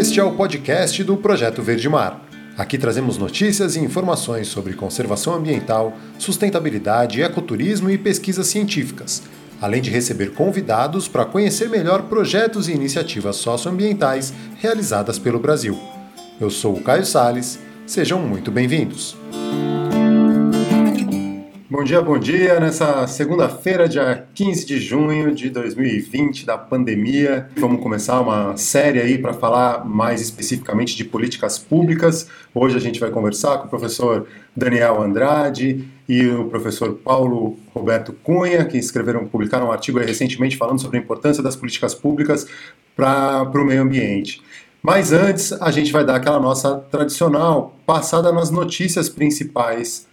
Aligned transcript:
Este 0.00 0.18
é 0.18 0.24
o 0.24 0.32
podcast 0.32 1.04
do 1.04 1.14
Projeto 1.14 1.60
Verde 1.60 1.86
Mar. 1.86 2.24
Aqui 2.56 2.78
trazemos 2.78 3.18
notícias 3.18 3.76
e 3.76 3.80
informações 3.80 4.48
sobre 4.48 4.72
conservação 4.72 5.34
ambiental, 5.34 5.92
sustentabilidade, 6.18 7.20
ecoturismo 7.20 7.90
e 7.90 7.98
pesquisas 7.98 8.46
científicas, 8.46 9.22
além 9.60 9.82
de 9.82 9.90
receber 9.90 10.32
convidados 10.32 11.06
para 11.06 11.26
conhecer 11.26 11.68
melhor 11.68 12.04
projetos 12.04 12.66
e 12.66 12.72
iniciativas 12.72 13.36
socioambientais 13.36 14.32
realizadas 14.58 15.18
pelo 15.18 15.38
Brasil. 15.38 15.78
Eu 16.40 16.48
sou 16.48 16.78
o 16.78 16.82
Caio 16.82 17.04
Sales, 17.04 17.58
sejam 17.86 18.20
muito 18.20 18.50
bem-vindos. 18.50 19.18
Bom 21.72 21.84
dia, 21.84 22.02
bom 22.02 22.18
dia. 22.18 22.58
Nessa 22.58 23.06
segunda-feira, 23.06 23.88
dia 23.88 24.26
15 24.34 24.66
de 24.66 24.80
junho 24.80 25.32
de 25.32 25.48
2020, 25.50 26.44
da 26.44 26.58
pandemia, 26.58 27.48
vamos 27.56 27.80
começar 27.80 28.20
uma 28.20 28.56
série 28.56 29.00
aí 29.00 29.16
para 29.16 29.32
falar 29.32 29.84
mais 29.84 30.20
especificamente 30.20 30.96
de 30.96 31.04
políticas 31.04 31.60
públicas. 31.60 32.26
Hoje 32.52 32.76
a 32.76 32.80
gente 32.80 32.98
vai 32.98 33.08
conversar 33.10 33.58
com 33.58 33.66
o 33.66 33.70
professor 33.70 34.26
Daniel 34.54 35.00
Andrade 35.00 35.88
e 36.08 36.26
o 36.26 36.46
professor 36.46 36.94
Paulo 36.94 37.56
Roberto 37.72 38.12
Cunha, 38.14 38.64
que 38.64 38.76
escreveram, 38.76 39.24
publicaram 39.28 39.68
um 39.68 39.72
artigo 39.72 40.00
recentemente 40.00 40.56
falando 40.56 40.80
sobre 40.80 40.98
a 40.98 41.00
importância 41.00 41.40
das 41.40 41.54
políticas 41.54 41.94
públicas 41.94 42.48
para 42.96 43.48
o 43.54 43.64
meio 43.64 43.82
ambiente. 43.82 44.42
Mas 44.82 45.12
antes, 45.12 45.52
a 45.52 45.70
gente 45.70 45.92
vai 45.92 46.04
dar 46.04 46.16
aquela 46.16 46.40
nossa 46.40 46.74
tradicional 46.90 47.76
passada 47.86 48.32
nas 48.32 48.50
notícias 48.50 49.08
principais 49.08 50.09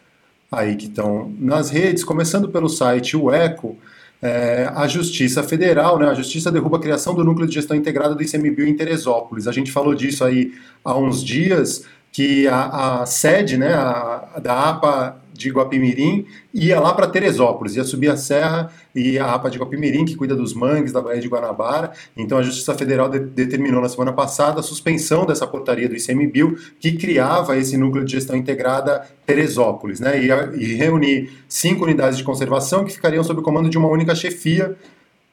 aí 0.52 0.76
que 0.76 0.86
estão 0.86 1.32
nas 1.40 1.70
redes, 1.70 2.04
começando 2.04 2.50
pelo 2.50 2.70
site 2.70 3.16
o 3.18 3.32
Eco, 3.32 3.78
é, 4.22 4.72
a 4.74 4.88
Justiça 4.88 5.44
Federal, 5.44 6.00
né, 6.00 6.10
a 6.10 6.14
Justiça 6.14 6.52
derruba 6.52 6.78
a 6.78 6.82
criação 6.82 7.14
do 7.14 7.24
Núcleo 7.24 7.48
de 7.48 7.54
Gestão 7.54 7.78
Integrada 7.78 8.16
do 8.16 8.24
ICMBio 8.24 8.68
em 8.68 8.76
Teresópolis. 8.76 9.48
A 9.48 9.52
gente 9.52 9.72
falou 9.72 9.94
disso 9.94 10.24
aí 10.24 10.54
há 10.84 10.98
uns 10.98 11.24
dias, 11.24 11.86
que 12.12 12.48
a, 12.48 13.02
a 13.02 13.06
sede 13.06 13.58
né, 13.58 13.74
a, 13.74 14.40
da 14.42 14.70
APA 14.70 15.18
de 15.38 15.50
Guapimirim 15.52 16.26
ia 16.54 16.80
lá 16.80 16.94
para 16.94 17.08
Teresópolis, 17.08 17.76
ia 17.76 17.84
subir 17.84 18.10
a 18.10 18.18
serra 18.18 18.72
e 18.96 19.20
a 19.20 19.34
APA 19.34 19.50
de 19.50 19.60
Guapimirim, 19.60 20.06
que 20.06 20.16
cuida 20.16 20.36
dos 20.36 20.54
mangues 20.54 20.92
da 20.92 21.02
Baía 21.02 21.22
de 21.22 21.28
Guanabara. 21.28 21.92
Então 22.16 22.38
a 22.38 22.42
Justiça 22.42 22.74
Federal 22.74 23.08
de, 23.10 23.20
determinou 23.20 23.82
na 23.82 23.90
semana 23.90 24.12
passada 24.12 24.60
a 24.60 24.64
suspensão 24.64 25.26
dessa 25.26 25.46
portaria 25.46 25.88
do 25.88 25.96
ICMBio 25.96 26.58
que 26.80 26.94
criava 26.94 27.56
esse 27.58 27.78
núcleo 27.78 28.04
de 28.04 28.14
gestão 28.14 28.36
integrada 28.36 29.08
Teresópolis, 29.26 30.00
né? 30.00 30.20
E, 30.22 30.30
e 30.62 30.76
reunir 30.76 31.30
cinco 31.48 31.84
unidades 31.84 32.18
de 32.18 32.24
conservação 32.24 32.84
que 32.84 32.94
ficariam 32.94 33.24
sob 33.24 33.40
o 33.40 33.44
comando 33.44 33.70
de 33.70 33.78
uma 33.78 33.88
única 33.88 34.16
chefia. 34.16 34.76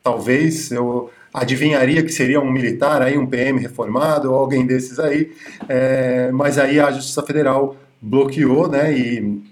Talvez 0.03 0.71
eu 0.71 1.11
adivinharia 1.33 2.03
que 2.03 2.13
seria 2.13 2.41
um 2.41 2.51
militar 2.51 3.03
aí, 3.03 3.19
um 3.19 3.27
PM 3.27 3.59
reformado 3.59 4.31
ou 4.31 4.39
alguém 4.39 4.65
desses 4.65 5.01
aí, 5.01 5.33
é, 5.69 6.31
mas 6.31 6.59
aí 6.59 6.79
a 6.79 6.93
Justiça 6.93 7.23
Federal 7.23 7.77
bloqueou, 8.01 8.69
né? 8.69 8.97
E 8.97 9.43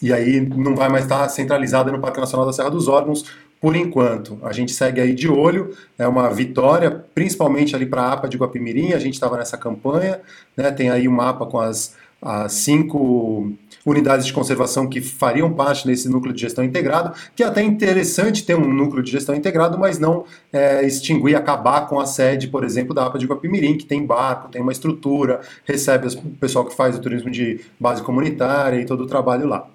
e 0.00 0.12
aí 0.12 0.40
não 0.40 0.74
vai 0.76 0.88
mais 0.88 1.04
estar 1.04 1.28
centralizada 1.28 1.90
no 1.90 2.00
Parque 2.00 2.20
Nacional 2.20 2.46
da 2.46 2.52
Serra 2.52 2.70
dos 2.70 2.88
Órgãos 2.88 3.24
por 3.62 3.76
enquanto. 3.76 4.38
A 4.42 4.52
gente 4.52 4.72
segue 4.72 5.00
aí 5.00 5.14
de 5.14 5.28
olho, 5.28 5.70
é 5.96 6.06
uma 6.06 6.28
vitória, 6.30 7.04
principalmente 7.14 7.76
ali 7.76 7.86
para 7.86 8.02
a 8.02 8.12
APA 8.14 8.28
de 8.28 8.36
Guapimirim, 8.36 8.92
a 8.92 8.98
gente 8.98 9.14
estava 9.14 9.36
nessa 9.36 9.56
campanha, 9.56 10.20
né, 10.56 10.72
tem 10.72 10.90
aí 10.90 11.06
um 11.06 11.12
mapa 11.12 11.46
com 11.46 11.60
as, 11.60 11.94
as 12.20 12.52
cinco 12.54 13.52
unidades 13.86 14.26
de 14.26 14.32
conservação 14.32 14.88
que 14.88 15.00
fariam 15.00 15.52
parte 15.52 15.86
desse 15.86 16.08
núcleo 16.08 16.34
de 16.34 16.40
gestão 16.40 16.64
integrado, 16.64 17.12
que 17.36 17.42
é 17.44 17.46
até 17.46 17.62
interessante 17.62 18.44
ter 18.44 18.56
um 18.56 18.72
núcleo 18.72 19.02
de 19.02 19.12
gestão 19.12 19.32
integrado, 19.32 19.78
mas 19.78 19.96
não 19.96 20.24
é, 20.52 20.84
extinguir, 20.84 21.36
acabar 21.36 21.88
com 21.88 22.00
a 22.00 22.06
sede, 22.06 22.48
por 22.48 22.64
exemplo, 22.64 22.92
da 22.92 23.06
APA 23.06 23.18
de 23.18 23.26
Guapimirim, 23.26 23.76
que 23.76 23.84
tem 23.84 24.04
barco, 24.04 24.48
tem 24.48 24.60
uma 24.60 24.72
estrutura, 24.72 25.40
recebe 25.64 26.08
o 26.08 26.30
pessoal 26.40 26.64
que 26.64 26.74
faz 26.74 26.96
o 26.96 27.00
turismo 27.00 27.30
de 27.30 27.60
base 27.78 28.02
comunitária 28.02 28.80
e 28.80 28.84
todo 28.84 29.04
o 29.04 29.06
trabalho 29.06 29.46
lá. 29.46 29.68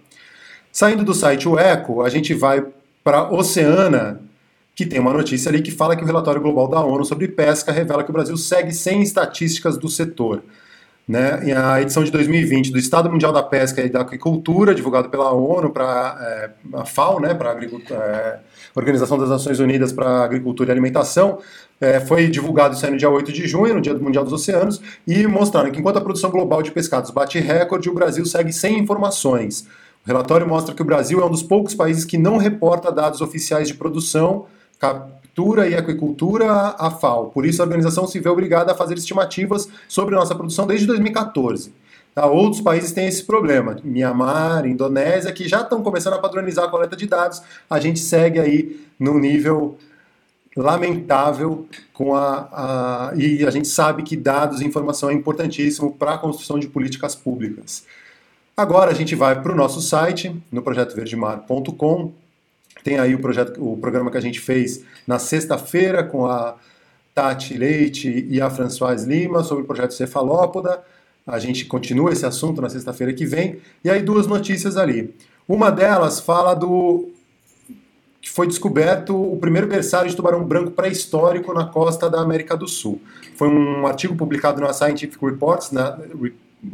Saindo 0.77 1.03
do 1.03 1.15
site 1.15 1.49
o 1.49 1.57
Eco, 1.57 2.03
a 2.03 2.09
gente 2.09 2.35
vai 2.35 2.63
para 3.03 3.33
Oceana, 3.33 4.21
que 4.75 4.85
tem 4.85 4.99
uma 4.99 5.11
notícia 5.11 5.49
ali 5.49 5.59
que 5.59 5.71
fala 5.71 5.95
que 5.95 6.03
o 6.03 6.05
relatório 6.05 6.39
global 6.39 6.67
da 6.67 6.79
ONU 6.79 7.03
sobre 7.03 7.27
pesca 7.27 7.71
revela 7.71 8.03
que 8.03 8.11
o 8.11 8.13
Brasil 8.13 8.37
segue 8.37 8.71
sem 8.71 9.01
estatísticas 9.01 9.75
do 9.75 9.89
setor. 9.89 10.43
Né, 11.07 11.51
a 11.55 11.81
edição 11.81 12.03
de 12.03 12.11
2020 12.11 12.71
do 12.71 12.77
Estado 12.77 13.09
Mundial 13.09 13.31
da 13.33 13.41
Pesca 13.41 13.81
e 13.81 13.89
da 13.89 14.01
Aquicultura, 14.01 14.75
divulgado 14.75 15.09
pela 15.09 15.31
ONU 15.31 15.71
para 15.71 16.15
é, 16.21 16.77
a 16.77 16.85
FAO, 16.85 17.19
né, 17.21 17.33
para 17.33 17.57
é, 17.59 18.39
Organização 18.75 19.17
das 19.17 19.29
Nações 19.29 19.59
Unidas 19.59 19.91
para 19.91 20.25
Agricultura 20.25 20.69
e 20.69 20.73
Alimentação, 20.73 21.39
é, 21.81 21.99
foi 22.01 22.27
divulgado 22.27 22.75
isso 22.75 22.91
no 22.91 22.97
dia 22.97 23.09
8 23.09 23.31
de 23.31 23.47
junho, 23.47 23.73
no 23.73 23.81
Dia 23.81 23.95
Mundial 23.95 24.23
dos 24.23 24.33
Oceanos, 24.33 24.79
e 25.07 25.25
mostrando 25.25 25.71
que 25.71 25.79
enquanto 25.79 25.97
a 25.97 26.01
produção 26.01 26.29
global 26.29 26.61
de 26.61 26.69
pescados 26.69 27.09
bate 27.09 27.39
recorde, 27.39 27.89
o 27.89 27.95
Brasil 27.95 28.23
segue 28.27 28.53
sem 28.53 28.77
informações. 28.77 29.65
O 30.07 30.09
relatório 30.09 30.47
mostra 30.47 30.73
que 30.73 30.81
o 30.81 30.85
Brasil 30.85 31.19
é 31.19 31.25
um 31.25 31.29
dos 31.29 31.43
poucos 31.43 31.75
países 31.75 32.05
que 32.05 32.17
não 32.17 32.37
reporta 32.37 32.89
dados 32.89 33.19
oficiais 33.19 33.67
de 33.67 33.73
produção, 33.73 34.45
Agricultura 34.81 35.67
e 35.67 35.75
Aquicultura 35.75 36.49
à 36.79 36.89
FAO. 36.89 37.25
Por 37.25 37.45
isso, 37.45 37.61
a 37.61 37.65
organização 37.65 38.07
se 38.07 38.17
vê 38.17 38.29
obrigada 38.29 38.71
a 38.71 38.75
fazer 38.75 38.97
estimativas 38.97 39.67
sobre 39.85 40.15
nossa 40.15 40.33
produção 40.33 40.65
desde 40.65 40.87
2014. 40.87 41.73
Tá? 42.15 42.25
Outros 42.25 42.61
países 42.61 42.93
têm 42.93 43.05
esse 43.05 43.21
problema. 43.25 43.75
Myanmar, 43.83 44.65
Indonésia, 44.65 45.33
que 45.33 45.45
já 45.45 45.59
estão 45.59 45.83
começando 45.83 46.13
a 46.13 46.19
padronizar 46.19 46.63
a 46.63 46.69
coleta 46.69 46.95
de 46.95 47.05
dados. 47.05 47.41
A 47.69 47.77
gente 47.77 47.99
segue 47.99 48.39
aí 48.39 48.79
no 48.97 49.19
nível 49.19 49.77
lamentável 50.55 51.67
com 51.91 52.15
a, 52.15 53.11
a, 53.11 53.11
e 53.13 53.45
a 53.45 53.51
gente 53.51 53.67
sabe 53.67 54.03
que 54.03 54.15
dados 54.15 54.61
e 54.61 54.65
informação 54.65 55.09
é 55.09 55.13
importantíssimo 55.13 55.91
para 55.91 56.13
a 56.13 56.17
construção 56.17 56.57
de 56.57 56.69
políticas 56.69 57.13
públicas. 57.13 57.83
Agora 58.57 58.89
a 58.89 58.93
gente 58.95 59.13
vai 59.13 59.39
para 59.39 59.51
o 59.51 59.55
nosso 59.55 59.79
site, 59.79 60.35
no 60.51 60.63
projetoverdemar.com, 60.63 62.11
tem 62.83 62.97
aí 62.97 63.13
o, 63.13 63.19
projeto, 63.19 63.63
o 63.63 63.77
programa 63.77 64.09
que 64.09 64.17
a 64.17 64.21
gente 64.21 64.39
fez 64.39 64.83
na 65.05 65.19
sexta-feira 65.19 66.03
com 66.03 66.25
a 66.25 66.55
Tati 67.13 67.55
Leite 67.55 68.25
e 68.27 68.41
a 68.41 68.49
Françoise 68.49 69.07
Lima 69.07 69.43
sobre 69.43 69.63
o 69.63 69.67
projeto 69.67 69.93
Cefalópoda. 69.93 70.81
A 71.27 71.37
gente 71.37 71.65
continua 71.65 72.11
esse 72.11 72.25
assunto 72.25 72.59
na 72.59 72.67
sexta-feira 72.67 73.13
que 73.13 73.27
vem. 73.27 73.59
E 73.83 73.91
aí 73.91 74.01
duas 74.01 74.25
notícias 74.25 74.75
ali. 74.75 75.13
Uma 75.47 75.69
delas 75.69 76.19
fala 76.19 76.55
do 76.55 77.09
que 78.19 78.31
foi 78.31 78.47
descoberto 78.47 79.15
o 79.15 79.37
primeiro 79.37 79.67
berçário 79.67 80.09
de 80.09 80.15
tubarão 80.15 80.43
branco 80.43 80.71
pré-histórico 80.71 81.53
na 81.53 81.65
costa 81.65 82.09
da 82.09 82.21
América 82.21 82.57
do 82.57 82.67
Sul. 82.67 82.99
Foi 83.35 83.49
um 83.49 83.85
artigo 83.85 84.15
publicado 84.15 84.59
na 84.59 84.73
Scientific 84.73 85.23
Reports, 85.23 85.69
na 85.69 85.95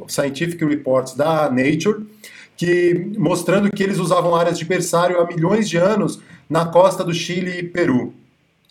Scientific 0.08 0.64
Reports 0.64 1.16
da 1.16 1.50
Nature, 1.50 2.06
que 2.56 3.12
mostrando 3.18 3.72
que 3.72 3.84
eles 3.84 3.98
usavam 3.98 4.36
áreas 4.36 4.58
de 4.58 4.66
berçário 4.66 5.20
há 5.20 5.26
milhões 5.26 5.68
de 5.68 5.78
anos 5.78 6.20
na 6.50 6.66
costa 6.66 7.04
do 7.04 7.14
Chile 7.14 7.60
e 7.60 7.64
Peru. 7.64 8.14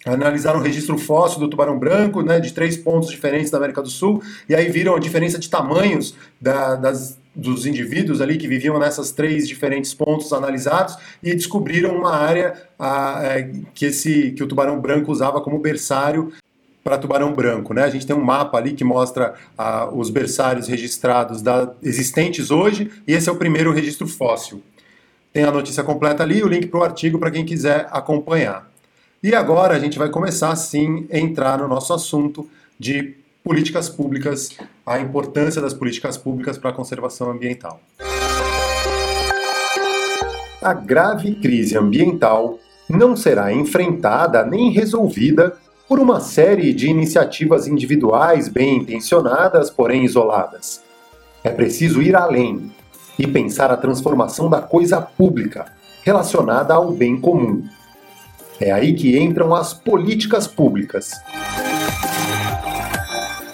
Analisaram 0.05 0.59
o 0.59 0.63
registro 0.63 0.99
fóssil 0.99 1.39
do 1.39 1.49
tubarão 1.49 1.79
branco, 1.79 2.23
né, 2.23 2.41
de 2.41 2.53
três 2.53 2.77
pontos 2.77 3.09
diferentes 3.09 3.51
da 3.51 3.59
América 3.59 3.81
do 3.81 3.89
Sul, 3.89 4.21
e 4.49 4.55
aí 4.55 4.69
viram 4.69 4.97
a 4.97 4.99
diferença 4.99 5.39
de 5.39 5.49
tamanhos 5.49 6.15
da, 6.41 6.75
das, 6.75 7.19
dos 7.35 7.67
indivíduos 7.67 8.21
ali 8.21 8.37
que 8.37 8.49
viviam 8.49 8.79
nessas 8.81 9.13
três 9.13 9.47
diferentes 9.47 9.95
pontos 9.95 10.33
analisados 10.33 10.97
e 11.23 11.33
descobriram 11.35 11.97
uma 11.97 12.17
área 12.17 12.55
a, 12.77 13.21
é, 13.23 13.51
que, 13.73 13.87
esse, 13.87 14.33
que 14.33 14.43
o 14.43 14.49
tubarão 14.49 14.81
branco 14.81 15.13
usava 15.13 15.41
como 15.41 15.59
berçário 15.61 16.33
para 16.83 16.99
tubarão 16.99 17.33
branco. 17.33 17.73
Né? 17.73 17.83
A 17.85 17.91
gente 17.91 18.07
tem 18.07 18.15
um 18.15 18.25
mapa 18.25 18.59
ali 18.59 18.73
que 18.73 18.85
mostra 18.85 19.35
ah, 19.57 19.89
os 19.93 20.11
berçários 20.11 20.67
registrados 20.67 21.43
da, 21.43 21.73
existentes 21.83 22.51
hoje, 22.51 22.91
e 23.07 23.13
esse 23.13 23.29
é 23.29 23.33
o 23.33 23.37
primeiro 23.37 23.73
registro 23.73 24.07
fóssil. 24.07 24.63
Tem 25.33 25.45
a 25.45 25.51
notícia 25.51 25.83
completa 25.83 26.23
ali, 26.23 26.43
o 26.43 26.49
link 26.49 26.67
para 26.67 26.81
o 26.81 26.85
artigo 26.85 27.19
para 27.19 27.31
quem 27.31 27.45
quiser 27.45 27.89
acompanhar. 27.91 28.71
E 29.23 29.35
agora 29.35 29.75
a 29.75 29.79
gente 29.79 29.99
vai 29.99 30.11
começar 30.11 30.55
sim 30.57 31.07
a 31.11 31.17
entrar 31.17 31.59
no 31.59 31.69
nosso 31.69 31.95
assunto 31.95 32.49
de 32.79 33.15
políticas 33.43 33.89
públicas, 33.89 34.51
a 34.85 34.99
importância 35.01 35.61
das 35.63 35.73
políticas 35.73 36.17
públicas 36.17 36.59
para 36.59 36.71
a 36.71 36.73
conservação 36.73 37.31
ambiental. 37.31 37.81
A 40.61 40.75
grave 40.75 41.35
crise 41.37 41.77
ambiental 41.77 42.59
não 42.89 43.17
será 43.17 43.53
enfrentada 43.53 44.45
nem 44.45 44.71
resolvida 44.71 45.57
por 45.93 46.01
uma 46.01 46.21
série 46.21 46.73
de 46.73 46.89
iniciativas 46.89 47.69
individuais 47.69 48.49
bem 48.49 48.79
intencionadas, 48.79 49.69
porém 49.69 50.07
isoladas. 50.07 50.83
É 51.45 51.51
preciso 51.51 52.01
ir 52.01 52.17
além 52.17 52.73
e 53.19 53.27
pensar 53.27 53.71
a 53.71 53.77
transformação 53.77 54.49
da 54.49 54.63
coisa 54.63 55.03
pública 55.03 55.67
relacionada 56.03 56.73
ao 56.73 56.93
bem 56.93 57.21
comum. 57.21 57.63
É 58.59 58.73
aí 58.73 58.95
que 58.95 59.19
entram 59.19 59.55
as 59.55 59.75
políticas 59.75 60.47
públicas. 60.47 61.11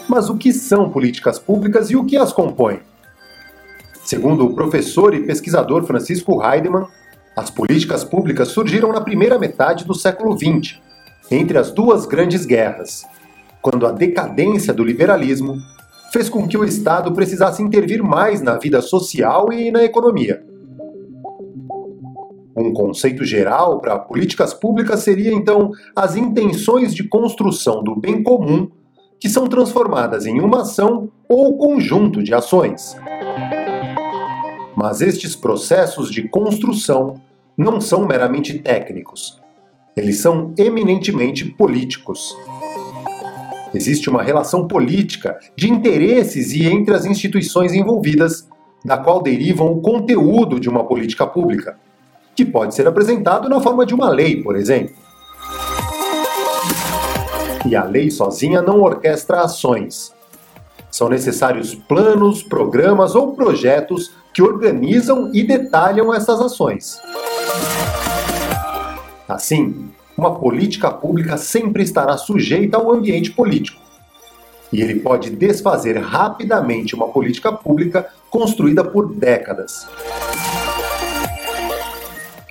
Mas 0.09 0.31
o 0.31 0.37
que 0.37 0.53
são 0.53 0.91
políticas 0.91 1.41
públicas 1.41 1.91
e 1.91 1.97
o 1.97 2.05
que 2.05 2.17
as 2.17 2.33
compõe? 2.33 2.79
Segundo 4.05 4.47
o 4.47 4.55
professor 4.55 5.13
e 5.13 5.27
pesquisador 5.27 5.83
Francisco 5.83 6.41
Heidemann, 6.41 6.87
as 7.37 7.51
políticas 7.51 8.05
públicas 8.05 8.47
surgiram 8.47 8.93
na 8.93 9.01
primeira 9.01 9.41
metade 9.41 9.85
do 9.85 9.93
século 9.93 10.39
XX 10.39 10.87
entre 11.31 11.59
as 11.59 11.71
duas 11.71 12.07
grandes 12.07 12.45
guerras. 12.45 13.07
quando 13.61 13.87
a 13.87 13.93
decadência 13.93 14.73
do 14.73 14.85
liberalismo 14.85 15.61
fez 16.13 16.29
com 16.29 16.47
que 16.47 16.57
o 16.57 16.65
Estado 16.65 17.13
precisasse 17.13 17.63
intervir 17.63 18.03
mais 18.03 18.41
na 18.41 18.57
vida 18.57 18.81
social 18.81 19.53
e 19.53 19.71
na 19.71 19.83
economia. 19.83 20.43
Um 22.57 22.73
conceito 22.73 23.25
geral 23.25 23.81
para 23.81 23.99
políticas 23.99 24.55
públicas 24.55 25.01
seria 25.01 25.33
então 25.33 25.71
as 25.95 26.17
intenções 26.17 26.95
de 26.95 27.05
construção 27.05 27.83
do 27.83 27.95
bem 27.95 28.23
comum 28.23 28.69
que 29.21 29.29
são 29.29 29.47
transformadas 29.47 30.27
em 30.27 30.41
uma 30.41 30.63
ação 30.63 31.11
ou 31.29 31.57
conjunto 31.57 32.23
de 32.23 32.33
ações. 32.35 32.97
Mas 34.77 35.01
estes 35.01 35.35
processos 35.35 36.11
de 36.11 36.29
construção 36.29 37.21
não 37.57 37.81
são 37.81 38.07
meramente 38.07 38.59
técnicos. 38.59 39.41
Eles 39.99 40.21
são 40.21 40.55
eminentemente 40.57 41.45
políticos. 41.45 42.37
Existe 43.75 44.09
uma 44.09 44.23
relação 44.23 44.69
política 44.69 45.37
de 45.57 45.69
interesses 45.69 46.53
e 46.53 46.65
entre 46.69 46.95
as 46.95 47.05
instituições 47.05 47.73
envolvidas, 47.73 48.49
da 48.85 48.97
qual 48.97 49.21
derivam 49.21 49.73
o 49.73 49.81
conteúdo 49.81 50.61
de 50.61 50.69
uma 50.69 50.85
política 50.85 51.27
pública, 51.27 51.77
que 52.37 52.45
pode 52.45 52.77
ser 52.77 52.87
apresentado 52.87 53.49
na 53.49 53.61
forma 53.61 53.85
de 53.85 53.93
uma 53.93 54.09
lei, 54.09 54.41
por 54.41 54.55
exemplo. 54.55 54.95
E 57.67 57.75
a 57.75 57.83
lei 57.83 58.09
sozinha 58.09 58.63
não 58.63 58.81
orquestra 58.81 59.41
ações. 59.41 60.15
São 60.93 61.09
necessários 61.09 61.75
planos, 61.75 62.41
programas 62.41 63.17
ou 63.17 63.33
projetos 63.33 64.13
que 64.33 64.43
organizam 64.43 65.33
e 65.35 65.43
detalham 65.43 66.15
essas 66.15 66.41
ações. 66.41 67.01
Assim, 69.29 69.91
uma 70.17 70.35
política 70.35 70.91
pública 70.91 71.37
sempre 71.37 71.83
estará 71.83 72.17
sujeita 72.17 72.79
ao 72.79 72.93
ambiente 72.93 73.31
político. 73.31 73.81
E 74.73 74.81
ele 74.81 75.01
pode 75.01 75.31
desfazer 75.31 75.99
rapidamente 75.99 76.95
uma 76.95 77.09
política 77.09 77.53
pública 77.53 78.09
construída 78.31 78.83
por 78.83 79.15
décadas. 79.15 79.87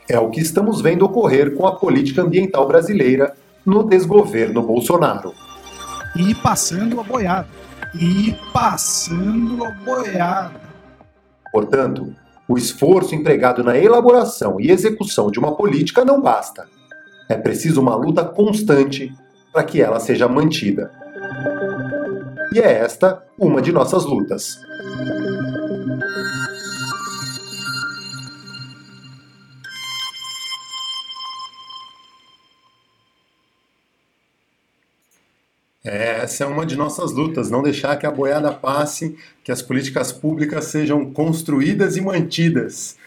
É 0.07 0.19
o 0.19 0.29
que 0.29 0.39
estamos 0.39 0.79
vendo 0.79 1.03
ocorrer 1.03 1.55
com 1.55 1.67
a 1.67 1.75
política 1.75 2.21
ambiental 2.21 2.67
brasileira 2.67 3.35
no 3.65 3.83
desgoverno 3.83 4.61
Bolsonaro. 4.61 5.33
E 6.15 6.33
passando 6.35 7.01
a 7.01 7.03
boiada. 7.03 7.47
E 7.93 8.35
passando 8.53 9.65
a 9.65 9.71
boiada. 9.71 10.61
Portanto, 11.51 12.15
o 12.47 12.57
esforço 12.57 13.13
empregado 13.13 13.63
na 13.63 13.77
elaboração 13.77 14.59
e 14.59 14.71
execução 14.71 15.29
de 15.29 15.39
uma 15.39 15.55
política 15.55 16.05
não 16.05 16.21
basta 16.21 16.67
é 17.29 17.35
preciso 17.35 17.81
uma 17.81 17.95
luta 17.95 18.23
constante 18.23 19.13
para 19.51 19.63
que 19.63 19.81
ela 19.81 19.99
seja 19.99 20.27
mantida. 20.27 20.91
E 22.53 22.59
é 22.59 22.79
esta 22.79 23.21
uma 23.37 23.61
de 23.61 23.71
nossas 23.71 24.05
lutas. 24.05 24.59
Essa 35.89 36.43
é 36.43 36.47
uma 36.47 36.65
de 36.65 36.75
nossas 36.75 37.11
lutas, 37.11 37.49
não 37.49 37.63
deixar 37.63 37.95
que 37.97 38.05
a 38.05 38.11
boiada 38.11 38.51
passe, 38.51 39.17
que 39.43 39.51
as 39.51 39.61
políticas 39.61 40.11
públicas 40.11 40.65
sejam 40.65 41.11
construídas 41.11 41.95
e 41.95 42.01
mantidas. 42.01 42.97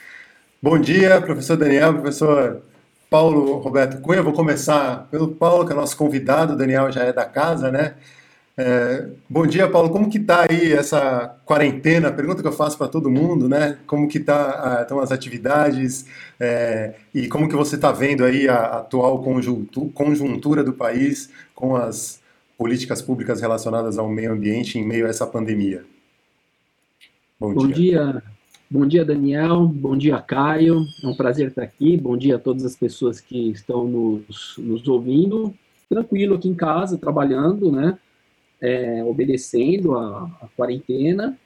Bom 0.62 0.78
dia, 0.78 1.20
professor 1.20 1.56
Daniel, 1.56 1.94
professor 1.94 2.62
Paulo 3.08 3.58
Roberto 3.58 4.00
Cunha. 4.00 4.22
Vou 4.22 4.32
começar 4.32 5.08
pelo 5.10 5.28
Paulo, 5.28 5.66
que 5.66 5.72
é 5.72 5.76
nosso 5.76 5.96
convidado, 5.96 6.54
o 6.54 6.56
Daniel 6.56 6.90
já 6.92 7.02
é 7.04 7.12
da 7.12 7.24
casa, 7.24 7.70
né? 7.70 7.94
É, 8.56 9.06
bom 9.28 9.46
dia, 9.46 9.68
Paulo. 9.68 9.88
Como 9.88 10.10
que 10.10 10.18
está 10.18 10.46
aí 10.48 10.72
essa 10.72 11.34
quarentena? 11.46 12.12
Pergunta 12.12 12.42
que 12.42 12.48
eu 12.48 12.52
faço 12.52 12.76
para 12.76 12.88
todo 12.88 13.10
mundo, 13.10 13.48
né? 13.48 13.78
Como 13.86 14.06
que 14.06 14.20
tá, 14.20 14.80
estão 14.82 15.00
as 15.00 15.10
atividades 15.10 16.04
é, 16.38 16.92
e 17.14 17.26
como 17.26 17.48
que 17.48 17.56
você 17.56 17.76
está 17.76 17.90
vendo 17.90 18.22
aí 18.22 18.48
a 18.48 18.78
atual 18.78 19.24
conjuntura 19.94 20.62
do 20.62 20.74
país 20.74 21.30
com 21.54 21.74
as 21.74 22.19
políticas 22.60 23.00
públicas 23.00 23.40
relacionadas 23.40 23.96
ao 23.96 24.06
meio 24.06 24.34
ambiente 24.34 24.78
em 24.78 24.84
meio 24.84 25.06
a 25.06 25.08
essa 25.08 25.26
pandemia? 25.26 25.82
Bom, 27.40 27.54
Bom 27.54 27.66
dia. 27.68 27.74
dia. 27.74 28.22
Bom 28.70 28.86
dia, 28.86 29.02
Daniel. 29.02 29.66
Bom 29.66 29.96
dia, 29.96 30.20
Caio. 30.20 30.84
É 31.02 31.06
um 31.06 31.16
prazer 31.16 31.48
estar 31.48 31.62
aqui. 31.62 31.96
Bom 31.96 32.18
dia 32.18 32.36
a 32.36 32.38
todas 32.38 32.66
as 32.66 32.76
pessoas 32.76 33.18
que 33.18 33.50
estão 33.50 33.88
nos, 33.88 34.56
nos 34.58 34.86
ouvindo. 34.86 35.54
Tranquilo 35.88 36.34
aqui 36.34 36.50
em 36.50 36.54
casa, 36.54 36.98
trabalhando, 36.98 37.72
né? 37.72 37.98
É, 38.60 39.02
obedecendo 39.04 39.96
a, 39.96 40.24
a, 40.42 40.48
quarentena. 40.54 41.38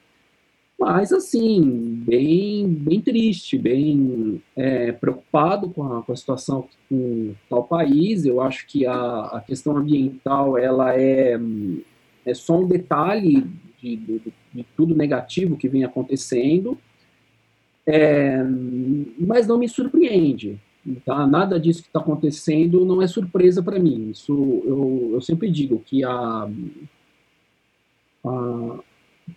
Mas, 0.78 1.12
assim, 1.12 2.02
bem, 2.04 2.68
bem 2.68 3.00
triste, 3.00 3.56
bem 3.56 4.42
é, 4.56 4.92
preocupado 4.92 5.70
com 5.70 5.84
a, 5.84 6.02
com 6.02 6.12
a 6.12 6.16
situação 6.16 6.68
com 6.88 7.34
tal 7.48 7.64
país. 7.64 8.24
Eu 8.24 8.40
acho 8.40 8.66
que 8.66 8.86
a, 8.86 8.94
a 8.94 9.40
questão 9.40 9.76
ambiental, 9.76 10.58
ela 10.58 10.94
é, 10.94 11.38
é 12.26 12.34
só 12.34 12.58
um 12.58 12.66
detalhe 12.66 13.46
de, 13.80 13.96
de, 13.96 14.22
de 14.52 14.66
tudo 14.76 14.94
negativo 14.94 15.56
que 15.56 15.68
vem 15.68 15.84
acontecendo 15.84 16.76
é, 17.86 18.42
mas 19.18 19.46
não 19.46 19.58
me 19.58 19.68
surpreende. 19.68 20.58
Tá? 21.04 21.26
Nada 21.26 21.58
disso 21.58 21.82
que 21.82 21.88
está 21.88 22.00
acontecendo 22.00 22.84
não 22.84 23.00
é 23.00 23.06
surpresa 23.06 23.62
para 23.62 23.78
mim. 23.78 24.10
Isso 24.10 24.32
eu, 24.64 25.10
eu 25.14 25.20
sempre 25.20 25.50
digo 25.50 25.82
que 25.84 26.04
a, 26.04 26.48
a 28.24 28.78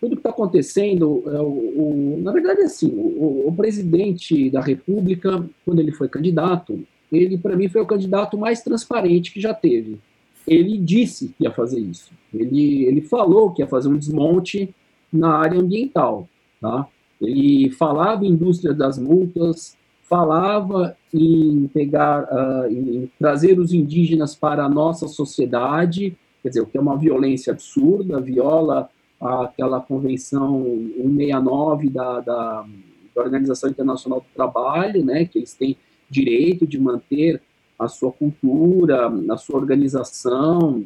tudo 0.00 0.16
que 0.16 0.20
está 0.20 0.30
acontecendo, 0.30 1.22
é 1.26 1.40
o, 1.40 1.46
o, 1.46 2.20
na 2.22 2.32
verdade, 2.32 2.60
é 2.62 2.64
assim, 2.64 2.88
o, 2.94 3.48
o, 3.48 3.54
presidente 3.54 4.50
da 4.50 4.60
República, 4.60 5.44
quando 5.64 5.80
ele 5.80 5.92
foi 5.92 6.08
candidato, 6.08 6.82
ele, 7.10 7.38
para 7.38 7.56
mim, 7.56 7.68
foi 7.68 7.80
o 7.80 7.86
candidato 7.86 8.36
mais 8.36 8.62
transparente 8.62 9.32
que 9.32 9.40
já 9.40 9.54
teve. 9.54 9.98
Ele 10.46 10.78
disse 10.78 11.34
que 11.36 11.44
ia 11.44 11.50
fazer 11.50 11.80
isso. 11.80 12.10
Ele, 12.32 12.84
ele 12.86 13.00
falou 13.02 13.50
que 13.50 13.62
ia 13.62 13.66
fazer 13.66 13.88
um 13.88 13.98
desmonte 13.98 14.74
na 15.12 15.36
área 15.36 15.60
ambiental, 15.60 16.28
tá? 16.60 16.86
Ele 17.20 17.70
falava 17.70 18.24
em 18.24 18.30
indústria 18.30 18.72
das 18.72 18.98
multas, 18.98 19.76
falava 20.08 20.96
em 21.12 21.68
pegar, 21.72 22.24
uh, 22.24 22.70
em 22.70 23.10
trazer 23.18 23.58
os 23.58 23.72
indígenas 23.72 24.34
para 24.34 24.64
a 24.64 24.68
nossa 24.68 25.08
sociedade, 25.08 26.16
quer 26.42 26.48
dizer, 26.48 26.60
o 26.60 26.66
que 26.66 26.78
é 26.78 26.80
uma 26.80 26.96
violência 26.96 27.52
absurda, 27.52 28.20
viola 28.20 28.88
aquela 29.20 29.80
convenção 29.80 30.62
169 30.96 31.90
da, 31.90 32.20
da, 32.20 32.66
da 33.14 33.22
Organização 33.22 33.70
Internacional 33.70 34.20
do 34.20 34.26
Trabalho, 34.34 35.04
né, 35.04 35.24
que 35.24 35.38
eles 35.38 35.54
têm 35.54 35.76
direito 36.08 36.66
de 36.66 36.78
manter 36.80 37.42
a 37.78 37.88
sua 37.88 38.10
cultura, 38.10 39.08
a 39.30 39.36
sua 39.36 39.56
organização, 39.56 40.84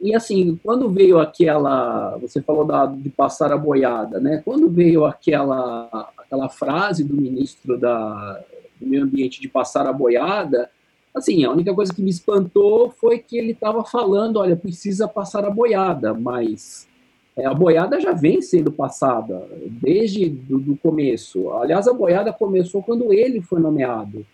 e 0.00 0.14
assim, 0.14 0.58
quando 0.64 0.88
veio 0.88 1.18
aquela, 1.18 2.16
você 2.16 2.40
falou 2.40 2.64
da, 2.64 2.86
de 2.86 3.10
passar 3.10 3.52
a 3.52 3.58
boiada, 3.58 4.18
né? 4.18 4.40
Quando 4.42 4.70
veio 4.70 5.04
aquela, 5.04 6.10
aquela 6.16 6.48
frase 6.48 7.04
do 7.04 7.14
ministro 7.14 7.76
da, 7.78 8.42
do 8.80 8.86
Meio 8.86 9.04
Ambiente 9.04 9.42
de 9.42 9.48
passar 9.48 9.86
a 9.86 9.92
boiada, 9.92 10.70
assim, 11.14 11.44
a 11.44 11.50
única 11.50 11.74
coisa 11.74 11.92
que 11.92 12.02
me 12.02 12.10
espantou 12.10 12.90
foi 12.90 13.18
que 13.18 13.36
ele 13.36 13.52
estava 13.52 13.84
falando, 13.84 14.38
olha, 14.38 14.56
precisa 14.56 15.08
passar 15.08 15.44
a 15.44 15.50
boiada, 15.50 16.14
mas 16.14 16.88
é, 17.36 17.46
a 17.46 17.54
boiada 17.54 18.00
já 18.00 18.12
vem 18.12 18.42
sendo 18.42 18.70
passada 18.70 19.46
desde 19.82 20.28
do, 20.28 20.76
começo. 20.76 21.50
Aliás, 21.52 21.88
a 21.88 21.92
boiada 21.92 22.32
começou 22.32 22.82
quando 22.82 23.12
ele 23.12 23.40
foi 23.40 23.60
nomeado. 23.60 24.26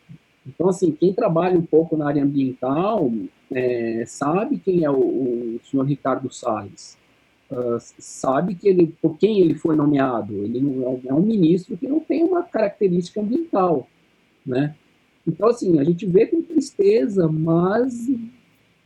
Então, 0.47 0.69
assim, 0.69 0.93
quem 0.93 1.13
trabalha 1.13 1.59
um 1.59 1.63
pouco 1.63 1.97
na 1.97 2.09
área 2.09 2.23
ambiental 2.23 3.11
é, 3.53 4.05
sabe 4.07 4.59
quem 4.59 4.85
é 4.85 4.91
o, 4.91 4.97
o 4.97 5.61
senhor 5.69 5.85
Ricardo 5.85 6.33
Salles, 6.33 6.97
uh, 7.51 7.79
sabe 7.99 8.55
que 8.55 8.69
ele, 8.69 8.95
por 9.03 9.19
quem 9.19 9.41
ele 9.41 9.55
foi 9.55 9.77
nomeado. 9.77 10.35
Ele 10.35 10.85
é, 10.85 11.09
é 11.09 11.15
um 11.15 11.23
ministro 11.23 11.77
que 11.77 11.89
não 11.89 12.01
tem 12.01 12.23
uma 12.23 12.43
característica 12.43 13.21
ambiental, 13.21 13.89
né? 14.45 14.75
Então, 15.27 15.49
assim, 15.49 15.79
a 15.79 15.85
gente 15.85 16.07
vê 16.07 16.27
com 16.27 16.43
tristeza, 16.43 17.29
mas 17.29 18.07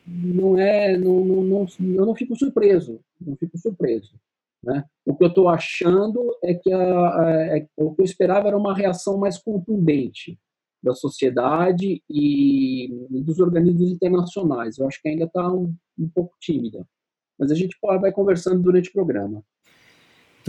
não 0.06 0.58
é, 0.58 0.96
não, 0.96 1.24
não, 1.24 1.42
não, 1.42 1.66
eu 1.80 2.06
não 2.06 2.14
fico 2.14 2.34
surpreso, 2.36 3.00
não 3.20 3.36
fico 3.36 3.58
surpreso. 3.58 4.14
Né? 4.62 4.84
O 5.06 5.14
que 5.14 5.24
eu 5.24 5.28
estou 5.28 5.48
achando 5.48 6.36
é 6.42 6.54
que 6.54 6.72
a, 6.72 7.56
é, 7.56 7.66
o 7.76 7.94
que 7.94 8.02
eu 8.02 8.04
esperava 8.04 8.48
era 8.48 8.56
uma 8.56 8.74
reação 8.74 9.18
mais 9.18 9.38
contundente, 9.38 10.38
da 10.82 10.94
sociedade 10.94 12.02
e 12.08 12.88
dos 13.10 13.38
organismos 13.38 13.90
internacionais. 13.90 14.78
Eu 14.78 14.86
acho 14.86 15.00
que 15.02 15.08
ainda 15.08 15.24
está 15.24 15.46
um, 15.52 15.74
um, 15.98 16.08
pouco 16.08 16.34
tímida. 16.40 16.86
Mas 17.38 17.50
a 17.50 17.54
gente 17.54 17.76
vai 17.82 18.12
conversando 18.12 18.62
durante 18.62 18.88
o 18.88 18.92
programa. 18.92 19.42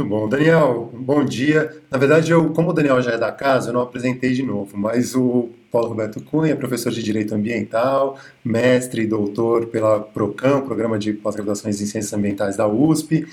Muito 0.01 0.09
bom. 0.09 0.27
Daniel, 0.27 0.89
bom 0.93 1.23
dia. 1.23 1.77
Na 1.89 1.97
verdade, 1.97 2.31
eu, 2.31 2.49
como 2.53 2.71
o 2.71 2.73
Daniel 2.73 3.01
já 3.03 3.11
é 3.11 3.17
da 3.19 3.31
casa, 3.31 3.69
eu 3.69 3.73
não 3.73 3.81
apresentei 3.81 4.33
de 4.33 4.41
novo, 4.41 4.75
mas 4.75 5.13
o 5.15 5.49
Paulo 5.71 5.89
Roberto 5.89 6.19
Cunha, 6.23 6.55
professor 6.55 6.91
de 6.91 7.03
Direito 7.03 7.35
Ambiental, 7.35 8.17
mestre 8.43 9.03
e 9.03 9.07
doutor 9.07 9.67
pela 9.67 9.99
PROCAM, 9.99 10.61
Programa 10.61 10.97
de 10.97 11.13
Pós-Graduações 11.13 11.79
em 11.79 11.85
Ciências 11.85 12.13
Ambientais 12.13 12.57
da 12.57 12.67
USP, 12.67 13.27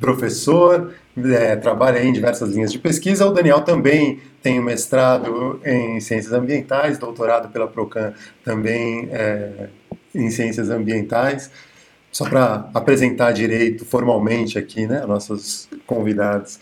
professor, 0.00 0.92
é, 1.16 1.54
trabalha 1.54 2.02
em 2.02 2.12
diversas 2.12 2.54
linhas 2.54 2.72
de 2.72 2.80
pesquisa. 2.80 3.24
O 3.24 3.30
Daniel 3.30 3.60
também 3.60 4.18
tem 4.42 4.58
um 4.58 4.64
mestrado 4.64 5.60
em 5.64 6.00
Ciências 6.00 6.32
Ambientais, 6.32 6.98
doutorado 6.98 7.52
pela 7.52 7.68
PROCAM 7.68 8.14
também 8.44 9.08
é, 9.12 9.68
em 10.12 10.28
Ciências 10.28 10.70
Ambientais 10.70 11.52
só 12.10 12.28
para 12.28 12.68
apresentar 12.74 13.32
direito 13.32 13.84
formalmente 13.84 14.58
aqui, 14.58 14.86
né, 14.86 15.04
nossos 15.06 15.68
convidados. 15.86 16.58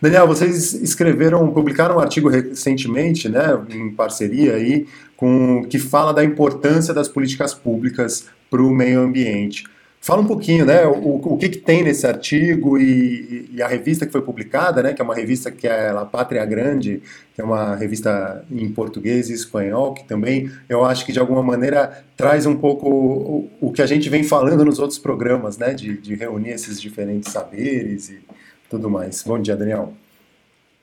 Daniel, 0.00 0.26
vocês 0.26 0.74
escreveram, 0.74 1.50
publicaram 1.52 1.96
um 1.96 2.00
artigo 2.00 2.28
recentemente, 2.28 3.28
né, 3.28 3.58
em 3.70 3.90
parceria 3.90 4.54
aí, 4.54 4.86
com 5.16 5.64
que 5.68 5.78
fala 5.78 6.12
da 6.12 6.24
importância 6.24 6.92
das 6.92 7.08
políticas 7.08 7.54
públicas 7.54 8.26
para 8.50 8.62
o 8.62 8.70
meio 8.70 9.00
ambiente. 9.00 9.64
Fala 10.04 10.20
um 10.20 10.26
pouquinho, 10.26 10.66
né, 10.66 10.84
o, 10.84 11.34
o 11.34 11.38
que, 11.38 11.48
que 11.48 11.58
tem 11.58 11.84
nesse 11.84 12.04
artigo 12.04 12.76
e, 12.76 13.48
e, 13.52 13.62
a 13.62 13.68
revista 13.68 14.04
que 14.04 14.10
foi 14.10 14.20
publicada, 14.20 14.82
né, 14.82 14.92
que 14.92 15.00
é 15.00 15.04
uma 15.04 15.14
revista 15.14 15.48
que 15.48 15.68
é 15.68 15.90
a 15.90 16.04
Pátria 16.04 16.44
Grande, 16.44 17.00
que 17.32 17.40
é 17.40 17.44
uma 17.44 17.76
revista 17.76 18.44
em 18.50 18.68
português 18.68 19.30
e 19.30 19.32
espanhol, 19.32 19.94
que 19.94 20.02
também 20.02 20.50
eu 20.68 20.84
acho 20.84 21.06
que 21.06 21.12
de 21.12 21.20
alguma 21.20 21.40
maneira 21.40 22.04
traz 22.16 22.46
um 22.46 22.56
pouco 22.56 22.88
o, 22.90 23.50
o 23.60 23.72
que 23.72 23.80
a 23.80 23.86
gente 23.86 24.10
vem 24.10 24.24
falando 24.24 24.64
nos 24.64 24.80
outros 24.80 24.98
programas, 24.98 25.56
né, 25.56 25.72
de, 25.72 25.96
de 25.96 26.16
reunir 26.16 26.50
esses 26.50 26.80
diferentes 26.80 27.30
saberes 27.32 28.10
e 28.10 28.20
tudo 28.68 28.90
mais. 28.90 29.22
Bom 29.22 29.38
dia, 29.40 29.56
Daniel. 29.56 29.92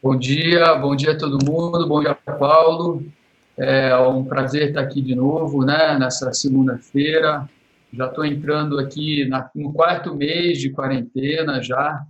Bom 0.02 0.16
dia, 0.18 0.76
bom 0.76 0.96
dia 0.96 1.12
a 1.12 1.18
todo 1.18 1.46
mundo, 1.46 1.86
bom 1.90 2.00
dia, 2.00 2.16
Paulo. 2.16 3.04
É 3.58 3.94
um 3.98 4.24
prazer 4.24 4.70
estar 4.70 4.80
aqui 4.80 5.02
de 5.02 5.14
novo, 5.14 5.66
né, 5.66 5.98
nessa 6.00 6.32
segunda-feira 6.32 7.46
já 7.92 8.08
estou 8.08 8.26
entrando 8.26 8.80
aqui 8.80 9.26
na, 9.26 9.50
no 9.56 9.74
quarto 9.74 10.16
mês 10.16 10.60
de 10.60 10.72
quarentena 10.72 11.62
já, 11.62 12.06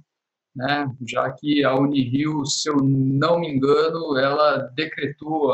né? 0.55 0.89
Já 1.07 1.31
que 1.31 1.63
a 1.63 1.75
Unirio, 1.75 2.45
se 2.45 2.69
eu 2.69 2.77
não 2.77 3.39
me 3.39 3.49
engano, 3.49 4.17
ela 4.17 4.57
decretou 4.75 5.53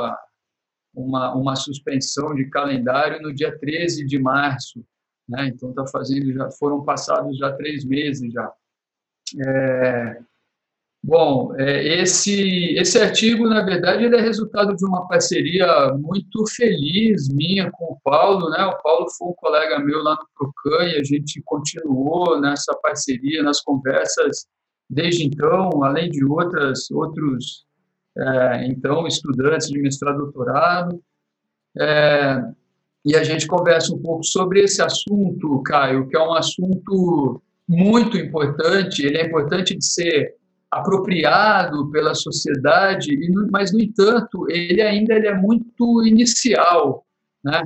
uma, 0.94 1.34
uma 1.36 1.56
suspensão 1.56 2.34
de 2.34 2.50
calendário 2.50 3.22
no 3.22 3.34
dia 3.34 3.58
13 3.58 4.06
de 4.06 4.18
março, 4.18 4.84
né? 5.28 5.48
Então 5.48 5.74
tá 5.74 5.86
fazendo 5.88 6.34
já 6.34 6.50
foram 6.52 6.84
passados 6.84 7.38
já 7.38 7.52
três 7.54 7.84
meses 7.86 8.32
já. 8.34 8.52
É, 9.46 10.20
Bom, 11.08 11.54
é, 11.60 12.00
esse, 12.02 12.74
esse 12.80 12.98
artigo, 12.98 13.48
na 13.48 13.64
verdade, 13.64 14.06
ele 14.06 14.16
é 14.16 14.22
resultado 14.22 14.76
de 14.76 14.84
uma 14.84 15.08
parceria 15.08 15.94
muito 16.00 16.44
feliz 16.56 17.30
minha 17.30 17.70
com 17.70 17.94
o 17.94 18.00
Paulo, 18.04 18.50
né? 18.50 18.66
O 18.66 18.82
Paulo 18.82 19.06
foi 19.16 19.28
um 19.28 19.34
colega 19.34 19.78
meu 19.78 20.02
lá 20.02 20.16
no 20.16 20.28
Procan 20.36 20.84
e 20.86 20.96
a 20.96 21.04
gente 21.04 21.44
continuou 21.46 22.42
nessa 22.42 22.74
parceria, 22.82 23.44
nas 23.44 23.62
conversas 23.62 24.48
desde 24.90 25.28
então, 25.28 25.70
além 25.84 26.10
de 26.10 26.26
outras, 26.26 26.90
outros, 26.90 27.68
é, 28.18 28.66
então, 28.66 29.06
estudantes 29.06 29.68
de 29.68 29.80
mestrado 29.80 30.16
e 30.16 30.18
doutorado. 30.18 31.00
É, 31.78 32.42
e 33.06 33.16
a 33.16 33.24
gente 33.24 33.46
conversa 33.46 33.94
um 33.94 34.02
pouco 34.02 34.24
sobre 34.24 34.62
esse 34.62 34.82
assunto, 34.82 35.62
Caio, 35.62 36.08
que 36.08 36.18
é 36.18 36.20
um 36.20 36.34
assunto 36.34 37.44
muito 37.70 38.18
importante, 38.18 39.06
ele 39.06 39.20
é 39.20 39.28
importante 39.28 39.78
de 39.78 39.86
ser 39.86 40.34
apropriado 40.72 41.90
pela 41.92 42.14
sociedade, 42.14 43.18
mas, 43.52 43.72
no 43.72 43.80
entanto, 43.80 44.50
ele 44.50 44.82
ainda 44.82 45.14
ele 45.14 45.28
é 45.28 45.34
muito 45.34 46.06
inicial. 46.06 47.06
Né? 47.44 47.64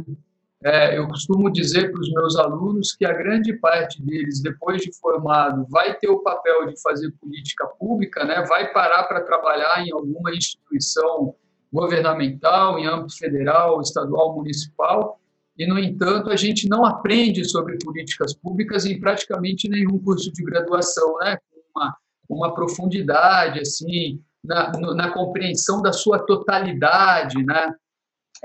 É, 0.63 0.97
eu 0.97 1.07
costumo 1.07 1.49
dizer 1.49 1.91
para 1.91 2.01
os 2.01 2.11
meus 2.11 2.35
alunos 2.35 2.93
que 2.93 3.05
a 3.05 3.13
grande 3.13 3.53
parte 3.53 4.01
deles, 4.01 4.41
depois 4.41 4.81
de 4.81 4.91
formado, 4.99 5.65
vai 5.69 5.97
ter 5.97 6.09
o 6.09 6.19
papel 6.19 6.67
de 6.67 6.79
fazer 6.81 7.11
política 7.19 7.65
pública, 7.79 8.25
né? 8.25 8.43
vai 8.47 8.71
parar 8.71 9.03
para 9.05 9.21
trabalhar 9.21 9.85
em 9.85 9.91
alguma 9.91 10.31
instituição 10.33 11.33
governamental, 11.71 12.77
em 12.77 12.87
âmbito 12.87 13.17
federal, 13.17 13.79
estadual, 13.81 14.35
municipal, 14.35 15.19
e, 15.59 15.67
no 15.67 15.77
entanto, 15.77 16.29
a 16.29 16.37
gente 16.37 16.69
não 16.69 16.85
aprende 16.85 17.43
sobre 17.43 17.77
políticas 17.83 18.33
públicas 18.33 18.85
em 18.85 18.97
praticamente 18.97 19.67
nenhum 19.67 19.99
curso 19.99 20.31
de 20.31 20.41
graduação, 20.41 21.17
né? 21.17 21.37
Uma, 21.75 21.97
uma 22.29 22.53
profundidade 22.53 23.59
assim 23.59 24.21
na, 24.43 24.71
na 24.71 25.11
compreensão 25.11 25.81
da 25.81 25.91
sua 25.91 26.19
totalidade, 26.19 27.43
né? 27.43 27.73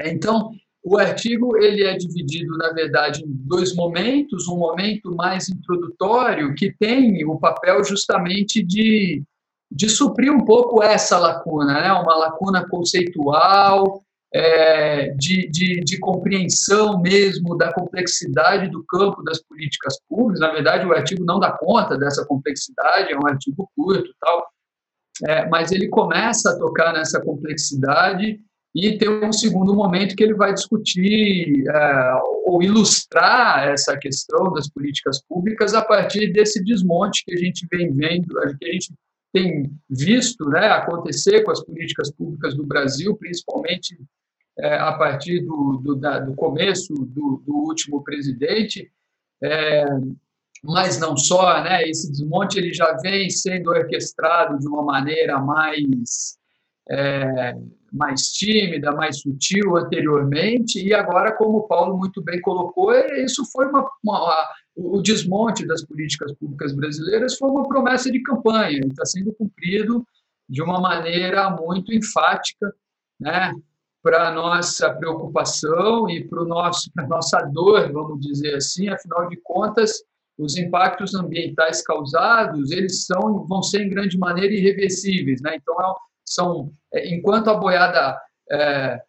Então, 0.01 0.51
o 0.85 0.99
artigo 0.99 1.57
ele 1.57 1.83
é 1.83 1.97
dividido, 1.97 2.59
na 2.59 2.71
verdade, 2.73 3.23
em 3.23 3.27
dois 3.29 3.75
momentos. 3.75 4.47
Um 4.49 4.59
momento 4.59 5.15
mais 5.15 5.49
introdutório, 5.49 6.55
que 6.55 6.75
tem 6.79 7.25
o 7.25 7.39
papel 7.39 7.83
justamente 7.83 8.63
de, 8.63 9.23
de 9.71 9.89
suprir 9.89 10.31
um 10.31 10.45
pouco 10.45 10.83
essa 10.83 11.19
lacuna, 11.19 11.81
né? 11.81 11.93
uma 11.93 12.17
lacuna 12.17 12.69
conceitual, 12.69 14.04
é, 14.35 15.11
de, 15.11 15.49
de, 15.49 15.81
de, 15.81 15.99
compreensão 16.01 17.01
mesmo 17.01 17.57
da 17.57 17.73
complexidade 17.73 18.69
do 18.69 18.85
campo 18.85 19.23
das 19.23 19.41
políticas 19.41 19.97
públicas. 20.09 20.41
Na 20.41 20.51
verdade, 20.51 20.85
o 20.85 20.93
artigo 20.93 21.25
não 21.25 21.39
dá 21.39 21.53
conta 21.53 21.97
dessa 21.97 22.27
complexidade, 22.27 23.13
é 23.13 23.17
um 23.17 23.29
artigo 23.29 23.71
curto 23.77 24.13
tal, 24.21 24.49
é, 25.29 25.49
mas 25.49 25.71
ele 25.71 25.89
começa 25.89 26.51
a 26.51 26.59
tocar 26.59 26.93
nessa 26.93 27.21
complexidade 27.21 28.41
e 28.75 28.99
tem 28.99 29.09
um 29.09 29.33
segundo 29.33 29.73
momento 29.73 30.17
que 30.17 30.25
ele 30.25 30.35
vai 30.35 30.53
discutir 30.53 31.65
é, 31.69 32.13
ou 32.45 32.61
ilustrar 32.61 33.69
essa 33.69 33.97
questão 33.97 34.53
das 34.53 34.69
políticas 34.69 35.23
públicas 35.29 35.75
a 35.75 35.83
partir 35.83 36.33
desse 36.33 36.63
desmonte 36.65 37.23
que 37.25 37.35
a 37.35 37.39
gente 37.39 37.69
vem 37.71 37.93
vendo, 37.93 38.35
que 38.59 38.69
a 38.69 38.73
gente 38.73 38.93
tem 39.33 39.71
visto 39.89 40.49
né, 40.49 40.67
acontecer 40.71 41.45
com 41.45 41.53
as 41.53 41.65
políticas 41.65 42.11
públicas 42.11 42.57
do 42.57 42.67
Brasil, 42.67 43.17
principalmente 43.17 43.97
é, 44.59 44.77
a 44.77 44.93
partir 44.93 45.41
do, 45.41 45.81
do, 45.83 45.97
da, 45.97 46.21
do 46.21 46.35
começo 46.35 46.95
do, 46.95 47.43
do, 47.45 47.55
último 47.55 48.03
presidente, 48.03 48.91
é, 49.43 49.85
mas 50.63 50.99
não 50.99 51.17
só, 51.17 51.63
né? 51.63 51.83
Esse 51.89 52.11
desmonte 52.11 52.59
ele 52.59 52.73
já 52.73 52.97
vem 53.03 53.29
sendo 53.29 53.71
orquestrado 53.71 54.59
de 54.59 54.67
uma 54.67 54.83
maneira 54.83 55.39
mais 55.39 56.39
é, 56.89 57.55
mais 57.95 58.33
tímida, 58.33 58.91
mais 58.93 59.21
sutil 59.21 59.77
anteriormente, 59.77 60.85
e 60.85 60.93
agora, 60.93 61.33
como 61.37 61.59
o 61.59 61.69
Paulo 61.69 61.97
muito 61.97 62.21
bem 62.21 62.41
colocou, 62.41 62.93
isso 62.93 63.45
foi 63.53 63.67
uma, 63.69 63.89
uma 64.03 64.49
o 64.75 65.01
desmonte 65.01 65.65
das 65.65 65.85
políticas 65.85 66.33
públicas 66.35 66.75
brasileiras 66.75 67.37
foi 67.39 67.49
uma 67.49 67.69
promessa 67.69 68.11
de 68.11 68.21
campanha, 68.23 68.81
e 68.85 68.89
está 68.89 69.05
sendo 69.05 69.33
cumprido 69.33 70.05
de 70.49 70.61
uma 70.61 70.81
maneira 70.81 71.49
muito 71.51 71.93
enfática, 71.95 72.75
né? 73.21 73.53
Para 74.05 74.29
a 74.29 74.31
nossa 74.31 74.93
preocupação 74.93 76.11
e 76.11 76.29
para 76.29 76.43
a 76.43 77.07
nossa 77.09 77.41
dor, 77.51 77.91
vamos 77.91 78.21
dizer 78.21 78.57
assim, 78.57 78.87
afinal 78.91 79.27
de 79.31 79.39
contas, 79.43 80.05
os 80.39 80.59
impactos 80.59 81.15
ambientais 81.15 81.81
causados, 81.83 82.71
eles 82.71 83.07
são, 83.07 83.47
vão 83.47 83.63
ser 83.63 83.81
em 83.81 83.89
grande 83.89 84.19
maneira 84.19 84.53
irreversíveis, 84.53 85.41
né? 85.41 85.57
Então, 85.57 85.75
é 85.81 85.95
são, 86.23 86.71
é, 86.93 87.15
enquanto 87.15 87.49
a 87.49 87.55
boiada, 87.55 88.21
é, 88.53 89.01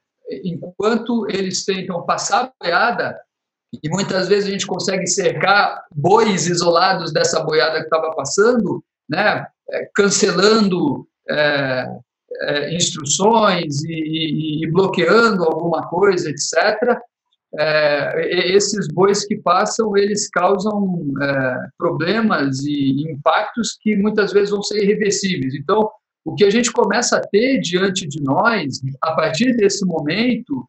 enquanto 0.45 1.27
eles 1.29 1.65
tentam 1.65 2.05
passar 2.05 2.45
a 2.45 2.63
boiada, 2.63 3.19
e 3.83 3.89
muitas 3.89 4.29
vezes 4.29 4.47
a 4.47 4.51
gente 4.51 4.65
consegue 4.65 5.05
cercar 5.07 5.83
bois 5.93 6.47
isolados 6.47 7.11
dessa 7.11 7.43
boiada 7.43 7.79
que 7.79 7.85
estava 7.85 8.15
passando, 8.15 8.81
né? 9.09 9.45
É, 9.69 9.89
cancelando 9.93 11.05
é, 11.29 11.85
é, 12.41 12.75
instruções 12.75 13.83
e, 13.83 13.93
e, 13.93 14.63
e, 14.63 14.71
bloqueando 14.71 15.43
alguma 15.43 15.87
coisa, 15.87 16.29
etc., 16.29 16.97
é, 17.57 18.53
esses 18.53 18.87
bois 18.89 19.25
que 19.25 19.37
passam, 19.37 19.95
eles 19.95 20.29
causam 20.29 21.01
é, 21.21 21.55
problemas 21.77 22.59
e 22.65 23.09
impactos 23.11 23.77
que 23.81 23.95
muitas 23.95 24.33
vezes 24.33 24.49
vão 24.49 24.61
ser 24.61 24.83
irreversíveis. 24.83 25.55
Então, 25.55 25.89
o 26.25 26.35
que 26.35 26.43
a 26.43 26.49
gente 26.49 26.71
começa 26.71 27.17
a 27.17 27.21
ter 27.21 27.59
diante 27.61 28.07
de 28.07 28.21
nós, 28.21 28.81
a 29.01 29.13
partir 29.13 29.55
desse 29.55 29.85
momento, 29.85 30.67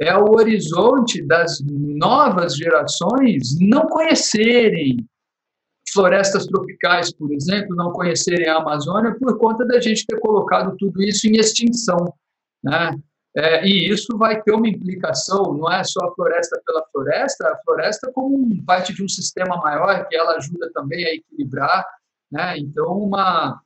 é 0.00 0.16
o 0.16 0.32
horizonte 0.32 1.24
das 1.24 1.62
novas 1.68 2.56
gerações 2.56 3.56
não 3.60 3.86
conhecerem 3.86 5.06
florestas 5.94 6.46
tropicais, 6.46 7.12
por 7.14 7.32
exemplo, 7.32 7.76
não 7.76 7.92
conhecerem 7.92 8.48
a 8.48 8.56
Amazônia 8.56 9.16
por 9.18 9.38
conta 9.38 9.64
da 9.64 9.80
gente 9.80 10.04
ter 10.04 10.18
colocado 10.18 10.76
tudo 10.76 11.02
isso 11.02 11.26
em 11.28 11.36
extinção, 11.36 12.12
né? 12.62 12.98
É, 13.36 13.66
e 13.66 13.90
isso 13.90 14.16
vai 14.16 14.40
ter 14.42 14.52
uma 14.52 14.68
implicação, 14.68 15.54
não 15.54 15.70
é 15.72 15.82
só 15.82 16.06
a 16.06 16.14
floresta 16.14 16.60
pela 16.64 16.84
floresta, 16.92 17.48
a 17.48 17.58
floresta 17.64 18.12
como 18.12 18.64
parte 18.64 18.92
de 18.92 19.02
um 19.02 19.08
sistema 19.08 19.56
maior 19.56 20.06
que 20.06 20.14
ela 20.14 20.36
ajuda 20.36 20.70
também 20.72 21.04
a 21.04 21.14
equilibrar, 21.14 21.84
né? 22.30 22.58
Então, 22.58 22.92
uma, 22.92 23.60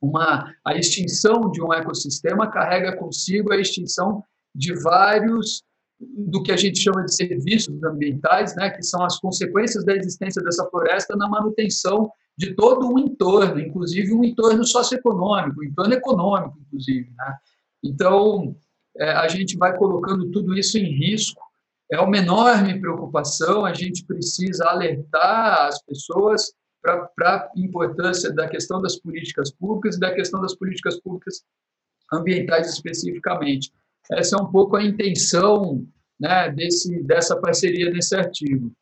uma, 0.00 0.54
a 0.64 0.74
extinção 0.74 1.50
de 1.50 1.62
um 1.62 1.72
ecossistema 1.72 2.50
carrega 2.50 2.96
consigo 2.96 3.52
a 3.52 3.56
extinção 3.56 4.22
de 4.54 4.74
vários 4.80 5.62
do 6.00 6.42
que 6.42 6.50
a 6.50 6.56
gente 6.56 6.78
chama 6.78 7.04
de 7.04 7.14
serviços 7.14 7.82
ambientais, 7.84 8.56
né, 8.56 8.70
que 8.70 8.82
são 8.82 9.04
as 9.04 9.18
consequências 9.18 9.84
da 9.84 9.94
existência 9.94 10.42
dessa 10.42 10.64
floresta 10.70 11.14
na 11.16 11.28
manutenção 11.28 12.10
de 12.36 12.54
todo 12.54 12.88
um 12.88 12.98
entorno, 12.98 13.60
inclusive 13.60 14.14
um 14.14 14.24
entorno 14.24 14.64
socioeconômico, 14.64 15.60
um 15.60 15.64
entorno 15.64 15.92
econômico, 15.92 16.58
inclusive. 16.66 17.10
Né? 17.10 17.34
Então, 17.84 18.56
é, 18.96 19.12
a 19.12 19.28
gente 19.28 19.58
vai 19.58 19.76
colocando 19.76 20.30
tudo 20.30 20.56
isso 20.58 20.78
em 20.78 20.90
risco. 20.90 21.40
É 21.92 22.00
uma 22.00 22.16
enorme 22.16 22.80
preocupação, 22.80 23.66
a 23.66 23.74
gente 23.74 24.04
precisa 24.06 24.64
alertar 24.66 25.66
as 25.66 25.82
pessoas 25.82 26.52
para 26.82 27.10
a 27.24 27.50
importância 27.56 28.32
da 28.32 28.48
questão 28.48 28.80
das 28.80 28.96
políticas 28.96 29.50
públicas 29.50 29.96
e 29.96 30.00
da 30.00 30.14
questão 30.14 30.40
das 30.40 30.54
políticas 30.54 30.98
públicas 30.98 31.42
ambientais 32.10 32.72
especificamente. 32.72 33.70
Essa 34.12 34.36
é 34.36 34.42
um 34.42 34.50
pouco 34.50 34.76
a 34.76 34.84
intenção 34.84 35.86
né, 36.18 36.50
desse, 36.50 37.02
dessa 37.02 37.40
parceria 37.40 37.90
nesse 37.90 38.14
artigo. 38.14 38.72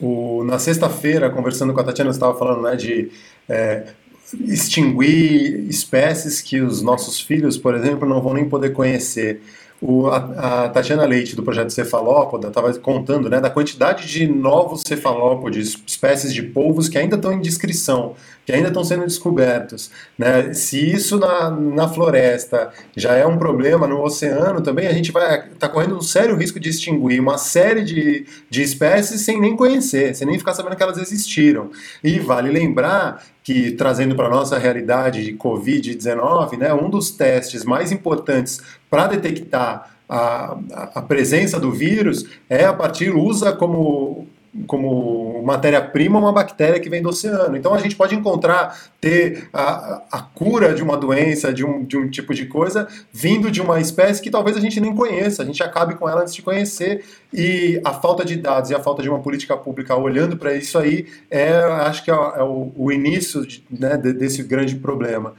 O, 0.00 0.42
na 0.44 0.58
sexta-feira, 0.58 1.30
conversando 1.30 1.72
com 1.72 1.80
a 1.80 1.84
Tatiana, 1.84 2.12
você 2.12 2.16
estava 2.16 2.36
falando 2.36 2.62
né, 2.62 2.74
de 2.74 3.12
é, 3.48 3.94
extinguir 4.40 5.68
espécies 5.68 6.40
que 6.40 6.60
os 6.60 6.82
nossos 6.82 7.20
filhos, 7.20 7.56
por 7.56 7.74
exemplo, 7.74 8.08
não 8.08 8.20
vão 8.20 8.34
nem 8.34 8.48
poder 8.48 8.70
conhecer. 8.70 9.40
O, 9.80 10.08
a, 10.08 10.64
a, 10.64 10.68
Tatiana 10.70 11.04
Leite, 11.04 11.36
do 11.36 11.42
projeto 11.42 11.70
Cefalópoda, 11.70 12.48
estava 12.48 12.72
contando 12.78 13.30
né, 13.30 13.40
da 13.40 13.48
quantidade 13.48 14.08
de 14.08 14.26
novos 14.26 14.82
cefalópodes, 14.86 15.80
espécies 15.86 16.34
de 16.34 16.42
polvos 16.42 16.88
que 16.88 16.98
ainda 16.98 17.14
estão 17.14 17.32
em 17.32 17.40
descrição, 17.40 18.16
que 18.44 18.52
ainda 18.52 18.68
estão 18.68 18.82
sendo 18.82 19.04
descobertos. 19.04 19.90
Né? 20.18 20.52
Se 20.52 20.90
isso 20.90 21.16
na, 21.18 21.50
na 21.50 21.86
floresta 21.86 22.72
já 22.96 23.14
é 23.14 23.24
um 23.24 23.38
problema, 23.38 23.86
no 23.86 24.02
oceano 24.02 24.60
também 24.60 24.88
a 24.88 24.92
gente 24.92 25.12
vai 25.12 25.38
estar 25.38 25.48
tá 25.58 25.68
correndo 25.68 25.96
um 25.96 26.02
sério 26.02 26.34
risco 26.34 26.58
de 26.58 26.70
extinguir 26.70 27.20
uma 27.20 27.38
série 27.38 27.84
de, 27.84 28.26
de 28.50 28.62
espécies 28.62 29.20
sem 29.20 29.40
nem 29.40 29.54
conhecer, 29.54 30.12
sem 30.16 30.26
nem 30.26 30.38
ficar 30.38 30.54
sabendo 30.54 30.74
que 30.74 30.82
elas 30.82 30.98
existiram. 30.98 31.70
E 32.02 32.18
vale 32.18 32.50
lembrar 32.50 33.22
que, 33.48 33.72
trazendo 33.72 34.14
para 34.14 34.26
a 34.26 34.30
nossa 34.30 34.58
realidade 34.58 35.24
de 35.24 35.32
Covid-19, 35.32 36.58
né, 36.58 36.74
um 36.74 36.90
dos 36.90 37.10
testes 37.10 37.64
mais 37.64 37.90
importantes 37.90 38.60
para 38.90 39.06
detectar 39.06 39.96
a, 40.06 40.58
a, 40.94 41.00
presença 41.00 41.58
do 41.58 41.72
vírus 41.72 42.26
é 42.46 42.66
a 42.66 42.74
partir, 42.74 43.08
usa 43.08 43.50
como 43.50 44.26
como 44.66 45.42
matéria-prima 45.42 46.18
uma 46.18 46.32
bactéria 46.32 46.80
que 46.80 46.88
vem 46.88 47.02
do 47.02 47.08
oceano. 47.08 47.56
Então 47.56 47.74
a 47.74 47.78
gente 47.78 47.96
pode 47.96 48.14
encontrar, 48.14 48.78
ter 49.00 49.48
a, 49.52 50.02
a 50.10 50.22
cura 50.22 50.74
de 50.74 50.82
uma 50.82 50.96
doença, 50.96 51.52
de 51.52 51.64
um, 51.64 51.84
de 51.84 51.96
um 51.96 52.08
tipo 52.08 52.34
de 52.34 52.46
coisa, 52.46 52.88
vindo 53.12 53.50
de 53.50 53.60
uma 53.60 53.80
espécie 53.80 54.22
que 54.22 54.30
talvez 54.30 54.56
a 54.56 54.60
gente 54.60 54.80
nem 54.80 54.94
conheça, 54.94 55.42
a 55.42 55.46
gente 55.46 55.62
acabe 55.62 55.94
com 55.94 56.08
ela 56.08 56.22
antes 56.22 56.34
de 56.34 56.42
conhecer. 56.42 57.04
E 57.32 57.80
a 57.84 57.92
falta 57.92 58.24
de 58.24 58.36
dados 58.36 58.70
e 58.70 58.74
a 58.74 58.80
falta 58.80 59.02
de 59.02 59.08
uma 59.08 59.20
política 59.20 59.56
pública 59.56 59.94
olhando 59.94 60.36
para 60.36 60.54
isso 60.54 60.78
aí, 60.78 61.06
é, 61.30 61.52
acho 61.52 62.04
que 62.04 62.10
é, 62.10 62.14
é 62.14 62.42
o, 62.42 62.72
o, 62.74 62.90
início 62.90 63.46
de, 63.46 63.62
né, 63.70 63.96
desse 63.96 64.42
grande 64.42 64.76
problema. 64.76 65.34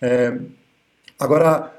É, 0.00 0.38
agora, 1.18 1.75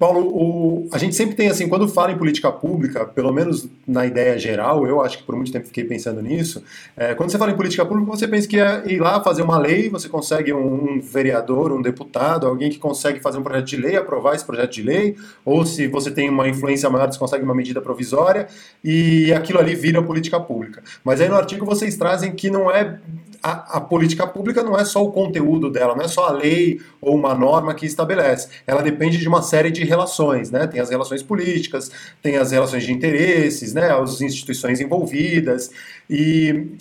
Paulo, 0.00 0.26
o, 0.34 0.88
a 0.90 0.98
gente 0.98 1.14
sempre 1.14 1.36
tem 1.36 1.48
assim, 1.48 1.68
quando 1.68 1.86
fala 1.86 2.10
em 2.10 2.18
política 2.18 2.50
pública, 2.50 3.04
pelo 3.04 3.32
menos 3.32 3.68
na 3.86 4.04
ideia 4.04 4.36
geral, 4.36 4.84
eu 4.84 5.00
acho 5.00 5.18
que 5.18 5.24
por 5.24 5.36
muito 5.36 5.52
tempo 5.52 5.64
fiquei 5.64 5.84
pensando 5.84 6.20
nisso. 6.20 6.62
É, 6.96 7.14
quando 7.14 7.30
você 7.30 7.38
fala 7.38 7.52
em 7.52 7.56
política 7.56 7.86
pública, 7.86 8.10
você 8.10 8.26
pensa 8.26 8.48
que 8.48 8.58
é 8.58 8.82
ir 8.86 8.98
lá 8.98 9.22
fazer 9.22 9.42
uma 9.42 9.56
lei, 9.56 9.88
você 9.88 10.08
consegue 10.08 10.52
um, 10.52 10.96
um, 10.96 11.00
vereador, 11.00 11.72
um 11.72 11.80
deputado, 11.80 12.48
alguém 12.48 12.68
que 12.68 12.78
consegue 12.78 13.20
fazer 13.20 13.38
um 13.38 13.44
projeto 13.44 13.66
de 13.66 13.76
lei, 13.76 13.96
aprovar 13.96 14.34
esse 14.34 14.44
projeto 14.44 14.72
de 14.72 14.82
lei, 14.82 15.16
ou 15.44 15.64
se 15.64 15.86
você 15.86 16.10
tem 16.10 16.28
uma 16.28 16.48
influência 16.48 16.90
maior, 16.90 17.06
você 17.06 17.18
consegue 17.18 17.44
uma 17.44 17.54
medida 17.54 17.80
provisória 17.80 18.48
e 18.82 19.32
aquilo 19.32 19.60
ali 19.60 19.76
vira 19.76 20.02
política 20.02 20.40
pública. 20.40 20.82
Mas 21.04 21.20
aí 21.20 21.28
no 21.28 21.36
artigo 21.36 21.64
vocês 21.64 21.96
trazem 21.96 22.32
que 22.32 22.50
não 22.50 22.68
é 22.68 22.98
a, 23.46 23.76
a, 23.76 23.80
política 23.80 24.26
pública 24.26 24.60
não 24.60 24.76
é 24.76 24.84
só 24.84 25.04
o 25.04 25.12
conteúdo 25.12 25.70
dela, 25.70 25.94
não 25.94 26.04
é 26.04 26.08
só 26.08 26.26
a 26.26 26.32
lei 26.32 26.80
ou 27.00 27.14
uma 27.14 27.32
norma 27.32 27.74
que 27.74 27.86
estabelece. 27.86 28.48
Ela 28.66 28.82
depende 28.82 29.18
de 29.18 29.28
uma 29.28 29.40
série 29.40 29.70
de 29.70 29.84
relações, 29.84 30.50
né? 30.50 30.66
Tem 30.66 30.80
as 30.80 30.90
relações 30.90 31.22
políticas, 31.22 31.88
tem 32.20 32.36
as 32.38 32.50
relações 32.50 32.82
de 32.82 32.92
interesses, 32.92 33.72
né? 33.72 33.92
As 33.92 34.20
instituições 34.20 34.80
envolvidas. 34.80 35.70
E 36.10 36.72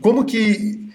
como 0.00 0.24
que 0.24 0.90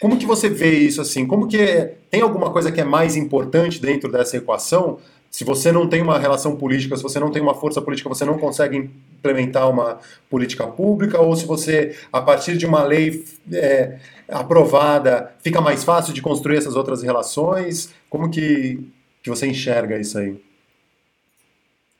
como 0.00 0.16
que 0.16 0.24
você 0.24 0.48
vê 0.48 0.78
isso 0.78 1.00
assim? 1.00 1.26
Como 1.26 1.48
que 1.48 1.58
é, 1.58 1.96
tem 2.08 2.20
alguma 2.20 2.50
coisa 2.50 2.70
que 2.70 2.80
é 2.80 2.84
mais 2.84 3.16
importante 3.16 3.82
dentro 3.82 4.10
dessa 4.10 4.36
equação? 4.36 4.98
Se 5.30 5.44
você 5.44 5.70
não 5.70 5.88
tem 5.88 6.02
uma 6.02 6.18
relação 6.18 6.56
política, 6.56 6.96
se 6.96 7.02
você 7.02 7.20
não 7.20 7.30
tem 7.30 7.40
uma 7.40 7.54
força 7.54 7.80
política, 7.80 8.08
você 8.08 8.24
não 8.24 8.36
consegue 8.36 8.90
implementar 9.18 9.70
uma 9.70 10.00
política 10.28 10.66
pública, 10.66 11.20
ou 11.20 11.36
se 11.36 11.46
você, 11.46 11.96
a 12.12 12.20
partir 12.20 12.56
de 12.56 12.66
uma 12.66 12.82
lei 12.82 13.24
é, 13.52 13.98
aprovada, 14.28 15.32
fica 15.40 15.60
mais 15.60 15.84
fácil 15.84 16.12
de 16.12 16.20
construir 16.20 16.56
essas 16.56 16.74
outras 16.74 17.02
relações? 17.02 17.94
Como 18.08 18.28
que, 18.28 18.84
que 19.22 19.30
você 19.30 19.46
enxerga 19.46 20.00
isso 20.00 20.18
aí? 20.18 20.36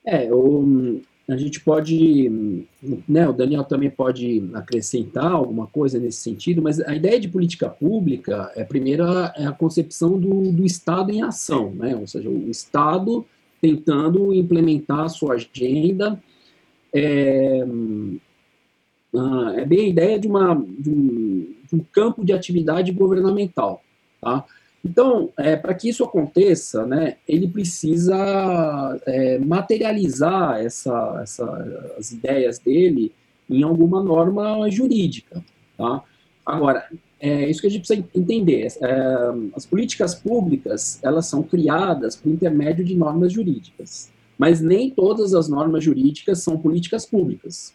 É, 0.05 0.29
o, 0.33 1.01
a 1.33 1.37
gente 1.37 1.61
pode, 1.61 2.67
né, 3.09 3.29
o 3.29 3.33
Daniel 3.33 3.65
também 3.65 3.89
pode 3.89 4.51
acrescentar 4.53 5.31
alguma 5.31 5.67
coisa 5.67 5.99
nesse 5.99 6.19
sentido, 6.19 6.61
mas 6.61 6.81
a 6.81 6.95
ideia 6.95 7.21
de 7.21 7.29
política 7.29 7.69
pública 7.69 8.51
é 8.57 8.65
primeiro 8.65 9.05
a, 9.05 9.33
é 9.37 9.47
a 9.47 9.53
concepção 9.53 10.19
do, 10.19 10.51
do 10.51 10.65
Estado 10.65 11.13
em 11.13 11.23
ação, 11.23 11.73
né, 11.73 11.95
ou 11.95 12.07
seja, 12.07 12.29
o 12.29 12.51
Estado 12.51 13.25
tentando 13.61 14.35
implementar 14.35 15.01
a 15.01 15.09
sua 15.09 15.35
agenda, 15.35 16.21
é, 16.93 17.65
é 19.57 19.65
bem 19.65 19.81
a 19.81 19.89
ideia 19.89 20.19
de, 20.19 20.27
uma, 20.27 20.55
de 20.55 20.91
um, 20.91 21.55
de 21.69 21.77
um 21.77 21.81
campo 21.93 22.25
de 22.25 22.33
atividade 22.33 22.91
governamental, 22.93 23.83
tá? 24.21 24.45
Então, 24.85 25.31
é, 25.37 25.57
para 25.57 25.75
que 25.75 25.89
isso 25.89 26.03
aconteça, 26.03 26.87
né, 26.87 27.17
ele 27.29 27.47
precisa 27.47 28.99
é, 29.07 29.39
materializar 29.39 30.59
essa, 30.61 31.21
essa, 31.23 31.93
as 31.99 32.13
ideias 32.13 32.59
dele 32.59 33.13
em 33.49 33.63
alguma 33.63 34.03
norma 34.03 34.71
jurídica. 34.71 35.45
Tá? 35.77 36.03
Agora, 36.47 36.89
é 37.19 37.51
isso 37.51 37.61
que 37.61 37.67
a 37.67 37.71
gente 37.71 37.87
precisa 37.87 38.09
entender. 38.15 38.69
É, 38.81 39.33
as 39.55 39.67
políticas 39.67 40.15
públicas, 40.15 40.99
elas 41.03 41.27
são 41.27 41.43
criadas 41.43 42.17
por 42.17 42.33
intermédio 42.33 42.85
de 42.85 42.97
normas 42.97 43.33
jurídicas. 43.33 44.11
Mas 44.39 44.63
nem 44.63 44.91
todas 44.91 45.35
as 45.35 45.49
normas 45.49 45.85
jurídicas 45.85 46.43
são 46.43 46.57
políticas 46.57 47.05
públicas. 47.05 47.75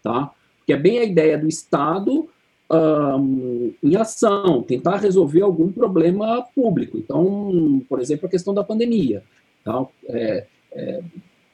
Tá? 0.00 0.30
Porque 0.58 0.72
é 0.72 0.76
bem 0.76 0.98
a 0.98 1.04
ideia 1.04 1.36
do 1.36 1.48
Estado 1.48 2.28
um, 2.70 3.72
em 3.82 3.96
ação, 3.96 4.62
tentar 4.62 4.96
resolver 4.96 5.42
algum 5.42 5.70
problema 5.70 6.42
público. 6.54 6.96
Então, 6.98 7.82
por 7.88 8.00
exemplo, 8.00 8.26
a 8.26 8.30
questão 8.30 8.54
da 8.54 8.64
pandemia. 8.64 9.22
Então, 9.60 9.88
é, 10.08 10.46
é, 10.72 11.02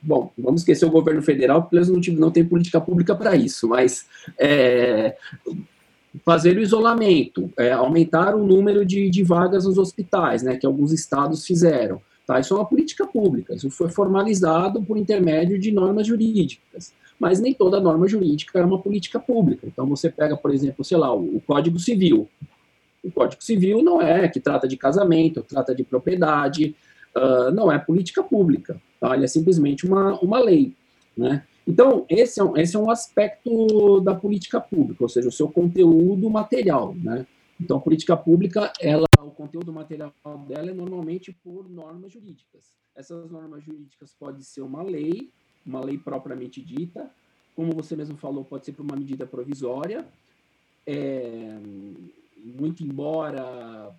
bom, 0.03 0.31
vamos 0.39 0.63
esquecer 0.63 0.87
o 0.87 0.91
governo 0.91 1.23
federal, 1.23 1.63
porque 1.63 1.77
eles 1.77 1.89
não, 1.89 2.01
não 2.15 2.31
têm 2.31 2.45
política 2.45 2.81
pública 2.81 3.15
para 3.15 3.37
isso, 3.37 3.69
mas 3.69 4.07
é, 4.39 5.17
fazer 6.25 6.57
o 6.57 6.63
isolamento, 6.63 7.51
é, 7.57 7.73
aumentar 7.73 8.35
o 8.35 8.45
número 8.45 8.85
de, 8.85 9.11
de 9.11 9.23
vagas 9.23 9.65
nos 9.65 9.79
hospitais, 9.79 10.43
né, 10.43 10.57
que 10.57 10.67
alguns 10.67 10.93
estados 10.93 11.47
fizeram. 11.47 12.01
Tá? 12.27 12.39
Isso 12.39 12.55
é 12.55 12.57
uma 12.57 12.67
política 12.67 13.07
pública, 13.07 13.55
isso 13.55 13.71
foi 13.71 13.89
formalizado 13.89 14.83
por 14.83 14.97
intermédio 14.97 15.59
de 15.59 15.73
normas 15.73 16.07
jurídicas 16.07 16.93
mas 17.21 17.39
nem 17.39 17.53
toda 17.53 17.79
norma 17.79 18.09
jurídica 18.09 18.59
é 18.59 18.65
uma 18.65 18.81
política 18.81 19.21
pública. 19.21 19.67
Então, 19.67 19.87
você 19.87 20.09
pega, 20.09 20.35
por 20.35 20.51
exemplo, 20.55 20.83
sei 20.83 20.97
lá, 20.97 21.15
o, 21.15 21.39
Código 21.47 21.79
Civil. 21.79 22.27
O 23.05 23.13
Código 23.13 23.45
Civil 23.45 23.83
não 23.83 24.01
é 24.01 24.27
que 24.27 24.41
trata 24.41 24.67
de 24.67 24.79
casamento, 24.79 25.43
trata 25.43 25.75
de 25.75 25.85
propriedade, 25.85 26.75
uh, 27.15 27.51
não 27.53 27.71
é 27.71 27.79
política 27.79 28.23
pública. 28.23 28.81
Tá? 28.99 29.15
Ele 29.15 29.27
é 29.27 29.29
simplesmente 29.29 29.87
uma, 29.87 30.19
uma 30.21 30.41
lei. 30.41 30.75
Né? 31.15 31.45
Então, 31.67 32.07
esse 32.09 32.41
é, 32.41 32.45
um, 32.45 32.57
esse 32.57 32.75
é 32.75 32.79
um 32.79 32.91
aspecto 32.91 34.01
da 34.01 34.15
política 34.15 34.59
pública, 34.59 35.05
ou 35.05 35.09
seja, 35.09 35.29
o 35.29 35.33
seu 35.33 35.49
conteúdo 35.49 36.31
material. 36.31 36.95
Né? 36.95 37.27
Então, 37.61 37.77
a 37.77 37.81
política 37.81 38.17
pública, 38.17 38.73
ela, 38.81 39.05
o 39.21 39.31
conteúdo 39.31 39.71
material 39.71 40.15
dela 40.49 40.71
é 40.71 40.75
normalmente 40.75 41.37
por 41.45 41.69
normas 41.69 42.13
jurídicas. 42.13 42.75
Essas 42.97 43.31
normas 43.31 43.63
jurídicas 43.63 44.15
podem 44.19 44.41
ser 44.41 44.63
uma 44.63 44.83
lei, 44.83 45.31
uma 45.65 45.85
lei 45.85 45.99
propriamente 45.99 46.61
dita, 46.61 47.11
como 47.55 47.73
você 47.73 47.95
mesmo 47.95 48.17
falou, 48.17 48.45
pode 48.45 48.65
ser 48.65 48.73
por 48.73 48.83
uma 48.83 48.97
medida 48.97 49.27
provisória, 49.27 50.07
é, 50.87 51.59
muito 52.43 52.83
embora 52.83 53.95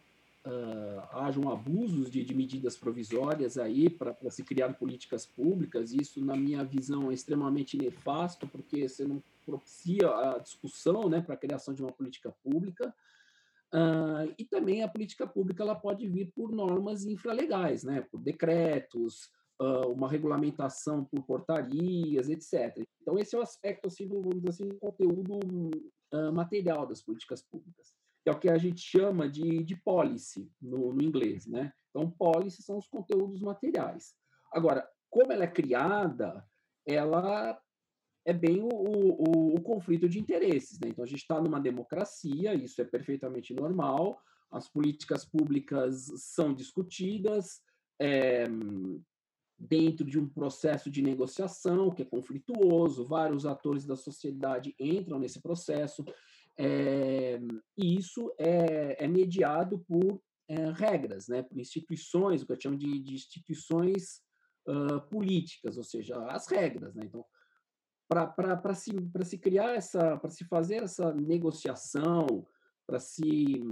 uh, 0.45 1.17
hajam 1.17 1.49
abusos 1.49 2.09
de, 2.09 2.23
de, 2.23 2.33
medidas 2.33 2.75
provisórias 2.75 3.57
aí 3.57 3.89
para 3.89 4.15
se 4.29 4.43
criar 4.43 4.73
políticas 4.73 5.25
públicas, 5.25 5.93
isso, 5.93 6.23
na 6.23 6.35
minha 6.35 6.63
visão, 6.63 7.11
é 7.11 7.13
extremamente 7.13 7.77
nefasto, 7.77 8.47
porque 8.47 8.87
você 8.87 9.05
não 9.05 9.21
propicia 9.45 10.07
a 10.07 10.39
discussão 10.39 11.09
né, 11.09 11.21
para 11.21 11.35
a 11.35 11.37
criação 11.37 11.73
de 11.73 11.81
uma 11.81 11.91
política 11.91 12.33
pública. 12.43 12.93
Uh, 13.73 14.33
e 14.37 14.43
também 14.43 14.83
a 14.83 14.87
política 14.87 15.25
pública 15.25 15.63
ela 15.63 15.75
pode 15.75 16.05
vir 16.05 16.29
por 16.35 16.51
normas 16.51 17.05
infralegais, 17.05 17.83
né, 17.83 18.01
por 18.11 18.19
decretos, 18.19 19.29
uma 19.87 20.09
regulamentação 20.09 21.05
por 21.05 21.23
portarias, 21.23 22.29
etc. 22.29 22.85
Então 23.01 23.17
esse 23.17 23.35
é 23.35 23.39
o 23.39 23.43
aspecto 23.43 23.87
assim 23.87 24.07
do 24.07 24.49
assim, 24.49 24.69
conteúdo 24.79 25.39
uh, 26.13 26.31
material 26.33 26.85
das 26.87 27.01
políticas 27.01 27.41
públicas, 27.43 27.95
que 28.23 28.29
é 28.29 28.31
o 28.31 28.39
que 28.39 28.49
a 28.49 28.57
gente 28.57 28.81
chama 28.81 29.29
de, 29.29 29.63
de 29.63 29.75
policy 29.75 30.51
no, 30.61 30.93
no 30.93 31.03
inglês, 31.03 31.45
né? 31.45 31.71
Então 31.89 32.09
policy 32.09 32.63
são 32.63 32.77
os 32.77 32.87
conteúdos 32.87 33.41
materiais. 33.41 34.15
Agora, 34.51 34.87
como 35.09 35.31
ela 35.31 35.43
é 35.43 35.47
criada, 35.47 36.45
ela 36.85 37.59
é 38.25 38.33
bem 38.33 38.61
o, 38.61 38.69
o, 38.69 39.55
o, 39.55 39.61
conflito 39.61 40.07
de 40.07 40.19
interesses. 40.19 40.79
Né? 40.79 40.89
Então, 40.89 41.03
a 41.03 41.07
gente 41.07 41.21
está 41.21 41.41
numa 41.41 41.59
democracia, 41.59 42.53
isso 42.53 42.81
é 42.81 42.85
perfeitamente 42.85 43.53
normal, 43.53 44.21
as 44.51 44.69
políticas 44.69 45.25
públicas 45.25 46.11
são 46.17 46.53
discutidas 46.53 47.61
é, 47.99 48.45
dentro 49.61 50.05
de 50.05 50.19
um 50.19 50.27
processo 50.27 50.89
de 50.89 51.01
negociação 51.01 51.91
que 51.91 52.01
é 52.01 52.05
conflituoso, 52.05 53.05
vários 53.05 53.45
atores 53.45 53.85
da 53.85 53.95
sociedade 53.95 54.75
entram 54.79 55.19
nesse 55.19 55.41
processo, 55.41 56.03
é, 56.57 57.39
e 57.77 57.95
isso 57.95 58.33
é, 58.37 59.03
é 59.03 59.07
mediado 59.07 59.79
por 59.87 60.21
é, 60.49 60.71
regras, 60.71 61.27
né, 61.27 61.43
por 61.43 61.59
instituições, 61.59 62.41
o 62.41 62.45
que 62.45 62.53
eu 62.53 62.61
chamo 62.61 62.77
de, 62.77 62.99
de 62.99 63.13
instituições 63.13 64.21
uh, 64.67 64.99
políticas, 65.09 65.77
ou 65.77 65.83
seja, 65.83 66.17
as 66.25 66.47
regras. 66.47 66.93
Né? 66.95 67.03
Então, 67.05 67.23
para 68.09 68.73
se, 68.73 68.91
se 69.23 69.37
criar 69.37 69.75
essa, 69.75 70.17
para 70.17 70.29
se 70.29 70.43
fazer 70.45 70.83
essa 70.83 71.13
negociação, 71.13 72.45
para 72.91 72.99
se, 72.99 73.63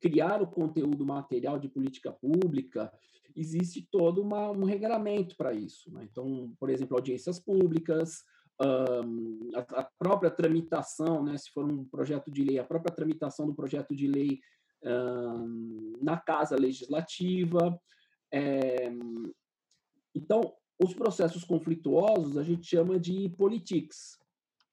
criar 0.00 0.40
o 0.40 0.46
conteúdo 0.46 1.04
material 1.04 1.58
de 1.58 1.68
política 1.68 2.10
pública, 2.10 2.90
existe 3.36 3.86
todo 3.90 4.22
uma, 4.22 4.50
um 4.50 4.64
regramento 4.64 5.36
para 5.36 5.52
isso. 5.52 5.92
Né? 5.92 6.08
Então, 6.10 6.54
por 6.58 6.70
exemplo, 6.70 6.96
audiências 6.96 7.38
públicas, 7.38 8.24
um, 8.58 9.50
a, 9.54 9.80
a, 9.80 9.90
própria 9.98 10.30
tramitação, 10.30 11.22
né, 11.22 11.36
se 11.36 11.50
for 11.50 11.70
um 11.70 11.84
projeto 11.84 12.30
de 12.30 12.42
lei, 12.42 12.58
a 12.58 12.64
própria 12.64 12.94
tramitação 12.94 13.46
do 13.46 13.54
projeto 13.54 13.94
de 13.94 14.06
lei 14.06 14.40
um, 14.82 15.92
na 16.00 16.16
Casa 16.16 16.56
Legislativa. 16.56 17.78
É, 18.32 18.90
então, 20.14 20.40
os 20.82 20.94
processos 20.94 21.44
conflituosos 21.44 22.38
a 22.38 22.42
gente 22.42 22.66
chama 22.66 22.98
de 22.98 23.28
politics, 23.36 24.18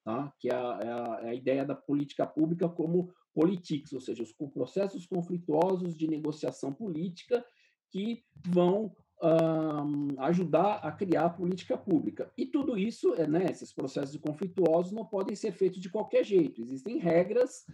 tá? 0.02 0.32
que 0.38 0.48
é 0.48 0.54
a, 0.54 0.78
é 0.80 0.88
a, 0.88 1.20
é 1.24 1.28
a 1.28 1.34
ideia 1.34 1.66
da 1.66 1.74
política 1.74 2.26
pública 2.26 2.66
como 2.66 3.12
politics, 3.34 3.92
ou 3.92 4.00
seja, 4.00 4.22
os 4.22 4.32
processos 4.32 5.06
conflituosos 5.06 5.96
de 5.96 6.08
negociação 6.08 6.72
política 6.72 7.44
que 7.90 8.22
vão 8.46 8.94
um, 9.22 10.20
ajudar 10.22 10.76
a 10.76 10.90
criar 10.90 11.26
a 11.26 11.30
política 11.30 11.76
pública. 11.76 12.32
E 12.36 12.46
tudo 12.46 12.78
isso, 12.78 13.14
é, 13.14 13.26
né, 13.26 13.46
esses 13.50 13.72
processos 13.72 14.16
conflituosos 14.16 14.92
não 14.92 15.04
podem 15.04 15.36
ser 15.36 15.52
feitos 15.52 15.80
de 15.80 15.90
qualquer 15.90 16.24
jeito. 16.24 16.62
Existem 16.62 16.98
regras 16.98 17.64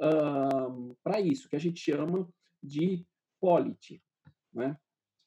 um, 0.00 0.94
para 1.02 1.20
isso, 1.20 1.48
que 1.48 1.56
a 1.56 1.60
gente 1.60 1.80
chama 1.80 2.28
de 2.62 3.06
polity. 3.40 4.02
Né? 4.52 4.76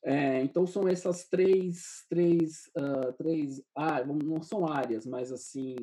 É, 0.04 0.42
então 0.42 0.66
são 0.66 0.88
essas 0.88 1.28
três, 1.28 2.06
três, 2.10 2.72
uh, 2.78 3.14
três 3.18 3.62
ah, 3.76 4.04
não 4.04 4.42
são 4.42 4.68
áreas, 4.68 5.06
mas 5.06 5.32
assim 5.32 5.76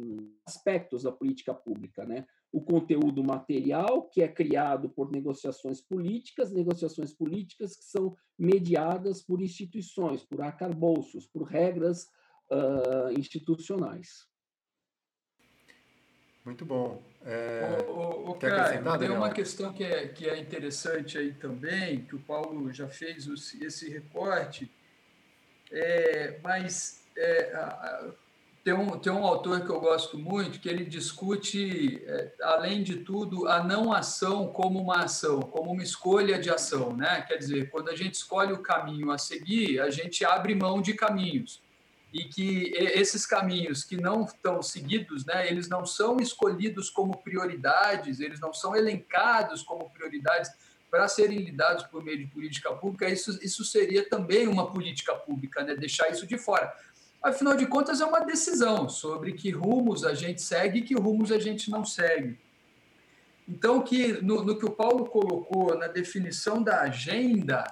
aspectos 0.47 1.03
da 1.03 1.13
política 1.13 1.53
pública, 1.53 2.07
né? 2.07 2.27
O 2.55 2.61
conteúdo 2.61 3.25
material 3.25 4.09
que 4.09 4.23
é 4.23 4.29
criado 4.29 4.89
por 4.89 5.11
negociações 5.11 5.81
políticas, 5.81 6.53
negociações 6.53 7.13
políticas 7.13 7.75
que 7.75 7.85
são 7.85 8.17
mediadas 8.39 9.21
por 9.21 9.43
instituições, 9.43 10.23
por 10.23 10.41
arcabouços, 10.41 11.27
por 11.27 11.43
regras 11.43 12.05
uh, 12.53 13.19
institucionais. 13.19 14.29
Muito 16.45 16.65
bom. 16.65 17.03
É... 17.23 17.85
O, 17.89 17.93
o, 17.93 18.31
o 18.31 18.35
cara, 18.37 18.99
tem 18.99 19.11
uma 19.11 19.33
questão 19.33 19.73
que 19.73 19.83
é, 19.83 20.07
que 20.07 20.29
é 20.29 20.39
interessante 20.39 21.19
aí 21.19 21.35
também, 21.35 22.05
que 22.05 22.15
o 22.15 22.21
Paulo 22.21 22.73
já 22.73 22.87
fez 22.87 23.27
esse 23.27 23.91
recorte, 23.91 24.71
é, 25.73 26.39
mas 26.41 27.05
é, 27.17 27.53
a, 27.53 28.15
tem, 28.65 28.73
um, 28.73 28.99
tem 28.99 29.13
um 29.13 29.27
autor 29.27 29.61
que 29.61 29.71
eu 29.71 29.79
gosto 29.79 30.19
muito 30.19 30.59
que 30.59 30.69
ele 30.69 30.87
discute, 30.87 32.03
é, 32.07 32.33
além 32.43 32.83
de 32.83 32.97
tudo, 32.97 33.47
a 33.47 33.63
não 33.63 33.93
ação 33.93 34.49
como 34.49 34.81
uma 34.81 35.05
ação, 35.05 35.41
como 35.41 35.71
uma 35.71 35.83
escolha 35.83 36.39
de 36.39 36.49
ação. 36.49 36.97
Né? 36.97 37.21
Quer 37.29 37.37
dizer, 37.37 37.71
quando 37.71 37.91
a 37.91 37.97
gente 37.97 38.15
escolhe 38.15 38.55
o 38.55 38.63
caminho 38.63 39.11
a 39.11 39.19
seguir, 39.19 39.79
a 39.81 39.91
gente 39.91 40.25
abre 40.25 40.55
mão 40.55 40.81
de 40.81 40.95
caminhos 40.95 41.63
e 42.11 42.25
que 42.25 42.73
esses 42.77 43.27
caminhos 43.27 43.85
que 43.85 43.97
não 43.97 44.25
estão 44.25 44.63
seguidos, 44.63 45.27
né, 45.27 45.49
eles 45.49 45.69
não 45.69 45.85
são 45.85 46.19
escolhidos 46.19 46.89
como 46.89 47.19
prioridades, 47.19 48.21
eles 48.21 48.39
não 48.39 48.53
são 48.53 48.77
elencados 48.77 49.65
como 49.65 49.91
prioridades 49.91 50.49
para 50.89 51.09
serem 51.09 51.39
lidados 51.39 51.83
por 51.87 52.05
meio 52.05 52.19
de 52.19 52.27
política 52.27 52.73
pública, 52.73 53.09
isso, 53.09 53.37
isso 53.43 53.65
seria 53.65 54.09
também 54.09 54.47
uma 54.47 54.71
política 54.71 55.13
pública, 55.13 55.65
né, 55.65 55.75
deixar 55.75 56.09
isso 56.09 56.25
de 56.25 56.39
fora. 56.39 56.73
Afinal 57.25 57.57
de 57.57 57.65
contas, 57.65 58.03
é 58.03 58.05
uma 58.05 58.21
decisão 58.21 58.87
sobre 58.87 59.33
que 59.33 59.51
rumos 59.51 60.05
a 60.05 60.13
gente 60.13 60.43
segue 60.43 60.81
e 60.81 60.83
que 60.83 60.95
rumos 60.95 61.33
a 61.33 61.39
gente 61.39 61.71
não 61.71 61.83
segue. 61.83 62.39
Então, 63.49 63.81
que 63.81 64.21
no, 64.23 64.45
no 64.45 64.59
que 64.59 64.67
o 64.67 64.71
Paulo 64.71 65.07
colocou 65.07 65.75
na 65.79 65.87
definição 65.87 66.63
da 66.63 66.83
agenda, 66.83 67.65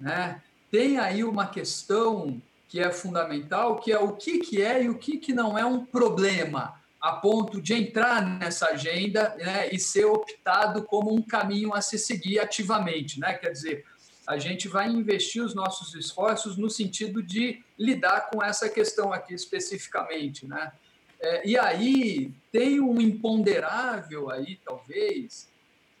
né, 0.00 0.42
tem 0.70 0.98
aí 0.98 1.22
uma 1.22 1.46
questão 1.46 2.40
que 2.68 2.80
é 2.80 2.90
fundamental, 2.90 3.76
que 3.76 3.92
é 3.92 3.98
o 3.98 4.12
que, 4.12 4.38
que 4.38 4.62
é 4.62 4.84
e 4.84 4.88
o 4.88 4.98
que, 4.98 5.18
que 5.18 5.34
não 5.34 5.58
é 5.58 5.64
um 5.64 5.84
problema, 5.84 6.80
a 6.98 7.12
ponto 7.12 7.60
de 7.60 7.74
entrar 7.74 8.26
nessa 8.26 8.68
agenda 8.68 9.36
né, 9.36 9.68
e 9.70 9.78
ser 9.78 10.06
optado 10.06 10.82
como 10.84 11.14
um 11.14 11.20
caminho 11.20 11.74
a 11.74 11.82
se 11.82 11.98
seguir 11.98 12.38
ativamente. 12.38 13.20
Né? 13.20 13.34
Quer 13.34 13.50
dizer, 13.50 13.84
a 14.26 14.38
gente 14.38 14.66
vai 14.66 14.88
investir 14.88 15.42
os 15.42 15.54
nossos 15.54 15.94
esforços 15.94 16.56
no 16.56 16.68
sentido 16.68 17.22
de 17.22 17.62
lidar 17.78 18.28
com 18.28 18.42
essa 18.42 18.68
questão 18.68 19.12
aqui 19.12 19.32
especificamente. 19.32 20.46
Né? 20.46 20.72
É, 21.20 21.48
e 21.48 21.56
aí 21.56 22.34
tem 22.50 22.80
um 22.80 23.00
imponderável 23.00 24.28
aí, 24.30 24.56
talvez, 24.64 25.48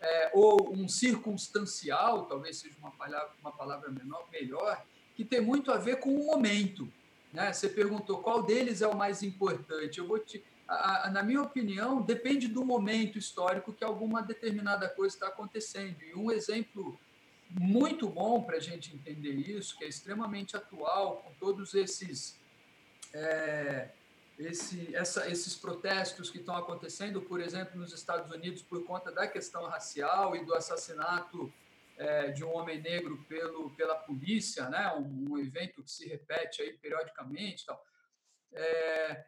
é, 0.00 0.30
ou 0.34 0.72
um 0.74 0.88
circunstancial, 0.88 2.26
talvez 2.26 2.58
seja 2.58 2.74
uma 2.80 2.90
palavra, 2.90 3.30
uma 3.40 3.52
palavra 3.52 3.90
menor, 3.90 4.26
melhor, 4.32 4.84
que 5.14 5.24
tem 5.24 5.40
muito 5.40 5.70
a 5.70 5.76
ver 5.76 6.00
com 6.00 6.12
o 6.12 6.26
momento. 6.26 6.92
Né? 7.32 7.52
Você 7.52 7.68
perguntou 7.68 8.18
qual 8.18 8.42
deles 8.42 8.82
é 8.82 8.88
o 8.88 8.96
mais 8.96 9.22
importante. 9.22 9.98
Eu 9.98 10.06
vou 10.08 10.18
te, 10.18 10.42
a, 10.66 11.06
a, 11.06 11.10
na 11.10 11.22
minha 11.22 11.42
opinião, 11.42 12.02
depende 12.02 12.48
do 12.48 12.64
momento 12.64 13.18
histórico 13.18 13.72
que 13.72 13.84
alguma 13.84 14.20
determinada 14.20 14.88
coisa 14.88 15.14
está 15.14 15.28
acontecendo. 15.28 16.02
E 16.02 16.14
um 16.14 16.32
exemplo 16.32 16.98
muito 17.50 18.08
bom 18.08 18.42
para 18.42 18.56
a 18.56 18.60
gente 18.60 18.94
entender 18.94 19.32
isso, 19.32 19.76
que 19.76 19.84
é 19.84 19.88
extremamente 19.88 20.56
atual, 20.56 21.18
com 21.18 21.32
todos 21.34 21.74
esses, 21.74 22.38
é, 23.12 23.90
esse, 24.38 24.94
essa, 24.94 25.30
esses 25.30 25.54
protestos 25.54 26.30
que 26.30 26.38
estão 26.38 26.56
acontecendo, 26.56 27.22
por 27.22 27.40
exemplo, 27.40 27.78
nos 27.78 27.92
Estados 27.92 28.30
Unidos, 28.30 28.62
por 28.62 28.84
conta 28.84 29.10
da 29.12 29.26
questão 29.26 29.64
racial 29.64 30.36
e 30.36 30.44
do 30.44 30.54
assassinato 30.54 31.52
é, 31.96 32.30
de 32.30 32.44
um 32.44 32.54
homem 32.54 32.80
negro 32.80 33.24
pelo, 33.28 33.70
pela 33.70 33.94
polícia, 33.94 34.68
né? 34.68 34.92
Um, 34.94 35.32
um, 35.32 35.38
evento 35.38 35.82
que 35.82 35.90
se 35.90 36.06
repete 36.06 36.60
aí 36.60 36.74
periodicamente, 36.74 37.64
tal. 37.64 37.82
É, 38.52 39.24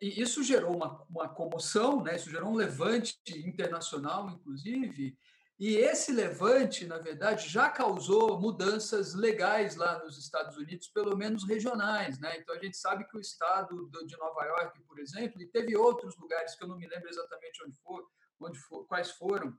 e 0.00 0.20
isso 0.20 0.42
gerou 0.42 0.74
uma, 0.74 1.04
uma 1.10 1.28
comoção, 1.28 2.02
né? 2.02 2.16
Isso 2.16 2.30
gerou 2.30 2.50
um 2.50 2.56
levante 2.56 3.16
internacional, 3.46 4.30
inclusive. 4.30 5.16
E 5.58 5.76
esse 5.76 6.12
levante, 6.12 6.86
na 6.86 6.98
verdade, 6.98 7.48
já 7.48 7.70
causou 7.70 8.38
mudanças 8.38 9.14
legais 9.14 9.74
lá 9.74 9.98
nos 10.04 10.18
Estados 10.18 10.56
Unidos, 10.58 10.88
pelo 10.88 11.16
menos 11.16 11.48
regionais, 11.48 12.18
né? 12.18 12.38
Então 12.38 12.54
a 12.54 12.58
gente 12.58 12.76
sabe 12.76 13.08
que 13.08 13.16
o 13.16 13.20
estado 13.20 13.90
de 14.06 14.16
Nova 14.18 14.44
York, 14.44 14.82
por 14.82 14.98
exemplo, 14.98 15.40
e 15.40 15.46
teve 15.46 15.74
outros 15.74 16.14
lugares 16.18 16.54
que 16.54 16.62
eu 16.62 16.68
não 16.68 16.76
me 16.76 16.86
lembro 16.86 17.08
exatamente 17.08 17.64
onde 17.64 17.74
for, 17.78 18.06
onde 18.38 18.58
for, 18.58 18.86
quais 18.86 19.12
foram, 19.12 19.56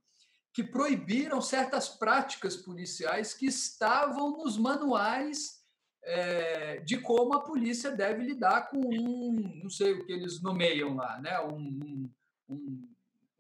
que 0.53 0.63
proibiram 0.63 1.41
certas 1.41 1.89
práticas 1.89 2.55
policiais 2.55 3.33
que 3.33 3.47
estavam 3.47 4.38
nos 4.38 4.55
manuais 4.55 5.63
é, 6.03 6.77
de 6.81 7.01
como 7.01 7.33
a 7.33 7.43
polícia 7.43 7.91
deve 7.91 8.23
lidar 8.23 8.69
com 8.69 8.77
um, 8.77 9.62
não 9.63 9.69
sei 9.69 9.93
o 9.93 10.05
que 10.05 10.13
eles 10.13 10.41
nomeiam 10.41 10.95
lá, 10.95 11.19
né? 11.19 11.39
Um, 11.41 12.10
um, 12.47 12.89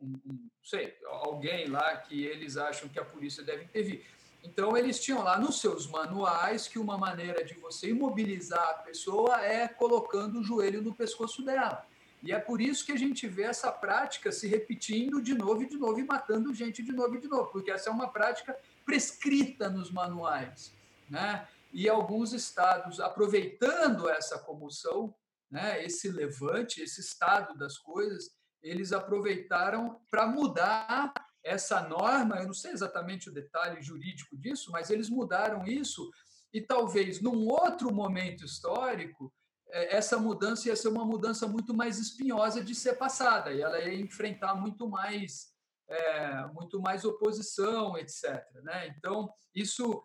um, 0.01 0.46
sei, 0.67 0.97
alguém 1.05 1.67
lá 1.67 1.95
que 1.95 2.25
eles 2.25 2.57
acham 2.57 2.89
que 2.89 2.99
a 2.99 3.05
polícia 3.05 3.41
deve 3.41 3.63
intervir. 3.63 4.05
Então, 4.43 4.75
eles 4.75 4.99
tinham 4.99 5.23
lá 5.23 5.39
nos 5.39 5.61
seus 5.61 5.87
manuais 5.87 6.67
que 6.67 6.77
uma 6.77 6.97
maneira 6.97 7.43
de 7.43 7.53
você 7.53 7.89
imobilizar 7.89 8.69
a 8.69 8.73
pessoa 8.73 9.41
é 9.41 9.65
colocando 9.67 10.39
o 10.39 10.43
joelho 10.43 10.81
no 10.81 10.93
pescoço 10.93 11.41
dela. 11.41 11.85
E 12.21 12.33
é 12.33 12.39
por 12.39 12.59
isso 12.59 12.85
que 12.85 12.91
a 12.91 12.97
gente 12.97 13.27
vê 13.27 13.43
essa 13.43 13.71
prática 13.71 14.29
se 14.29 14.45
repetindo 14.47 15.21
de 15.21 15.33
novo 15.33 15.63
e 15.63 15.67
de 15.69 15.77
novo 15.77 15.99
e 15.99 16.03
matando 16.03 16.53
gente 16.53 16.83
de 16.83 16.91
novo 16.91 17.15
e 17.15 17.21
de 17.21 17.27
novo, 17.27 17.49
porque 17.49 17.71
essa 17.71 17.89
é 17.89 17.93
uma 17.93 18.09
prática 18.09 18.57
prescrita 18.85 19.69
nos 19.69 19.89
manuais. 19.89 20.73
Né? 21.09 21.47
E 21.71 21.87
alguns 21.87 22.33
estados, 22.33 22.99
aproveitando 22.99 24.09
essa 24.09 24.37
comoção, 24.39 25.15
né, 25.49 25.83
esse 25.85 26.09
levante, 26.09 26.81
esse 26.81 26.99
estado 26.99 27.57
das 27.57 27.77
coisas, 27.77 28.31
eles 28.61 28.91
aproveitaram 28.91 29.99
para 30.09 30.27
mudar 30.27 31.13
essa 31.43 31.81
norma. 31.81 32.37
Eu 32.37 32.47
não 32.47 32.53
sei 32.53 32.71
exatamente 32.71 33.29
o 33.29 33.33
detalhe 33.33 33.81
jurídico 33.81 34.37
disso, 34.37 34.71
mas 34.71 34.89
eles 34.89 35.09
mudaram 35.09 35.65
isso 35.65 36.09
e 36.53 36.61
talvez 36.61 37.21
num 37.21 37.47
outro 37.47 37.93
momento 37.93 38.45
histórico 38.45 39.33
é, 39.69 39.95
essa 39.95 40.17
mudança 40.17 40.69
ia 40.69 40.75
ser 40.75 40.87
uma 40.87 41.05
mudança 41.05 41.47
muito 41.47 41.73
mais 41.73 41.99
espinhosa 41.99 42.63
de 42.63 42.73
ser 42.73 42.95
passada 42.95 43.51
e 43.51 43.61
ela 43.61 43.79
ia 43.79 43.99
enfrentar 43.99 44.55
muito 44.55 44.89
mais 44.89 45.55
é, 45.89 46.45
muito 46.47 46.81
mais 46.81 47.05
oposição, 47.05 47.97
etc. 47.97 48.43
Né? 48.63 48.87
Então 48.87 49.29
isso 49.53 50.03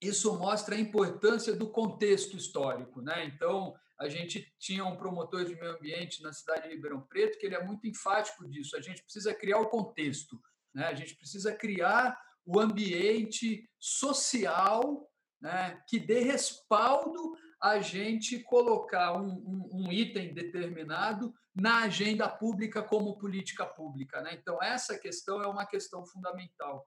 isso 0.00 0.36
mostra 0.36 0.74
a 0.74 0.80
importância 0.80 1.54
do 1.54 1.70
contexto 1.70 2.36
histórico, 2.36 3.00
né? 3.00 3.24
Então 3.24 3.72
a 3.98 4.08
gente 4.08 4.52
tinha 4.58 4.84
um 4.84 4.96
promotor 4.96 5.44
de 5.44 5.54
meio 5.54 5.76
ambiente 5.76 6.22
na 6.22 6.32
cidade 6.32 6.68
de 6.68 6.74
Ribeirão 6.74 7.00
Preto 7.02 7.38
que 7.38 7.46
ele 7.46 7.54
é 7.54 7.64
muito 7.64 7.86
enfático 7.86 8.48
disso. 8.48 8.76
A 8.76 8.80
gente 8.80 9.02
precisa 9.02 9.34
criar 9.34 9.58
o 9.58 9.68
contexto, 9.68 10.40
né? 10.74 10.86
A 10.86 10.94
gente 10.94 11.14
precisa 11.16 11.54
criar 11.54 12.18
o 12.44 12.58
ambiente 12.58 13.68
social 13.78 15.08
né, 15.40 15.80
que 15.88 15.98
dê 15.98 16.20
respaldo 16.20 17.34
a 17.60 17.80
gente 17.80 18.40
colocar 18.40 19.20
um, 19.20 19.28
um, 19.28 19.68
um, 19.72 19.92
item 19.92 20.34
determinado 20.34 21.32
na 21.54 21.82
agenda 21.82 22.28
pública 22.28 22.82
como 22.82 23.18
política 23.18 23.64
pública. 23.64 24.20
Né? 24.20 24.34
Então, 24.34 24.60
essa 24.62 24.98
questão 24.98 25.40
é 25.42 25.46
uma 25.46 25.66
questão 25.66 26.04
fundamental. 26.06 26.86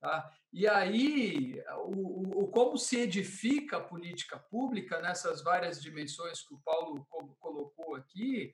Tá? 0.00 0.30
E 0.52 0.68
aí, 0.68 1.62
o, 1.84 2.42
o, 2.44 2.48
como 2.48 2.76
se 2.76 2.98
edifica 3.00 3.78
a 3.78 3.84
política 3.84 4.38
pública 4.38 5.00
nessas 5.00 5.42
várias 5.42 5.80
dimensões 5.80 6.42
que 6.46 6.54
o 6.54 6.60
Paulo 6.64 7.06
colocou 7.38 7.94
aqui, 7.94 8.52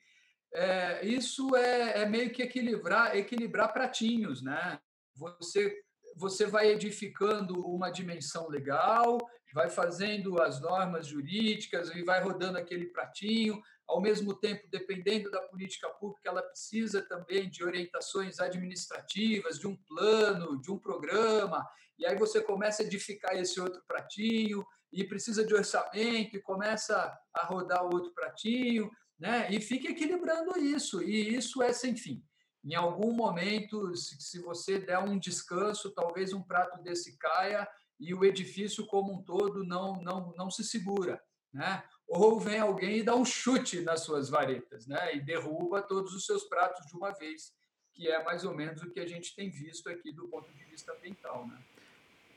é, 0.54 1.04
isso 1.04 1.54
é, 1.56 2.02
é 2.02 2.06
meio 2.06 2.30
que 2.30 2.42
equilibrar, 2.42 3.16
equilibrar 3.16 3.72
pratinhos. 3.72 4.42
Né? 4.42 4.78
Você 5.14 5.82
você 6.14 6.46
vai 6.46 6.68
edificando 6.70 7.66
uma 7.66 7.90
dimensão 7.90 8.48
legal, 8.48 9.18
vai 9.52 9.68
fazendo 9.68 10.40
as 10.40 10.60
normas 10.60 11.06
jurídicas 11.06 11.90
e 11.94 12.02
vai 12.02 12.22
rodando 12.22 12.58
aquele 12.58 12.86
pratinho. 12.86 13.60
Ao 13.86 14.00
mesmo 14.00 14.34
tempo, 14.34 14.66
dependendo 14.70 15.30
da 15.30 15.42
política 15.42 15.88
pública, 15.90 16.28
ela 16.28 16.42
precisa 16.42 17.02
também 17.02 17.50
de 17.50 17.62
orientações 17.62 18.40
administrativas, 18.40 19.58
de 19.58 19.66
um 19.66 19.76
plano, 19.76 20.60
de 20.60 20.70
um 20.70 20.78
programa. 20.78 21.66
E 21.98 22.06
aí 22.06 22.16
você 22.16 22.40
começa 22.40 22.82
a 22.82 22.86
edificar 22.86 23.36
esse 23.36 23.60
outro 23.60 23.82
pratinho 23.86 24.64
e 24.92 25.04
precisa 25.04 25.44
de 25.44 25.54
orçamento 25.54 26.36
e 26.36 26.42
começa 26.42 27.12
a 27.34 27.46
rodar 27.46 27.84
o 27.84 27.94
outro 27.94 28.12
pratinho, 28.12 28.90
né? 29.18 29.48
E 29.50 29.60
fica 29.60 29.88
equilibrando 29.88 30.58
isso. 30.58 31.02
E 31.02 31.34
isso 31.34 31.62
é 31.62 31.72
sem 31.72 31.96
fim. 31.96 32.22
Em 32.64 32.74
algum 32.74 33.12
momento, 33.12 33.94
se, 33.96 34.40
você 34.40 34.78
der 34.78 34.98
um 34.98 35.18
descanso, 35.18 35.92
talvez 35.92 36.32
um 36.32 36.42
prato 36.42 36.80
desse 36.82 37.18
caia 37.18 37.68
e 38.02 38.12
o 38.12 38.24
edifício 38.24 38.84
como 38.86 39.14
um 39.14 39.22
todo 39.22 39.64
não, 39.64 40.02
não, 40.02 40.34
não 40.36 40.50
se 40.50 40.64
segura. 40.64 41.22
Né? 41.52 41.82
Ou 42.08 42.40
vem 42.40 42.58
alguém 42.58 42.98
e 42.98 43.02
dá 43.02 43.14
um 43.14 43.24
chute 43.24 43.80
nas 43.82 44.00
suas 44.00 44.28
varetas 44.28 44.86
né? 44.86 45.14
e 45.14 45.20
derruba 45.20 45.80
todos 45.80 46.12
os 46.12 46.26
seus 46.26 46.44
pratos 46.44 46.84
de 46.86 46.96
uma 46.96 47.12
vez, 47.12 47.52
que 47.94 48.08
é 48.08 48.22
mais 48.24 48.44
ou 48.44 48.54
menos 48.54 48.82
o 48.82 48.90
que 48.90 48.98
a 48.98 49.06
gente 49.06 49.34
tem 49.36 49.50
visto 49.50 49.88
aqui 49.88 50.12
do 50.12 50.26
ponto 50.28 50.52
de 50.52 50.64
vista 50.64 50.92
ambiental. 50.92 51.46
Né? 51.46 51.58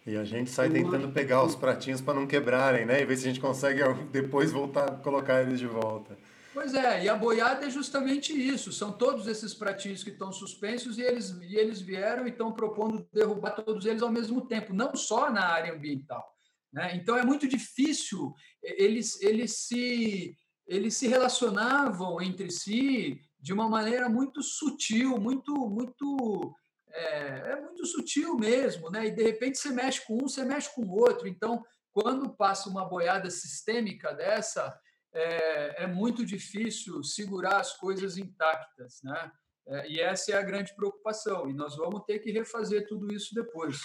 E 0.05 0.15
a 0.15 0.23
gente 0.23 0.51
sai 0.51 0.69
tentando 0.69 1.11
pegar 1.11 1.43
os 1.43 1.55
pratinhos 1.55 1.99
para 1.99 2.13
não 2.13 2.27
quebrarem, 2.27 2.85
né? 2.85 3.01
E 3.01 3.05
ver 3.05 3.17
se 3.17 3.25
a 3.25 3.29
gente 3.29 3.41
consegue 3.41 3.81
depois 4.11 4.51
voltar 4.51 4.87
a 4.87 4.95
colocar 4.97 5.41
eles 5.41 5.57
de 5.57 5.65
volta. 5.65 6.15
Pois 6.55 6.73
é, 6.73 7.03
e 7.03 7.09
a 7.09 7.15
boiada 7.17 7.65
é 7.65 7.69
justamente 7.69 8.31
isso. 8.31 8.71
São 8.71 8.93
todos 8.93 9.27
esses 9.27 9.53
pratinhos 9.53 10.05
que 10.05 10.09
estão 10.09 10.31
suspensos 10.31 10.97
e 10.97 11.01
eles, 11.01 11.31
e 11.41 11.57
eles 11.57 11.81
vieram 11.81 12.25
e 12.25 12.29
estão 12.29 12.53
propondo 12.53 13.05
derrubar 13.11 13.51
todos 13.51 13.85
eles 13.85 14.01
ao 14.01 14.09
mesmo 14.09 14.47
tempo, 14.47 14.73
não 14.73 14.95
só 14.95 15.29
na 15.29 15.45
área 15.45 15.73
ambiental. 15.73 16.25
Né? 16.71 16.95
Então 16.95 17.17
é 17.17 17.25
muito 17.25 17.45
difícil, 17.45 18.33
eles, 18.63 19.21
eles, 19.21 19.51
se, 19.67 20.33
eles 20.65 20.95
se 20.95 21.09
relacionavam 21.09 22.21
entre 22.21 22.49
si 22.49 23.19
de 23.37 23.51
uma 23.51 23.67
maneira 23.67 24.07
muito 24.07 24.41
sutil, 24.41 25.19
muito, 25.19 25.53
muito 25.67 26.55
é, 26.89 27.51
é, 27.51 27.61
muito 27.61 27.85
sutil 27.85 28.37
mesmo, 28.37 28.89
né? 28.89 29.07
E 29.07 29.11
de 29.11 29.23
repente 29.23 29.57
você 29.57 29.71
mexe 29.71 30.05
com 30.07 30.15
um, 30.15 30.29
você 30.29 30.45
mexe 30.45 30.73
com 30.73 30.83
o 30.83 30.95
outro. 31.01 31.27
Então, 31.27 31.61
quando 31.91 32.33
passa 32.33 32.69
uma 32.69 32.85
boiada 32.85 33.29
sistêmica 33.29 34.13
dessa, 34.13 34.73
é, 35.15 35.83
é 35.83 35.87
muito 35.87 36.25
difícil 36.25 37.01
segurar 37.03 37.59
as 37.59 37.75
coisas 37.77 38.17
intactas, 38.17 38.99
né? 39.03 39.31
É, 39.67 39.89
e 39.89 39.99
essa 39.99 40.31
é 40.31 40.35
a 40.35 40.43
grande 40.43 40.75
preocupação. 40.75 41.49
E 41.49 41.53
nós 41.53 41.75
vamos 41.75 42.03
ter 42.05 42.19
que 42.19 42.31
refazer 42.31 42.87
tudo 42.87 43.11
isso 43.11 43.33
depois. 43.33 43.79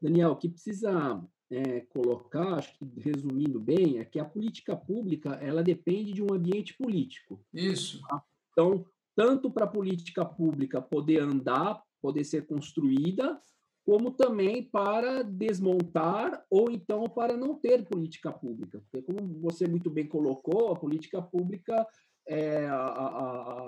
Daniel, 0.00 0.32
o 0.32 0.36
que 0.36 0.48
precisa 0.48 1.22
é, 1.50 1.80
colocar, 1.82 2.54
acho 2.54 2.76
que 2.76 2.84
resumindo 3.00 3.60
bem, 3.60 3.98
é 3.98 4.04
que 4.04 4.18
a 4.18 4.24
política 4.24 4.74
pública 4.74 5.34
ela 5.34 5.62
depende 5.62 6.12
de 6.12 6.22
um 6.22 6.32
ambiente 6.32 6.76
político. 6.76 7.44
Isso. 7.52 8.00
Tá? 8.08 8.22
Então, 8.52 8.84
tanto 9.14 9.50
para 9.50 9.64
a 9.64 9.70
política 9.70 10.24
pública 10.24 10.82
poder 10.82 11.22
andar, 11.22 11.80
poder 12.00 12.24
ser 12.24 12.46
construída, 12.46 13.40
como 13.84 14.10
também 14.10 14.62
para 14.62 15.22
desmontar 15.22 16.44
ou 16.50 16.70
então 16.70 17.04
para 17.04 17.36
não 17.36 17.54
ter 17.54 17.84
política 17.84 18.32
pública. 18.32 18.82
Porque, 18.90 19.02
como 19.02 19.40
você 19.40 19.68
muito 19.68 19.90
bem 19.90 20.06
colocou, 20.06 20.72
a 20.72 20.76
política 20.76 21.20
pública 21.20 21.86
é, 22.26 22.66
a, 22.66 22.76
a, 22.76 23.06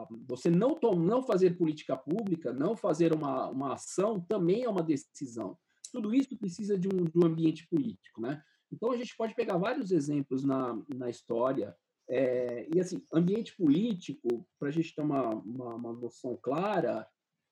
a, 0.03 0.09
você 0.27 0.51
não, 0.51 0.75
tom, 0.75 0.97
não 0.97 1.23
fazer 1.23 1.59
política 1.59 1.97
pública, 1.97 2.53
não 2.53 2.75
fazer 2.75 3.15
uma, 3.15 3.49
uma 3.51 3.75
ação, 3.75 4.19
também 4.21 4.65
é 4.65 4.69
uma 4.69 4.83
decisão. 4.83 5.59
Tudo 5.93 6.15
isso 6.15 6.37
precisa 6.39 6.79
de 6.79 6.89
um, 6.89 7.05
de 7.05 7.19
um 7.19 7.27
ambiente 7.27 7.69
político. 7.69 8.21
Né? 8.21 8.43
Então, 8.73 8.91
a 8.93 8.97
gente 8.97 9.15
pode 9.17 9.35
pegar 9.35 9.59
vários 9.59 9.91
exemplos 9.91 10.45
na, 10.45 10.81
na 10.95 11.11
história. 11.11 11.77
É, 12.09 12.67
e, 12.75 12.81
assim, 12.81 13.03
ambiente 13.13 13.55
político, 13.57 14.47
para 14.59 14.69
a 14.69 14.73
gente 14.73 14.95
ter 14.95 15.03
uma, 15.03 15.29
uma, 15.29 15.75
uma 15.75 15.93
noção 15.93 16.39
clara, 16.41 17.07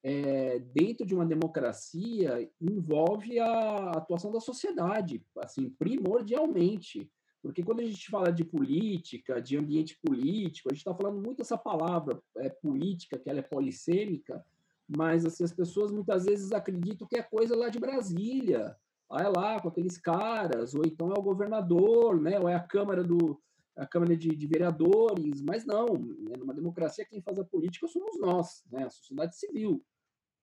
é, 0.07 0.59
dentro 0.59 1.07
de 1.07 1.15
uma 1.15 1.25
democracia 1.25 2.47
envolve 2.61 3.41
a 3.41 3.93
atuação 3.93 4.31
da 4.31 4.39
sociedade, 4.39 5.25
assim, 5.39 5.71
primordialmente. 5.71 7.11
Porque 7.43 7.63
quando 7.63 7.81
a 7.81 7.85
gente 7.85 8.11
fala 8.11 8.31
de 8.31 8.45
política, 8.45 9.41
de 9.41 9.57
ambiente 9.57 9.99
político, 10.03 10.69
a 10.71 10.75
gente 10.75 10.81
está 10.87 10.95
falando 10.95 11.23
muito 11.23 11.41
essa 11.41 11.57
palavra 11.57 12.23
é, 12.37 12.51
política, 12.51 13.19
que 13.19 13.31
ela 13.31 13.39
é 13.39 13.43
polissêmica, 13.43 14.45
mas 14.87 15.25
assim, 15.25 15.43
as 15.43 15.53
pessoas 15.53 15.91
muitas 15.91 16.27
vezes 16.27 16.53
acreditam 16.53 17.09
que 17.09 17.17
é 17.17 17.23
coisa 17.23 17.57
lá 17.57 17.71
de 17.71 17.79
Brasília, 17.79 18.77
ah, 19.11 19.23
é 19.23 19.29
lá 19.29 19.59
com 19.59 19.69
aqueles 19.69 19.97
caras, 19.97 20.75
ou 20.75 20.83
então 20.85 21.13
é 21.13 21.19
o 21.19 21.23
governador, 21.23 22.21
né, 22.21 22.39
ou 22.39 22.47
é 22.49 22.55
a 22.55 22.61
Câmara 22.61 23.03
do, 23.03 23.41
a 23.75 23.87
Câmara 23.87 24.15
de, 24.15 24.29
de, 24.29 24.47
Vereadores, 24.47 25.41
mas 25.41 25.65
não, 25.65 25.87
né, 25.95 26.37
numa 26.39 26.53
democracia 26.53 27.07
quem 27.07 27.23
faz 27.23 27.39
a 27.39 27.45
política 27.45 27.87
somos 27.87 28.19
nós, 28.19 28.63
né, 28.71 28.85
a 28.85 28.91
sociedade 28.91 29.37
civil. 29.37 29.83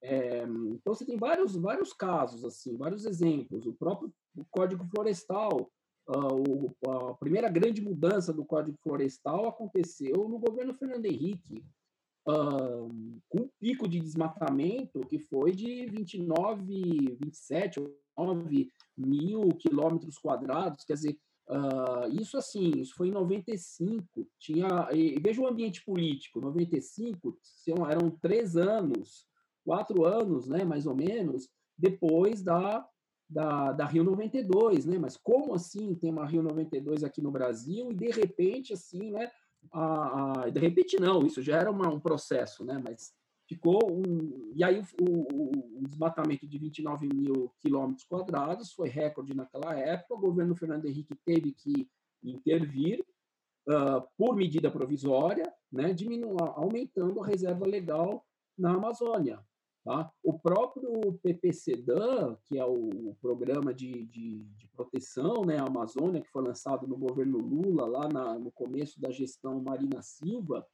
É, 0.04 0.44
então 0.44 0.94
você 0.94 1.06
tem 1.06 1.16
vários, 1.16 1.56
vários 1.56 1.94
casos, 1.94 2.44
assim, 2.44 2.76
vários 2.76 3.06
exemplos. 3.06 3.66
O 3.66 3.74
próprio 3.74 4.12
Código 4.50 4.84
Florestal, 4.86 5.72
uh, 6.10 6.74
o, 6.86 7.10
a 7.10 7.14
primeira 7.16 7.50
grande 7.50 7.82
mudança 7.82 8.34
do 8.34 8.44
Código 8.44 8.78
Florestal 8.82 9.48
aconteceu 9.48 10.28
no 10.28 10.40
governo 10.40 10.74
Fernando 10.74 11.06
Henrique, 11.06 11.64
uh, 12.28 12.90
com 13.30 13.44
um 13.44 13.50
pico 13.60 13.88
de 13.88 14.00
desmatamento 14.00 15.02
que 15.02 15.20
foi 15.20 15.52
de 15.52 15.86
29, 15.86 17.18
27 17.22 17.80
ou 17.80 17.96
9 18.18 18.72
mil 18.98 19.50
quilômetros 19.50 20.18
quadrados, 20.18 20.84
quer 20.84 20.94
dizer, 20.94 21.18
Uh, 21.50 22.08
isso 22.22 22.38
assim, 22.38 22.70
isso 22.78 22.96
foi 22.96 23.10
em 23.10 23.12
95. 23.12 24.26
Tinha, 24.40 24.88
e, 24.94 25.20
veja 25.20 25.42
o 25.42 25.48
ambiente 25.48 25.84
político, 25.84 26.40
95 26.40 27.38
eram 27.90 28.10
três 28.10 28.56
anos 28.56 29.28
quatro 29.64 30.06
anos, 30.06 30.48
né, 30.48 30.64
mais 30.64 30.86
ou 30.86 30.96
menos, 30.96 31.50
depois 31.78 32.44
da, 32.44 32.86
da, 33.30 33.72
da 33.72 33.86
Rio 33.86 34.04
92, 34.04 34.86
né? 34.86 34.98
Mas 35.00 35.18
como 35.18 35.54
assim 35.54 35.96
tem 35.96 36.12
uma 36.12 36.26
Rio 36.26 36.44
92 36.44 37.04
aqui 37.04 37.22
no 37.22 37.32
Brasil 37.32 37.92
e 37.92 37.96
de 37.96 38.12
repente, 38.12 38.74
assim, 38.74 39.12
né? 39.12 39.32
A, 39.72 40.44
a, 40.44 40.50
de 40.50 40.60
repente 40.60 41.00
não, 41.00 41.26
isso 41.26 41.42
já 41.42 41.58
era 41.58 41.72
uma, 41.72 41.88
um 41.90 42.00
processo, 42.00 42.66
né? 42.66 42.82
Mas 42.84 43.14
ficou 43.48 43.80
um. 43.92 44.52
E 44.56 44.64
aí 44.64 44.82
o, 45.00 45.34
o, 45.34 45.80
o 45.80 45.88
desmatamento 45.88 46.48
de 46.48 46.58
29 46.58 47.08
mil 47.14 47.54
quilômetros 47.60 48.06
quadrados 48.06 48.74
foi 48.74 48.90
recorde 48.90 49.34
naquela 49.34 49.78
época. 49.78 50.16
O 50.16 50.20
governo 50.20 50.56
Fernando 50.56 50.86
Henrique 50.86 51.16
teve 51.26 51.52
que 51.54 51.90
intervir 52.24 53.04
uh, 53.68 54.08
por 54.18 54.36
medida 54.36 54.70
provisória, 54.70 55.52
né, 55.72 55.96
aumentando 56.56 57.22
a 57.22 57.26
reserva 57.26 57.66
legal 57.66 58.26
na 58.58 58.74
Amazônia. 58.74 59.40
Tá? 59.84 60.12
O 60.24 60.38
próprio 60.38 61.20
PPCDAN, 61.24 62.38
que 62.46 62.60
é 62.60 62.66
o 62.66 63.16
programa 63.20 63.74
de, 63.74 64.06
de, 64.06 64.44
de 64.44 64.68
proteção 64.68 65.44
né, 65.44 65.58
à 65.58 65.66
Amazônia, 65.66 66.22
que 66.22 66.30
foi 66.30 66.44
lançado 66.44 66.88
no 66.88 66.96
governo 66.96 67.40
Lula, 67.40 67.88
lá 67.88 68.08
na, 68.08 68.38
no 68.38 68.52
começo 68.52 69.02
da 69.02 69.10
gestão 69.10 69.60
Marina 69.60 70.02
Silva, 70.04 70.68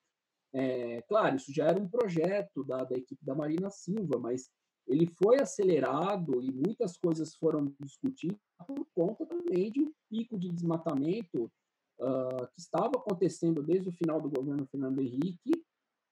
é, 0.54 1.02
claro, 1.04 1.36
isso 1.36 1.54
já 1.54 1.68
era 1.68 1.80
um 1.80 1.88
projeto 1.88 2.64
da, 2.64 2.84
da 2.84 2.98
equipe 2.98 3.24
da 3.24 3.36
Marina 3.36 3.70
Silva, 3.70 4.20
mas 4.20 4.50
ele 4.88 5.06
foi 5.06 5.40
acelerado 5.40 6.42
e 6.42 6.52
muitas 6.52 6.98
coisas 6.98 7.36
foram 7.36 7.74
discutidas 7.80 8.40
por 8.66 8.86
conta 8.96 9.26
também 9.26 9.72
de 9.72 9.82
um 9.82 9.94
pico 10.10 10.38
de 10.38 10.50
desmatamento 10.50 11.52
uh, 12.00 12.48
que 12.54 12.60
estava 12.60 12.92
acontecendo 12.96 13.62
desde 13.62 13.90
o 13.90 13.92
final 13.92 14.22
do 14.22 14.30
governo 14.30 14.66
Fernando 14.66 15.02
Henrique 15.02 15.66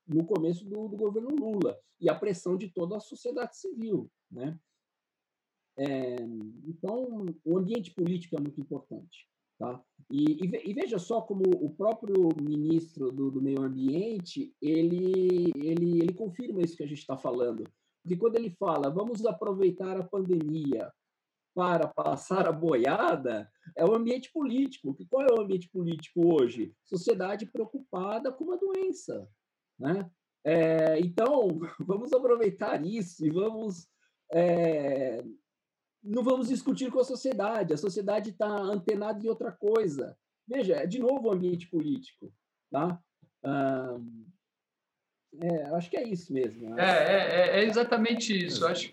no 0.07 0.25
começo 0.25 0.65
do, 0.65 0.87
do, 0.87 0.97
governo 0.97 1.29
Lula 1.35 1.77
e 1.99 2.09
a 2.09 2.15
pressão 2.15 2.57
de 2.57 2.69
toda 2.69 2.97
a 2.97 2.99
sociedade 2.99 3.57
civil, 3.57 4.09
né? 4.31 4.59
É, 5.77 6.15
então, 6.65 7.25
o 7.43 7.57
ambiente 7.57 7.91
político 7.91 8.37
é 8.37 8.39
muito 8.39 8.61
importante, 8.61 9.27
tá? 9.59 9.83
E, 10.09 10.45
e, 10.45 10.73
veja 10.73 10.97
só 10.97 11.21
como 11.21 11.43
o 11.59 11.69
próprio 11.69 12.29
ministro 12.41 13.11
do, 13.11 13.29
do, 13.29 13.41
meio 13.41 13.61
ambiente 13.61 14.55
ele, 14.61 15.51
ele, 15.55 15.99
ele 16.01 16.13
confirma 16.13 16.61
isso 16.61 16.77
que 16.77 16.83
a 16.83 16.87
gente 16.87 16.99
está 16.99 17.17
falando, 17.17 17.63
porque 18.01 18.15
quando 18.15 18.37
ele 18.37 18.51
fala 18.51 18.89
vamos 18.89 19.25
aproveitar 19.25 19.99
a 19.99 20.03
pandemia 20.03 20.89
para 21.55 21.87
passar 21.87 22.47
a 22.47 22.51
boiada 22.51 23.49
é 23.77 23.85
o 23.85 23.95
ambiente 23.95 24.29
político. 24.31 24.95
Qual 25.09 25.25
é 25.25 25.33
o 25.33 25.41
ambiente 25.41 25.69
político 25.69 26.35
hoje? 26.35 26.75
Sociedade 26.83 27.45
preocupada 27.45 28.31
com 28.31 28.43
uma 28.43 28.57
doença, 28.57 29.27
né? 29.79 30.09
É, 30.43 30.99
então, 30.99 31.59
vamos 31.79 32.13
aproveitar 32.13 32.83
isso 32.85 33.25
e 33.25 33.29
vamos. 33.29 33.87
É, 34.31 35.23
não 36.03 36.23
vamos 36.23 36.49
discutir 36.49 36.91
com 36.91 36.99
a 36.99 37.03
sociedade, 37.03 37.73
a 37.73 37.77
sociedade 37.77 38.29
está 38.29 38.47
antenada 38.47 39.23
em 39.23 39.27
outra 39.27 39.51
coisa. 39.51 40.15
Veja, 40.47 40.75
é 40.75 40.85
de 40.85 40.99
novo 40.99 41.27
o 41.27 41.31
ambiente 41.31 41.67
político. 41.67 42.31
Tá? 42.71 42.99
é, 45.41 45.63
acho 45.75 45.89
que 45.89 45.97
é 45.97 46.07
isso 46.07 46.31
mesmo. 46.31 46.69
Né? 46.69 46.75
É, 46.83 47.57
é, 47.57 47.59
é, 47.59 47.65
exatamente 47.65 48.33
isso. 48.45 48.65
Acho 48.65 48.91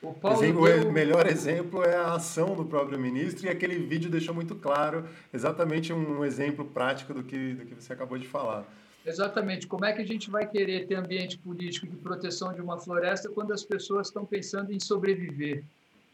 o, 0.00 0.14
Paulo 0.14 0.38
exemplo, 0.38 0.64
deu... 0.64 0.88
o 0.88 0.92
melhor 0.92 1.26
exemplo 1.26 1.82
é 1.82 1.96
a 1.96 2.14
ação 2.14 2.54
do 2.54 2.64
próprio 2.64 2.98
ministro, 2.98 3.46
e 3.46 3.50
aquele 3.50 3.76
vídeo 3.78 4.10
deixou 4.10 4.34
muito 4.34 4.54
claro 4.54 5.08
exatamente 5.32 5.92
um 5.92 6.24
exemplo 6.24 6.64
prático 6.64 7.12
do 7.12 7.24
que, 7.24 7.54
do 7.54 7.64
que 7.64 7.74
você 7.74 7.92
acabou 7.92 8.16
de 8.16 8.26
falar. 8.26 8.64
Exatamente. 9.08 9.66
Como 9.66 9.84
é 9.84 9.92
que 9.92 10.02
a 10.02 10.06
gente 10.06 10.30
vai 10.30 10.46
querer 10.46 10.86
ter 10.86 10.94
ambiente 10.94 11.38
político 11.38 11.86
de 11.86 11.96
proteção 11.96 12.52
de 12.52 12.60
uma 12.60 12.78
floresta 12.78 13.28
quando 13.28 13.52
as 13.52 13.64
pessoas 13.64 14.08
estão 14.08 14.24
pensando 14.24 14.72
em 14.72 14.78
sobreviver? 14.78 15.64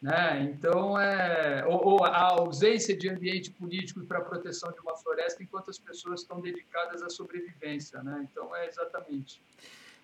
Né? 0.00 0.52
Então, 0.52 0.98
é, 1.00 1.64
ou, 1.66 1.94
ou 1.94 2.04
a 2.04 2.32
ausência 2.32 2.94
de 2.94 3.08
ambiente 3.08 3.50
político 3.50 4.04
para 4.04 4.18
a 4.18 4.20
proteção 4.20 4.70
de 4.70 4.78
uma 4.80 4.94
floresta 4.96 5.42
enquanto 5.42 5.70
as 5.70 5.78
pessoas 5.78 6.20
estão 6.20 6.40
dedicadas 6.40 7.02
à 7.02 7.08
sobrevivência. 7.08 8.02
Né? 8.02 8.26
Então, 8.30 8.54
é 8.54 8.68
exatamente. 8.68 9.40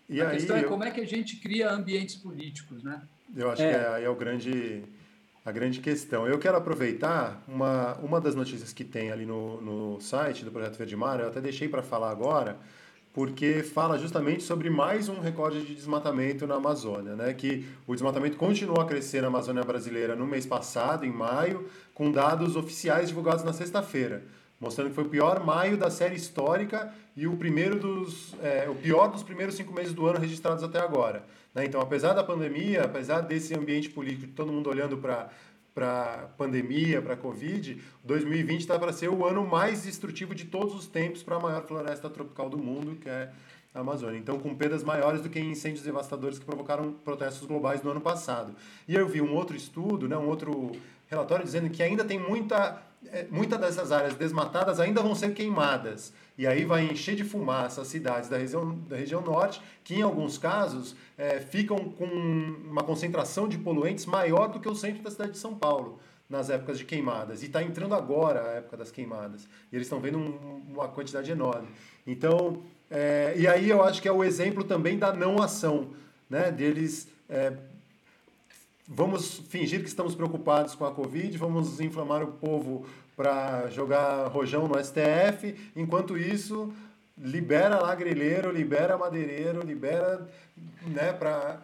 E 0.09 0.20
a 0.20 0.29
aí, 0.29 0.37
questão 0.37 0.57
é 0.57 0.64
como 0.64 0.85
é 0.85 0.90
que 0.90 1.00
a 1.00 1.07
gente 1.07 1.37
cria 1.37 1.70
ambientes 1.70 2.16
políticos. 2.16 2.83
Né? 2.83 3.00
Eu 3.37 3.50
acho 3.50 3.62
é. 3.62 3.70
que 3.70 3.76
é, 3.76 3.88
aí 3.88 4.05
é 4.05 4.09
o 4.09 4.14
grande, 4.14 4.83
a 5.44 5.53
grande 5.53 5.81
questão. 5.81 6.26
Eu 6.26 6.38
quero 6.38 6.57
aproveitar 6.57 7.42
uma, 7.46 7.94
uma 7.98 8.20
das 8.20 8.35
notícias 8.35 8.72
que 8.72 8.85
tem 8.85 9.12
ali 9.12 9.26
no, 9.26 9.61
no 9.61 10.00
site 10.00 10.44
do 10.44 10.50
Projeto 10.50 10.79
Verde 10.79 10.96
Mar, 10.96 11.20
eu 11.20 11.29
até 11.29 11.42
deixei 11.42 11.68
para 11.68 11.83
falar 11.83 12.11
agora, 12.11 12.57
porque 13.12 13.62
fala 13.62 13.98
justamente 13.98 14.42
sobre 14.42 14.70
mais 14.70 15.08
um 15.08 15.20
recorde 15.20 15.62
de 15.64 15.74
desmatamento 15.74 16.46
na 16.46 16.56
Amazônia, 16.56 17.16
né? 17.16 17.34
Que 17.34 17.66
o 17.86 17.92
desmatamento 17.92 18.36
continuou 18.36 18.80
a 18.80 18.84
crescer 18.84 19.20
na 19.20 19.28
Amazônia 19.28 19.64
brasileira 19.64 20.14
no 20.14 20.26
mês 20.26 20.46
passado, 20.46 21.04
em 21.04 21.10
maio, 21.10 21.68
com 21.92 22.10
dados 22.12 22.54
oficiais 22.54 23.08
divulgados 23.08 23.44
na 23.44 23.52
sexta-feira, 23.52 24.22
mostrando 24.60 24.90
que 24.90 24.94
foi 24.94 25.04
o 25.04 25.08
pior 25.08 25.44
maio 25.44 25.76
da 25.76 25.90
série 25.90 26.14
histórica 26.14 26.92
e 27.16 27.26
o 27.26 27.36
primeiro 27.36 27.78
dos, 27.78 28.34
é, 28.42 28.68
o 28.68 28.76
pior 28.76 29.08
dos 29.08 29.24
primeiros 29.24 29.56
cinco 29.56 29.72
meses 29.72 29.92
do 29.92 30.06
ano 30.06 30.18
registrados 30.18 30.62
até 30.62 30.78
agora. 30.78 31.24
Né? 31.52 31.64
Então, 31.64 31.80
apesar 31.80 32.12
da 32.12 32.22
pandemia, 32.22 32.84
apesar 32.84 33.22
desse 33.22 33.54
ambiente 33.54 33.90
político, 33.90 34.32
todo 34.34 34.52
mundo 34.52 34.70
olhando 34.70 34.96
para 34.96 35.28
para 35.74 36.28
pandemia, 36.37 37.00
para 37.00 37.16
Covid, 37.16 37.80
2020 38.04 38.61
está 38.61 38.78
para 38.78 38.92
ser 38.92 39.09
o 39.09 39.24
ano 39.26 39.46
mais 39.46 39.85
destrutivo 39.85 40.35
de 40.35 40.44
todos 40.44 40.74
os 40.74 40.87
tempos 40.87 41.22
para 41.22 41.37
a 41.37 41.40
maior 41.40 41.66
floresta 41.66 42.11
tropical 42.11 42.50
do 42.50 42.59
mundo, 42.59 42.96
que 42.96 43.09
é 43.09 43.30
a 43.74 43.80
Amazônia. 43.80 44.18
Então, 44.18 44.38
com 44.38 44.54
perdas 44.54 44.83
maiores 44.83 45.22
do 45.22 45.28
que 45.28 45.38
incêndios 45.38 45.83
devastadores 45.83 46.38
que 46.38 46.44
provocaram 46.44 46.92
protestos 46.92 47.46
globais 47.46 47.83
no 47.83 47.90
ano 47.90 48.00
passado. 48.00 48.54
E 48.88 48.94
eu 48.94 49.06
vi 49.09 49.20
um 49.20 49.35
outro 49.35 49.56
estudo, 49.56 50.09
né, 50.09 50.16
um 50.16 50.28
outro 50.28 50.72
relatório 51.06 51.44
dizendo 51.44 51.70
que 51.70 51.83
ainda 51.83 52.04
tem 52.04 52.18
muita 52.18 52.83
é, 53.06 53.26
muitas 53.30 53.59
dessas 53.59 53.92
áreas 53.92 54.14
desmatadas 54.14 54.78
ainda 54.78 55.02
vão 55.02 55.14
ser 55.14 55.33
queimadas. 55.33 56.12
E 56.37 56.46
aí 56.46 56.64
vai 56.64 56.85
encher 56.85 57.16
de 57.16 57.24
fumaça 57.24 57.80
as 57.80 57.88
cidades 57.88 58.28
da 58.28 58.37
região, 58.37 58.78
da 58.88 58.96
região 58.96 59.22
norte, 59.22 59.61
que 59.83 59.94
em 59.94 60.02
alguns 60.02 60.37
casos 60.37 60.94
é, 61.16 61.40
ficam 61.40 61.78
com 61.78 62.04
uma 62.04 62.83
concentração 62.83 63.48
de 63.48 63.56
poluentes 63.56 64.04
maior 64.06 64.48
do 64.48 64.61
que 64.61 64.68
o 64.68 64.74
centro 64.74 65.02
da 65.02 65.11
cidade 65.11 65.33
de 65.33 65.38
São 65.38 65.54
Paulo, 65.54 65.98
nas 66.28 66.50
épocas 66.50 66.78
de 66.78 66.85
queimadas. 66.85 67.42
E 67.42 67.46
está 67.46 67.62
entrando 67.62 67.94
agora 67.94 68.42
a 68.42 68.52
época 68.56 68.76
das 68.76 68.90
queimadas. 68.90 69.48
E 69.72 69.76
eles 69.76 69.87
estão 69.87 70.00
vendo 70.00 70.18
um, 70.18 70.62
uma 70.68 70.88
quantidade 70.88 71.30
enorme. 71.30 71.68
Então, 72.06 72.62
é, 72.90 73.35
e 73.37 73.46
aí 73.46 73.70
eu 73.70 73.83
acho 73.85 74.03
que 74.03 74.09
é 74.09 74.12
o 74.12 74.24
exemplo 74.24 74.64
também 74.64 74.98
da 74.98 75.12
não 75.12 75.40
ação, 75.40 75.90
né? 76.29 76.50
Deles 76.50 77.09
é, 77.29 77.53
vamos 78.88 79.38
fingir 79.48 79.81
que 79.81 79.88
estamos 79.88 80.16
preocupados 80.16 80.74
com 80.74 80.85
a 80.85 80.92
Covid, 80.92 81.38
vamos 81.38 81.81
inflamar 81.81 82.24
o 82.24 82.33
povo 82.33 82.85
para 83.16 83.68
jogar 83.70 84.26
rojão 84.26 84.66
no 84.66 84.83
STF, 84.83 85.55
enquanto 85.76 86.18
isso 86.18 86.72
libera 87.16 87.79
lá 87.79 87.94
grelheiro, 87.94 88.50
libera 88.50 88.98
madeireiro, 88.98 89.61
libera 89.61 90.26
né, 90.83 91.12
para 91.12 91.61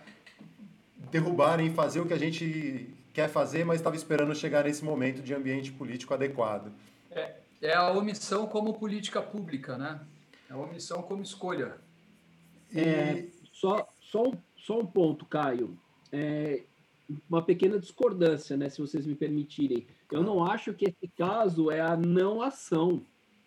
derrubarem 1.10 1.72
fazer 1.72 2.00
o 2.00 2.06
que 2.06 2.12
a 2.12 2.18
gente 2.18 2.94
quer 3.12 3.28
fazer, 3.28 3.64
mas 3.64 3.76
estava 3.76 3.96
esperando 3.96 4.34
chegar 4.34 4.64
nesse 4.64 4.84
momento 4.84 5.22
de 5.22 5.34
ambiente 5.34 5.72
político 5.72 6.12
adequado. 6.12 6.70
É, 7.10 7.32
é 7.62 7.74
a 7.74 7.90
omissão 7.90 8.46
como 8.46 8.74
política 8.74 9.22
pública, 9.22 9.78
né? 9.78 9.98
É 10.48 10.52
a 10.52 10.56
omissão 10.56 11.02
como 11.02 11.22
escolha. 11.22 11.78
E... 12.72 12.80
É, 12.80 13.28
só, 13.52 13.88
só, 14.00 14.22
um, 14.22 14.32
só 14.56 14.78
um 14.78 14.86
ponto, 14.86 15.24
Caio. 15.24 15.78
É, 16.12 16.64
uma 17.28 17.42
pequena 17.42 17.78
discordância, 17.78 18.56
né, 18.56 18.68
se 18.68 18.80
vocês 18.80 19.06
me 19.06 19.14
permitirem. 19.14 19.86
Eu 20.10 20.22
não 20.22 20.44
acho 20.44 20.74
que 20.74 20.86
esse 20.86 21.08
caso 21.16 21.70
é 21.70 21.80
a 21.80 21.96
não 21.96 22.42
ação. 22.42 23.02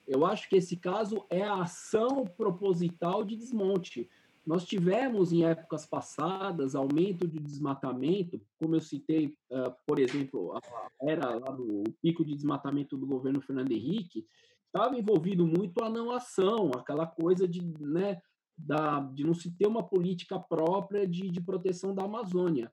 Eu 0.07 0.25
acho 0.25 0.49
que 0.49 0.55
esse 0.55 0.75
caso 0.75 1.25
é 1.29 1.43
a 1.43 1.61
ação 1.61 2.25
proposital 2.25 3.23
de 3.23 3.35
desmonte. 3.35 4.09
Nós 4.45 4.65
tivemos 4.65 5.31
em 5.31 5.45
épocas 5.45 5.85
passadas 5.85 6.73
aumento 6.73 7.27
de 7.27 7.37
desmatamento, 7.37 8.41
como 8.57 8.75
eu 8.75 8.81
citei, 8.81 9.35
uh, 9.51 9.71
por 9.85 9.99
exemplo, 9.99 10.57
a, 10.57 10.61
era 11.03 11.35
lá 11.35 11.51
no 11.51 11.83
pico 12.01 12.25
de 12.25 12.33
desmatamento 12.33 12.97
do 12.97 13.05
governo 13.05 13.41
Fernando 13.41 13.71
Henrique, 13.71 14.25
estava 14.73 14.97
envolvido 14.97 15.45
muito 15.45 15.83
a 15.83 15.89
não 15.89 16.11
ação, 16.11 16.71
aquela 16.75 17.05
coisa 17.05 17.47
de, 17.47 17.61
né, 17.79 18.21
da, 18.57 18.99
de 18.99 19.23
não 19.23 19.33
se 19.33 19.51
ter 19.51 19.67
uma 19.67 19.83
política 19.83 20.39
própria 20.39 21.07
de, 21.07 21.29
de 21.29 21.41
proteção 21.41 21.93
da 21.93 22.03
Amazônia. 22.03 22.71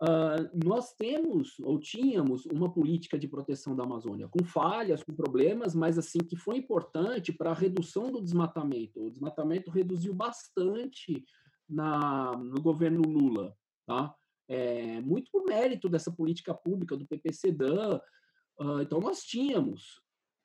Uh, 0.00 0.46
nós 0.64 0.94
temos 0.94 1.58
ou 1.58 1.80
tínhamos 1.80 2.46
uma 2.46 2.72
política 2.72 3.18
de 3.18 3.26
proteção 3.26 3.74
da 3.74 3.82
Amazônia 3.82 4.28
com 4.28 4.44
falhas, 4.44 5.02
com 5.02 5.12
problemas, 5.12 5.74
mas 5.74 5.98
assim 5.98 6.20
que 6.20 6.36
foi 6.36 6.56
importante 6.56 7.32
para 7.32 7.50
a 7.50 7.54
redução 7.54 8.12
do 8.12 8.22
desmatamento. 8.22 9.04
O 9.04 9.10
desmatamento 9.10 9.72
reduziu 9.72 10.14
bastante 10.14 11.24
na, 11.68 12.30
no 12.36 12.62
governo 12.62 13.02
Lula, 13.02 13.56
tá? 13.84 14.14
É, 14.48 15.00
muito 15.00 15.32
por 15.32 15.44
mérito 15.44 15.88
dessa 15.88 16.12
política 16.12 16.54
pública 16.54 16.96
do 16.96 17.06
PPCDAN. 17.06 18.00
Uh, 18.60 18.82
então 18.82 19.00
nós 19.00 19.22
tínhamos 19.22 20.00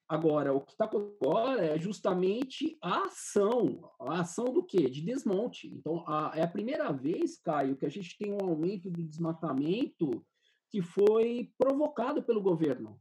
Agora, 0.08 0.54
o 0.54 0.62
que 0.62 0.74
está 0.74 0.86
agora 0.86 1.66
é 1.66 1.80
justamente 1.80 2.78
a 2.82 3.06
ação. 3.06 3.90
A 4.00 4.20
ação 4.20 4.46
do 4.46 4.64
quê? 4.64 4.90
De 4.90 5.02
desmonte. 5.02 5.68
Então, 5.68 6.04
a, 6.08 6.34
é 6.36 6.44
a 6.44 6.48
primeira 6.48 6.92
vez, 6.92 7.40
Caio, 7.40 7.76
que 7.76 7.86
a 7.86 7.90
gente 7.90 8.18
tem 8.18 8.32
um 8.32 8.46
aumento 8.46 8.92
do 8.92 9.04
desmatamento 9.04 10.24
que 10.70 10.82
foi 10.82 11.52
provocado 11.58 12.22
pelo 12.22 12.42
governo. 12.42 13.00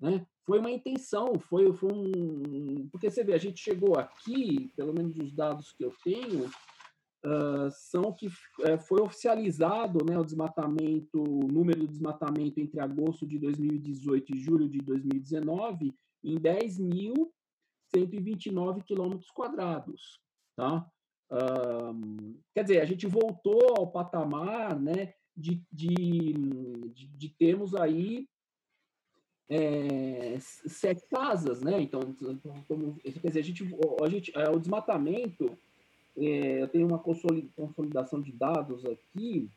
Né? 0.00 0.26
Foi 0.44 0.58
uma 0.58 0.70
intenção, 0.70 1.38
foi, 1.38 1.72
foi 1.72 1.92
um. 1.92 2.88
Porque 2.90 3.10
você 3.10 3.24
vê, 3.24 3.34
a 3.34 3.38
gente 3.38 3.60
chegou 3.60 3.98
aqui, 3.98 4.72
pelo 4.76 4.92
menos 4.92 5.16
os 5.18 5.32
dados 5.32 5.72
que 5.72 5.84
eu 5.84 5.94
tenho, 6.04 6.46
uh, 6.46 7.70
são 7.70 8.12
que 8.12 8.26
uh, 8.26 8.78
foi 8.86 9.00
oficializado 9.00 10.04
né, 10.04 10.18
o 10.18 10.24
desmatamento, 10.24 11.22
o 11.22 11.46
número 11.46 11.80
do 11.80 11.88
desmatamento 11.88 12.60
entre 12.60 12.80
agosto 12.80 13.26
de 13.26 13.38
2018 13.38 14.34
e 14.34 14.40
julho 14.40 14.68
de 14.68 14.78
2019 14.78 15.92
em 16.22 16.36
10.100 16.36 17.30
129 17.94 18.82
quilômetros 18.82 19.30
quadrados, 19.30 20.20
tá? 20.56 20.86
Um, 21.30 22.36
quer 22.54 22.62
dizer, 22.62 22.80
a 22.80 22.84
gente 22.84 23.06
voltou 23.06 23.74
ao 23.76 23.90
patamar, 23.90 24.78
né, 24.78 25.14
de, 25.36 25.62
de, 25.70 25.88
de, 26.94 27.06
de 27.06 27.28
termos 27.28 27.74
aí 27.74 28.26
é, 29.48 30.36
sete 30.40 31.06
casas, 31.08 31.62
né? 31.62 31.80
Então, 31.80 32.00
quer 33.20 33.28
dizer, 33.28 33.40
a 33.40 33.42
gente, 33.42 33.76
a 34.02 34.08
gente, 34.08 34.32
é, 34.36 34.50
o 34.50 34.58
desmatamento, 34.58 35.56
é, 36.16 36.62
eu 36.62 36.68
tenho 36.68 36.86
uma 36.86 36.98
consolidação 36.98 38.20
de 38.20 38.32
dados 38.32 38.84
aqui, 38.84 39.48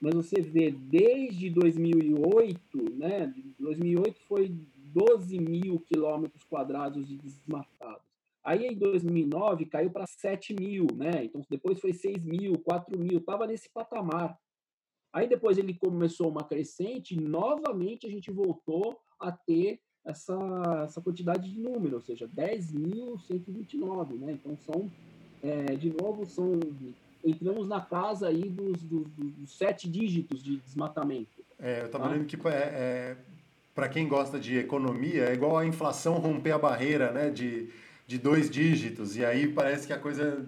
mas 0.00 0.14
você 0.14 0.40
vê 0.40 0.70
desde 0.70 1.48
2008, 1.48 2.60
né? 2.94 3.32
2008 3.58 4.20
foi 4.26 4.54
12 4.92 5.38
mil 5.38 5.80
quilômetros 5.80 6.44
quadrados 6.44 7.08
de 7.08 7.16
desmatados. 7.16 8.02
Aí 8.44 8.66
em 8.66 8.76
2009 8.76 9.66
caiu 9.66 9.90
para 9.90 10.06
7 10.06 10.54
mil, 10.54 10.86
né? 10.94 11.24
Então 11.24 11.42
depois 11.48 11.80
foi 11.80 11.92
6 11.92 12.24
mil, 12.24 12.58
4 12.58 12.98
mil, 12.98 13.18
estava 13.18 13.46
nesse 13.46 13.68
patamar. 13.70 14.36
Aí 15.12 15.28
depois 15.28 15.58
ele 15.58 15.74
começou 15.74 16.28
uma 16.28 16.42
crescente 16.42 17.14
e 17.14 17.20
novamente 17.20 18.06
a 18.06 18.10
gente 18.10 18.30
voltou 18.30 18.98
a 19.20 19.30
ter 19.30 19.80
essa, 20.04 20.36
essa 20.84 21.00
quantidade 21.00 21.48
de 21.52 21.60
número, 21.60 21.96
ou 21.96 22.00
seja, 22.00 22.26
10.129, 22.28 24.18
né? 24.18 24.32
Então 24.32 24.56
são, 24.56 24.90
é, 25.42 25.76
de 25.76 25.90
novo, 25.90 26.26
são 26.26 26.58
entramos 27.24 27.68
na 27.68 27.80
casa 27.80 28.28
aí 28.28 28.48
dos, 28.48 28.82
dos, 28.82 29.08
dos 29.12 29.56
sete 29.56 29.88
dígitos 29.88 30.42
de 30.42 30.56
desmatamento. 30.56 31.44
É, 31.58 31.82
eu 31.82 31.86
estava 31.86 32.04
tá? 32.04 32.10
lendo 32.10 32.26
que 32.26 32.36
é, 32.48 32.50
é 32.50 33.16
para 33.74 33.88
quem 33.88 34.06
gosta 34.06 34.38
de 34.38 34.58
economia, 34.58 35.24
é 35.24 35.32
igual 35.32 35.56
a 35.56 35.66
inflação 35.66 36.14
romper 36.14 36.52
a 36.52 36.58
barreira 36.58 37.10
né, 37.10 37.30
de, 37.30 37.68
de 38.06 38.18
dois 38.18 38.50
dígitos, 38.50 39.16
e 39.16 39.24
aí 39.24 39.48
parece 39.48 39.86
que 39.86 39.92
a 39.92 39.98
coisa 39.98 40.46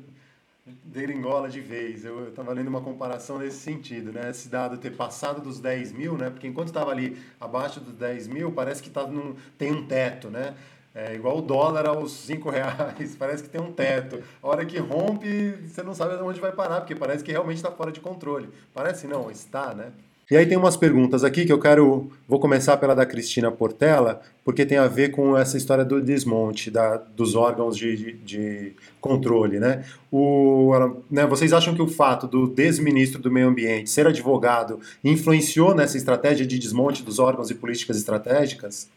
deringola 0.82 1.48
de 1.48 1.60
vez. 1.60 2.04
Eu 2.04 2.28
estava 2.28 2.52
lendo 2.52 2.68
uma 2.68 2.80
comparação 2.80 3.38
nesse 3.38 3.58
sentido, 3.58 4.12
né? 4.12 4.30
Esse 4.30 4.48
dado 4.48 4.78
ter 4.78 4.90
passado 4.90 5.40
dos 5.42 5.60
10 5.60 5.92
mil, 5.92 6.16
né? 6.16 6.30
Porque 6.30 6.46
enquanto 6.46 6.68
estava 6.68 6.90
ali 6.90 7.18
abaixo 7.38 7.80
dos 7.80 7.94
10 7.94 8.28
mil, 8.28 8.52
parece 8.52 8.82
que 8.82 8.90
tá 8.90 9.06
num, 9.06 9.36
tem 9.58 9.72
um 9.72 9.86
teto, 9.86 10.30
né? 10.30 10.54
É 10.94 11.14
igual 11.14 11.38
o 11.38 11.42
dólar 11.42 11.86
aos 11.86 12.12
5 12.12 12.48
reais, 12.50 13.16
parece 13.18 13.42
que 13.42 13.48
tem 13.48 13.60
um 13.60 13.72
teto. 13.72 14.22
A 14.42 14.48
hora 14.48 14.64
que 14.64 14.78
rompe, 14.78 15.50
você 15.66 15.82
não 15.82 15.94
sabe 15.94 16.14
onde 16.22 16.40
vai 16.40 16.52
parar, 16.52 16.80
porque 16.80 16.94
parece 16.94 17.22
que 17.22 17.32
realmente 17.32 17.56
está 17.56 17.70
fora 17.70 17.92
de 17.92 18.00
controle. 18.00 18.48
Parece 18.72 19.06
não, 19.06 19.30
está, 19.30 19.74
né? 19.74 19.92
E 20.30 20.36
aí 20.36 20.46
tem 20.46 20.56
umas 20.56 20.76
perguntas 20.76 21.22
aqui 21.22 21.44
que 21.44 21.52
eu 21.52 21.58
quero. 21.58 22.10
Vou 22.26 22.40
começar 22.40 22.76
pela 22.78 22.94
da 22.94 23.04
Cristina 23.04 23.50
Portela, 23.50 24.22
porque 24.44 24.64
tem 24.64 24.78
a 24.78 24.86
ver 24.86 25.10
com 25.10 25.36
essa 25.36 25.56
história 25.58 25.84
do 25.84 26.00
desmonte 26.00 26.70
da, 26.70 26.96
dos 26.96 27.34
órgãos 27.34 27.76
de, 27.76 27.96
de, 27.96 28.12
de 28.12 28.72
controle. 29.00 29.58
Né? 29.58 29.84
O, 30.10 30.72
né, 31.10 31.26
vocês 31.26 31.52
acham 31.52 31.74
que 31.74 31.82
o 31.82 31.88
fato 31.88 32.26
do 32.26 32.46
desministro 32.46 33.20
do 33.20 33.30
Meio 33.30 33.48
Ambiente 33.48 33.90
ser 33.90 34.06
advogado 34.06 34.80
influenciou 35.02 35.74
nessa 35.74 35.96
estratégia 35.98 36.46
de 36.46 36.58
desmonte 36.58 37.02
dos 37.02 37.18
órgãos 37.18 37.50
e 37.50 37.54
políticas 37.54 37.98
estratégicas? 37.98 38.88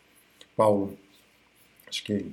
Paulo? 0.56 0.98
Acho 1.90 2.04
que. 2.04 2.26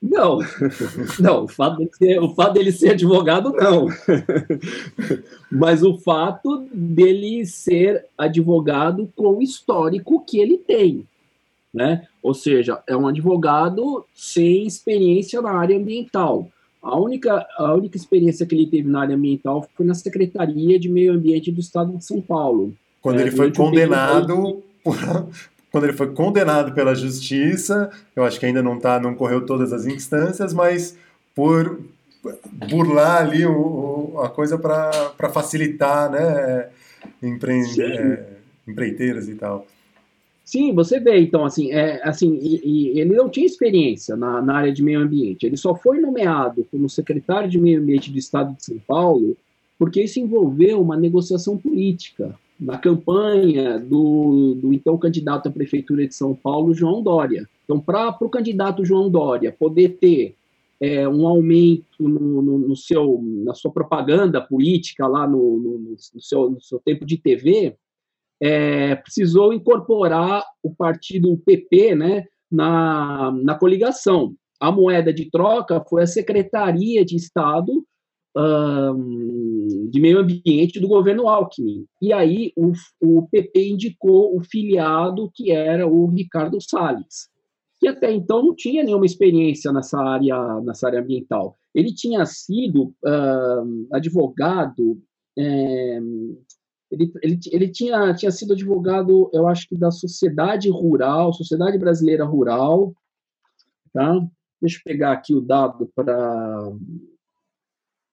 Não, 0.00 0.38
não, 1.18 1.44
o 1.44 1.48
fato, 1.48 1.78
dele 1.78 1.90
ser, 1.92 2.20
o 2.20 2.34
fato 2.34 2.52
dele 2.54 2.72
ser 2.72 2.90
advogado, 2.90 3.52
não. 3.52 3.88
Mas 5.50 5.82
o 5.82 5.98
fato 5.98 6.66
dele 6.72 7.44
ser 7.44 8.06
advogado 8.16 9.12
com 9.16 9.38
o 9.38 9.42
histórico 9.42 10.24
que 10.24 10.38
ele 10.38 10.56
tem. 10.56 11.04
Né? 11.74 12.06
Ou 12.22 12.32
seja, 12.32 12.80
é 12.86 12.96
um 12.96 13.08
advogado 13.08 14.04
sem 14.14 14.66
experiência 14.66 15.42
na 15.42 15.50
área 15.50 15.76
ambiental. 15.76 16.48
A 16.80 16.98
única, 16.98 17.46
a 17.58 17.74
única 17.74 17.96
experiência 17.96 18.46
que 18.46 18.54
ele 18.54 18.66
teve 18.66 18.88
na 18.88 19.00
área 19.00 19.16
ambiental 19.16 19.68
foi 19.76 19.84
na 19.84 19.94
Secretaria 19.94 20.78
de 20.78 20.88
Meio 20.88 21.12
Ambiente 21.12 21.50
do 21.50 21.60
Estado 21.60 21.96
de 21.96 22.04
São 22.04 22.20
Paulo. 22.20 22.72
Quando 23.02 23.18
é, 23.18 23.22
ele 23.22 23.32
foi 23.32 23.52
condenado 23.52 24.62
por, 24.82 24.96
quando 25.78 25.84
ele 25.84 25.96
foi 25.96 26.12
condenado 26.12 26.72
pela 26.72 26.92
justiça, 26.92 27.88
eu 28.16 28.24
acho 28.24 28.40
que 28.40 28.46
ainda 28.46 28.60
não 28.60 28.80
tá, 28.80 28.98
não 28.98 29.14
correu 29.14 29.46
todas 29.46 29.72
as 29.72 29.86
instâncias, 29.86 30.52
mas 30.52 30.98
por 31.36 31.80
burlar 32.52 33.22
ali 33.22 33.46
o, 33.46 34.14
o 34.14 34.20
a 34.20 34.28
coisa 34.28 34.58
para 34.58 35.30
facilitar, 35.32 36.10
né, 36.10 36.68
empreender, 37.22 38.00
é, 38.00 38.70
empreiteiras 38.70 39.28
e 39.28 39.36
tal. 39.36 39.68
Sim, 40.44 40.74
você 40.74 40.98
vê, 40.98 41.20
então, 41.20 41.44
assim, 41.44 41.70
é, 41.70 42.00
assim 42.02 42.36
e, 42.42 42.60
e 42.64 43.00
ele 43.00 43.14
não 43.14 43.28
tinha 43.28 43.46
experiência 43.46 44.16
na, 44.16 44.42
na, 44.42 44.56
área 44.56 44.72
de 44.72 44.82
meio 44.82 44.98
ambiente. 44.98 45.46
Ele 45.46 45.56
só 45.56 45.76
foi 45.76 46.00
nomeado 46.00 46.66
como 46.72 46.88
secretário 46.88 47.48
de 47.48 47.58
meio 47.58 47.80
ambiente 47.80 48.10
do 48.10 48.18
Estado 48.18 48.52
de 48.56 48.64
São 48.64 48.78
Paulo 48.84 49.36
porque 49.78 50.02
isso 50.02 50.18
envolveu 50.18 50.82
uma 50.82 50.96
negociação 50.96 51.56
política 51.56 52.34
na 52.58 52.76
campanha 52.76 53.78
do, 53.78 54.54
do 54.54 54.72
então 54.72 54.98
candidato 54.98 55.48
à 55.48 55.52
prefeitura 55.52 56.06
de 56.06 56.14
São 56.14 56.34
Paulo, 56.34 56.74
João 56.74 57.02
Dória. 57.02 57.48
Então, 57.64 57.78
para 57.78 58.16
o 58.20 58.28
candidato 58.28 58.84
João 58.84 59.08
Dória 59.10 59.52
poder 59.52 59.98
ter 60.00 60.34
é, 60.80 61.08
um 61.08 61.26
aumento 61.26 61.84
no, 62.00 62.42
no, 62.42 62.58
no, 62.58 62.76
seu, 62.76 63.20
na 63.44 63.54
sua 63.54 63.70
propaganda 63.70 64.40
política 64.40 65.06
lá 65.06 65.26
no, 65.26 65.58
no, 65.58 65.96
seu, 65.98 66.56
seu 66.60 66.80
tempo 66.80 67.04
de 67.04 67.16
TV, 67.16 67.76
é, 68.40 68.94
precisou 68.96 69.52
incorporar 69.52 70.44
o 70.62 70.74
partido 70.74 71.36
PP 71.38 71.94
né, 71.94 72.24
na, 72.50 73.32
na 73.42 73.54
coligação. 73.54 74.34
A 74.60 74.72
moeda 74.72 75.12
de 75.12 75.30
troca 75.30 75.84
foi 75.88 76.02
a 76.02 76.06
Secretaria 76.06 77.04
de 77.04 77.16
Estado 77.16 77.84
de 79.90 80.00
meio 80.00 80.20
ambiente 80.20 80.78
do 80.78 80.88
governo 80.88 81.28
Alckmin. 81.28 81.84
E 82.00 82.12
aí 82.12 82.52
o, 82.56 82.72
o 83.00 83.28
PP 83.28 83.70
indicou 83.70 84.36
o 84.36 84.40
filiado 84.42 85.30
que 85.34 85.50
era 85.50 85.86
o 85.86 86.06
Ricardo 86.06 86.60
Salles, 86.60 87.28
que 87.80 87.88
até 87.88 88.12
então 88.12 88.42
não 88.42 88.54
tinha 88.54 88.84
nenhuma 88.84 89.06
experiência 89.06 89.72
nessa 89.72 89.98
área, 89.98 90.60
nessa 90.60 90.86
área 90.86 91.00
ambiental. 91.00 91.56
Ele 91.74 91.92
tinha 91.92 92.24
sido 92.26 92.94
advogado, 93.92 95.00
é, 95.36 95.98
ele, 96.90 97.12
ele, 97.22 97.38
ele 97.52 97.68
tinha, 97.68 98.14
tinha 98.14 98.30
sido 98.30 98.52
advogado, 98.52 99.30
eu 99.32 99.46
acho 99.46 99.68
que 99.68 99.76
da 99.76 99.90
Sociedade 99.90 100.70
Rural, 100.70 101.32
Sociedade 101.32 101.78
Brasileira 101.78 102.24
Rural, 102.24 102.94
tá? 103.92 104.26
Deixa 104.60 104.78
eu 104.78 104.82
pegar 104.84 105.12
aqui 105.12 105.34
o 105.34 105.40
dado 105.40 105.90
para 105.94 106.72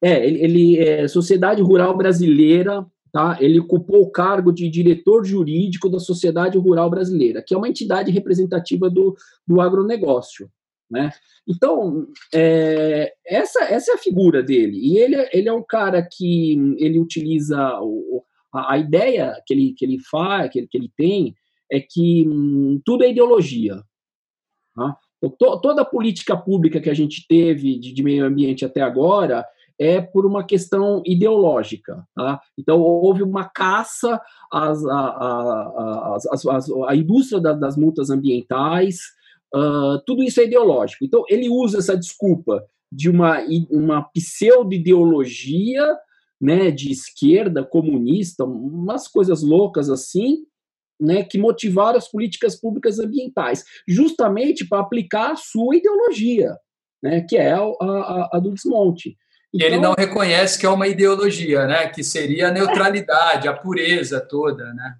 é, 0.06 0.24
ele, 0.24 0.39
ele 0.43 0.80
é 0.80 1.08
Sociedade 1.08 1.64
Rural 1.64 1.97
Brasileira, 1.97 2.86
tá? 3.12 3.39
Ele 3.41 3.60
ocupou 3.60 4.03
o 4.03 4.12
cargo 4.12 4.51
de 4.51 4.70
diretor 4.70 5.26
jurídico 5.26 5.89
da 5.89 5.97
Sociedade 5.97 6.60
Rural 6.60 6.91
Brasileira, 6.91 7.41
que 7.41 7.56
é 7.56 7.58
uma 7.58 7.68
entidade 7.68 8.12
representativa 8.12 8.88
do, 8.88 9.16
do 9.47 9.60
agronegócio, 9.60 10.47
né? 10.91 11.10
Então, 11.47 12.06
é, 12.32 13.14
essa, 13.26 13.64
essa 13.64 13.93
é 13.93 13.95
a 13.95 13.99
figura 13.99 14.43
dele. 14.43 14.78
E 14.78 14.99
ele, 14.99 15.16
ele 15.34 15.49
é 15.49 15.53
um 15.53 15.64
cara 15.64 16.08
que 16.08 16.53
ele 16.78 16.99
utiliza 16.99 17.80
o, 17.82 18.24
a, 18.53 18.74
a, 18.74 18.78
ideia 18.78 19.41
que 19.43 19.56
ele, 19.56 19.74
que 19.74 19.86
ele 19.86 19.97
faz, 19.99 20.51
que 20.51 20.60
ele, 20.60 20.68
que 20.68 20.78
ele 20.78 20.91
tem, 20.95 21.34
é 21.72 21.80
que 21.80 22.28
hum, 22.28 22.80
tudo 22.86 23.03
é 23.03 23.10
ideologia. 23.10 23.82
Tá? 24.76 24.97
Então, 25.18 25.32
to, 25.32 25.62
toda 25.62 25.82
a 25.82 25.86
política 25.86 26.38
pública 26.38 26.80
que 26.80 26.91
a 26.91 26.93
gente 26.93 27.26
teve 27.28 27.80
de, 27.80 27.91
de 27.91 28.03
meio 28.03 28.24
ambiente 28.24 28.64
até 28.64 28.82
agora, 28.82 29.43
é 29.80 30.01
por 30.01 30.26
uma 30.26 30.43
questão 30.43 31.01
ideológica. 31.05 32.05
Tá? 32.15 32.39
Então, 32.57 32.80
houve 32.80 33.23
uma 33.23 33.45
caça 33.45 34.21
às, 34.51 34.84
às, 34.86 36.47
às, 36.47 36.69
à 36.88 36.95
indústria 36.95 37.41
das, 37.41 37.59
das 37.59 37.78
multas 37.78 38.09
ambientais, 38.09 38.99
uh, 39.53 39.99
tudo 40.05 40.23
isso 40.23 40.39
é 40.39 40.45
ideológico. 40.45 41.03
Então, 41.03 41.23
ele 41.30 41.49
usa 41.49 41.80
essa 41.80 41.97
desculpa 41.97 42.63
de 42.91 43.09
uma, 43.09 43.39
uma 43.69 44.03
pseudo-ideologia 44.13 45.86
né, 46.39 46.71
de 46.71 46.91
esquerda, 46.91 47.63
comunista, 47.63 48.43
umas 48.43 49.07
coisas 49.07 49.41
loucas 49.41 49.89
assim, 49.89 50.45
né, 50.99 51.23
que 51.23 51.38
motivaram 51.38 51.97
as 51.97 52.09
políticas 52.09 52.59
públicas 52.59 52.99
ambientais, 52.99 53.63
justamente 53.88 54.67
para 54.67 54.80
aplicar 54.80 55.32
a 55.32 55.36
sua 55.36 55.76
ideologia, 55.76 56.55
né, 57.03 57.21
que 57.21 57.36
é 57.36 57.51
a, 57.51 57.59
a, 57.59 58.30
a 58.34 58.39
do 58.39 58.53
desmonte. 58.53 59.17
E 59.56 59.58
então, 59.58 59.68
ele 59.68 59.78
não 59.80 59.93
reconhece 59.97 60.60
que 60.60 60.66
é 60.66 60.70
uma 60.70 60.88
ideologia, 60.88 61.66
né? 61.66 61.88
Que 61.88 62.03
seria 62.03 62.49
a 62.49 62.51
neutralidade, 62.51 63.47
a 63.47 63.53
pureza 63.53 64.20
toda, 64.20 64.74
né? 64.74 64.95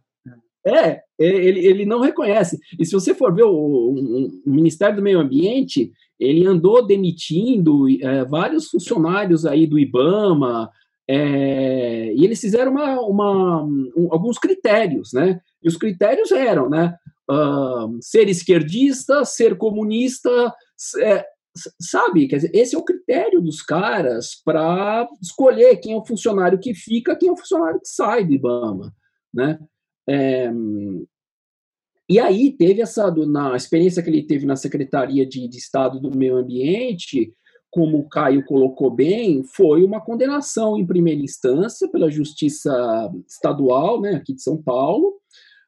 É, 0.66 1.02
ele, 1.20 1.64
ele 1.64 1.86
não 1.86 2.00
reconhece. 2.00 2.58
E 2.80 2.86
se 2.86 2.94
você 2.94 3.14
for 3.14 3.36
ver 3.36 3.44
o, 3.44 3.52
o, 3.52 4.30
o 4.46 4.50
Ministério 4.50 4.96
do 4.96 5.02
Meio 5.02 5.20
Ambiente, 5.20 5.92
ele 6.20 6.48
andou 6.48 6.86
demitindo 6.86 7.86
é, 8.02 8.24
vários 8.24 8.70
funcionários 8.70 9.46
aí 9.46 9.68
do 9.68 9.78
IBAMA, 9.78 10.72
é, 11.08 12.14
e 12.16 12.24
eles 12.24 12.40
fizeram 12.40 12.72
uma, 12.72 13.00
uma 13.02 13.64
um, 13.64 14.08
alguns 14.10 14.40
critérios, 14.40 15.12
né? 15.14 15.40
E 15.62 15.68
os 15.68 15.78
critérios 15.78 16.32
eram, 16.32 16.70
né? 16.70 16.96
Uh, 17.30 17.98
ser 18.02 18.30
esquerdista, 18.30 19.26
ser 19.26 19.58
comunista, 19.58 20.54
é, 21.00 21.26
sabe, 21.80 22.28
quer 22.28 22.38
dizer, 22.38 22.52
esse 22.54 22.76
é 22.76 22.78
o 22.78 22.84
critério 22.84 23.42
dos 23.42 23.62
caras 23.62 24.36
para 24.44 25.08
escolher 25.22 25.78
quem 25.78 25.94
é 25.94 25.98
o 25.98 26.06
funcionário 26.06 26.60
que 26.60 26.74
fica, 26.74 27.16
quem 27.16 27.30
é 27.30 27.32
o 27.32 27.38
funcionário 27.38 27.80
que 27.80 27.88
sai 27.88 28.26
do 28.26 28.34
IBAMA, 28.34 28.94
né? 29.34 29.60
É, 30.08 30.52
e 32.08 32.20
aí 32.20 32.52
teve 32.52 32.82
essa, 32.82 33.10
na 33.26 33.56
experiência 33.56 34.04
que 34.04 34.10
ele 34.10 34.24
teve 34.24 34.46
na 34.46 34.56
Secretaria 34.56 35.26
de, 35.26 35.48
de 35.48 35.58
Estado 35.58 36.00
do 36.00 36.16
Meio 36.16 36.38
Ambiente, 36.38 37.34
como 37.72 37.98
o 37.98 38.08
Caio 38.08 38.46
colocou 38.46 38.90
bem, 38.90 39.44
foi 39.44 39.84
uma 39.84 40.00
condenação 40.00 40.78
em 40.78 40.86
primeira 40.86 41.20
instância 41.20 41.90
pela 41.90 42.10
Justiça 42.10 42.72
Estadual, 43.28 44.00
né, 44.00 44.12
aqui 44.12 44.34
de 44.34 44.42
São 44.42 44.56
Paulo. 44.56 45.16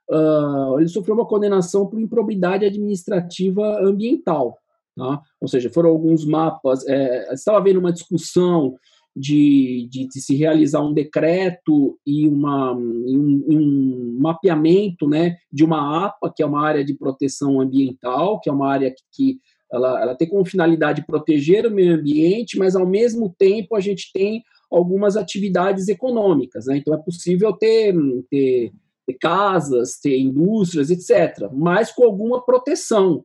Uh, 0.10 0.80
ele 0.80 0.88
sofreu 0.88 1.16
uma 1.16 1.28
condenação 1.28 1.86
por 1.86 2.00
improbidade 2.00 2.64
administrativa 2.66 3.82
ambiental. 3.82 4.58
Tá? 4.98 5.22
Ou 5.40 5.48
seja, 5.48 5.70
foram 5.70 5.92
alguns 5.92 6.26
mapas. 6.26 6.84
É, 6.88 7.32
estava 7.32 7.60
havendo 7.60 7.80
uma 7.80 7.94
discussão 7.94 8.74
de, 9.16 9.88
de, 9.92 10.08
de, 10.08 10.20
se 10.20 10.36
realizar 10.36 10.82
um 10.82 10.92
decreto 10.92 12.00
e, 12.04 12.28
uma, 12.28 12.74
um, 12.74 13.46
um, 13.48 14.18
mapeamento 14.20 15.08
né, 15.08 15.38
de 15.54 15.64
uma 15.64 16.08
APA, 16.08 16.34
que 16.36 16.42
é 16.42 16.46
uma 16.46 16.66
área 16.66 16.84
de 16.84 16.96
proteção 16.96 17.62
ambiental, 17.62 18.40
que 18.40 18.50
é 18.50 18.52
uma 18.52 18.68
área 18.68 18.90
que, 18.90 19.04
que 19.12 19.40
ela, 19.72 20.02
ela 20.02 20.16
tem 20.16 20.28
como 20.28 20.44
finalidade 20.44 21.06
proteger 21.06 21.68
o 21.68 21.72
meio 21.72 21.94
ambiente, 21.94 22.58
mas 22.58 22.76
ao 22.76 22.88
mesmo 22.88 23.34
tempo 23.38 23.76
a 23.76 23.80
gente 23.80 24.12
tem 24.12 24.42
algumas 24.72 25.16
atividades 25.16 25.88
econômicas, 25.88 26.66
né? 26.66 26.78
Então 26.78 26.94
é 26.94 26.98
possível 26.98 27.54
ter, 27.54 27.94
ter, 28.32 28.72
ter 29.06 29.14
casas, 29.20 30.00
ter 30.00 30.18
indústrias, 30.18 30.90
etc., 30.90 31.50
mas 31.54 31.92
com 31.92 32.04
alguma 32.04 32.44
proteção. 32.44 33.24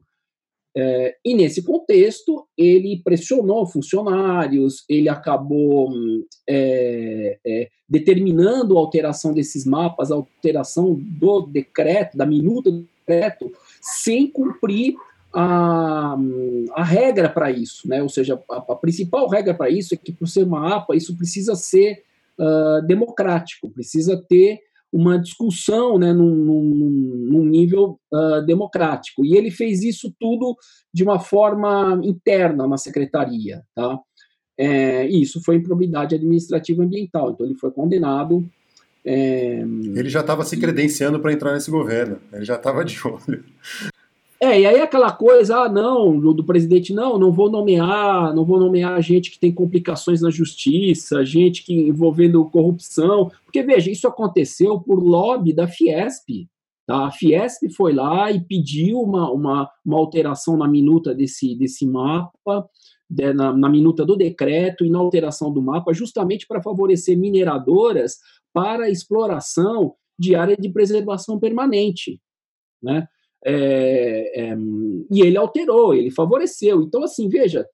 É, 0.75 1.17
e 1.25 1.35
nesse 1.35 1.63
contexto, 1.63 2.47
ele 2.57 3.03
pressionou 3.05 3.67
funcionários, 3.67 4.85
ele 4.89 5.09
acabou 5.09 5.93
é, 6.49 7.39
é, 7.47 7.69
determinando 7.89 8.77
a 8.77 8.81
alteração 8.81 9.35
desses 9.35 9.67
mapas, 9.67 10.11
a 10.11 10.15
alteração 10.15 10.95
do 10.99 11.43
decreto, 11.43 12.17
da 12.17 12.25
minuta 12.25 12.71
do 12.71 12.87
decreto, 13.07 13.53
sem 13.81 14.27
cumprir 14.27 14.95
a, 15.35 16.17
a 16.75 16.85
regra 16.85 17.29
para 17.29 17.51
isso, 17.51 17.89
né? 17.89 18.03
Ou 18.03 18.09
seja, 18.09 18.43
a, 18.51 18.57
a 18.57 18.77
principal 18.77 19.29
regra 19.29 19.55
para 19.55 19.71
isso 19.71 19.95
é 19.95 19.97
que, 19.97 20.13
por 20.13 20.27
ser 20.27 20.45
uma 20.45 20.77
APA, 20.77 20.97
isso 20.97 21.17
precisa 21.17 21.55
ser 21.55 22.03
uh, 22.39 22.87
democrático, 22.87 23.71
precisa 23.71 24.17
ter 24.17 24.61
uma 24.93 25.19
discussão 25.19 25.99
né, 25.99 26.13
num, 26.13 26.35
num, 26.35 26.61
num 27.31 27.45
nível 27.47 27.99
uh, 28.13 28.45
democrático. 28.45 29.25
E 29.25 29.35
ele 29.35 29.51
fez 29.51 29.83
isso 29.83 30.13
tudo 30.21 30.55
de 30.93 31.03
uma 31.03 31.19
forma 31.19 31.99
interna 32.05 32.67
na 32.69 32.77
secretaria. 32.77 33.63
Tá? 33.75 33.99
É, 34.59 35.09
e 35.09 35.23
isso 35.23 35.43
foi 35.43 35.57
improbidade 35.57 36.15
administrativa 36.15 36.83
ambiental. 36.83 37.31
Então 37.31 37.47
ele 37.47 37.55
foi 37.55 37.71
condenado. 37.71 38.47
É, 39.05 39.61
ele 39.61 40.09
já 40.11 40.21
estava 40.21 40.45
se 40.45 40.57
credenciando 40.59 41.19
para 41.19 41.33
entrar 41.33 41.55
nesse 41.55 41.71
governo. 41.71 42.19
Ele 42.33 42.45
já 42.45 42.57
estava 42.57 42.85
de 42.85 43.01
olho. 43.07 43.45
É, 44.43 44.61
e 44.61 44.67
aí 44.67 44.81
aquela 44.81 45.13
coisa, 45.13 45.57
ah, 45.57 45.69
não, 45.69 46.19
do, 46.19 46.43
presidente, 46.43 46.93
não, 46.93 47.17
não 47.17 47.31
vou 47.31 47.49
nomear, 47.49 48.35
não 48.35 48.45
vou 48.45 48.59
nomear 48.59 49.01
gente 49.01 49.31
que 49.31 49.39
tem 49.39 49.55
complicações 49.55 50.21
na 50.21 50.31
justiça, 50.31 51.25
gente 51.25 51.63
que 51.63 51.73
envolvendo 51.73 52.45
corrupção, 52.47 53.31
porque 53.45 53.63
veja, 53.63 53.89
isso 53.89 54.09
aconteceu 54.09 54.81
por 54.81 55.01
lobby 55.01 55.53
da 55.53 55.69
Fiesp, 55.69 56.49
tá? 56.85 57.07
A 57.07 57.13
Fiesp 57.13 57.69
foi 57.71 57.93
lá 57.93 58.33
e 58.33 58.41
pediu 58.41 59.01
uma, 59.01 59.31
uma, 59.31 59.71
uma 59.87 59.97
alteração 59.97 60.57
na 60.57 60.67
minuta 60.67 61.15
desse, 61.15 61.55
desse 61.55 61.87
mapa, 61.87 62.69
de, 63.09 63.33
na, 63.33 63.57
na 63.57 63.69
minuta 63.69 64.05
do 64.05 64.17
decreto 64.17 64.85
e 64.85 64.91
na 64.91 64.99
alteração 64.99 65.53
do 65.53 65.63
mapa, 65.63 65.95
justamente 65.95 66.49
para 66.49 66.61
favorecer 66.61 67.17
mineradoras 67.17 68.17
para 68.53 68.91
exploração 68.91 69.95
de 70.19 70.35
área 70.35 70.57
de 70.57 70.69
preservação 70.69 71.39
permanente, 71.39 72.21
né? 72.83 73.07
É, 73.45 74.51
é, 74.51 74.57
e 75.11 75.21
ele 75.21 75.37
alterou, 75.37 75.95
ele 75.95 76.11
favoreceu. 76.11 76.83
Então, 76.83 77.03
assim, 77.03 77.29
veja, 77.29 77.67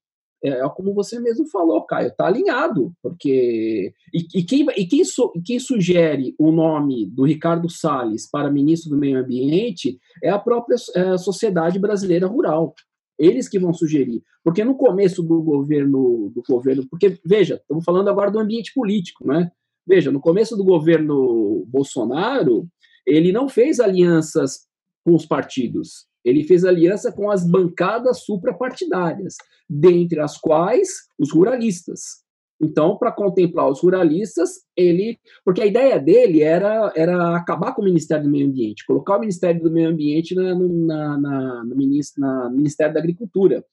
é, 0.42 0.50
é 0.50 0.68
como 0.68 0.94
você 0.94 1.18
mesmo 1.18 1.46
falou, 1.48 1.84
Caio, 1.84 2.08
está 2.08 2.26
alinhado, 2.26 2.92
porque. 3.02 3.92
E, 4.14 4.38
e, 4.38 4.44
quem, 4.44 4.66
e 4.76 4.86
quem, 4.86 5.04
su, 5.04 5.32
quem, 5.44 5.58
sugere 5.58 6.34
o 6.38 6.50
nome 6.52 7.06
do 7.06 7.24
Ricardo 7.24 7.68
Salles 7.68 8.28
para 8.30 8.50
ministro 8.50 8.90
do 8.90 8.98
Meio 8.98 9.18
Ambiente 9.18 9.98
é 10.22 10.30
a 10.30 10.38
própria 10.38 10.76
é, 10.94 11.16
Sociedade 11.18 11.78
Brasileira 11.78 12.26
Rural. 12.26 12.74
Eles 13.18 13.48
que 13.48 13.58
vão 13.58 13.72
sugerir. 13.72 14.22
Porque 14.44 14.64
no 14.64 14.76
começo 14.76 15.22
do 15.22 15.42
governo, 15.42 16.30
do 16.32 16.42
governo, 16.48 16.86
porque, 16.88 17.18
veja, 17.26 17.56
estamos 17.56 17.84
falando 17.84 18.08
agora 18.08 18.30
do 18.30 18.38
ambiente 18.38 18.72
político, 18.72 19.26
né? 19.26 19.50
Veja, 19.84 20.12
no 20.12 20.20
começo 20.20 20.56
do 20.56 20.64
governo 20.64 21.64
Bolsonaro, 21.66 22.68
ele 23.04 23.32
não 23.32 23.48
fez 23.48 23.80
alianças 23.80 24.67
com 25.04 25.14
os 25.14 25.26
partidos. 25.26 26.06
Ele 26.24 26.44
fez 26.44 26.64
aliança 26.64 27.12
com 27.12 27.30
as 27.30 27.48
bancadas 27.48 28.24
suprapartidárias, 28.24 29.36
dentre 29.68 30.20
as 30.20 30.36
quais 30.36 30.88
os 31.18 31.32
ruralistas. 31.32 32.26
Então, 32.60 32.98
para 32.98 33.12
contemplar 33.12 33.70
os 33.70 33.80
ruralistas, 33.80 34.64
ele. 34.76 35.18
Porque 35.44 35.62
a 35.62 35.66
ideia 35.66 35.98
dele 35.98 36.42
era, 36.42 36.92
era 36.96 37.36
acabar 37.36 37.72
com 37.72 37.82
o 37.82 37.84
Ministério 37.84 38.24
do 38.24 38.30
Meio 38.30 38.48
Ambiente, 38.48 38.84
colocar 38.84 39.16
o 39.16 39.20
Ministério 39.20 39.62
do 39.62 39.70
Meio 39.70 39.88
Ambiente 39.88 40.34
na, 40.34 40.54
na, 40.54 41.18
na, 41.18 41.64
no, 41.64 41.76
na 42.18 42.50
Ministério 42.50 42.92
da 42.92 43.00
Agricultura. 43.00 43.64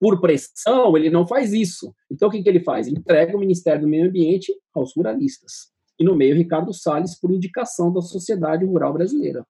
Por 0.00 0.20
pressão, 0.20 0.96
ele 0.96 1.10
não 1.10 1.26
faz 1.26 1.52
isso. 1.52 1.94
Então, 2.10 2.28
o 2.28 2.30
que, 2.30 2.42
que 2.42 2.48
ele 2.48 2.60
faz? 2.60 2.86
Ele 2.86 2.98
entrega 2.98 3.36
o 3.36 3.40
Ministério 3.40 3.82
do 3.82 3.88
Meio 3.88 4.06
Ambiente 4.06 4.52
aos 4.74 4.94
ruralistas. 4.96 5.72
E 5.98 6.04
no 6.04 6.14
meio, 6.14 6.36
Ricardo 6.36 6.72
Salles, 6.72 7.18
por 7.18 7.32
indicação 7.32 7.92
da 7.92 8.00
sociedade 8.00 8.64
rural 8.64 8.92
brasileira. 8.92 9.44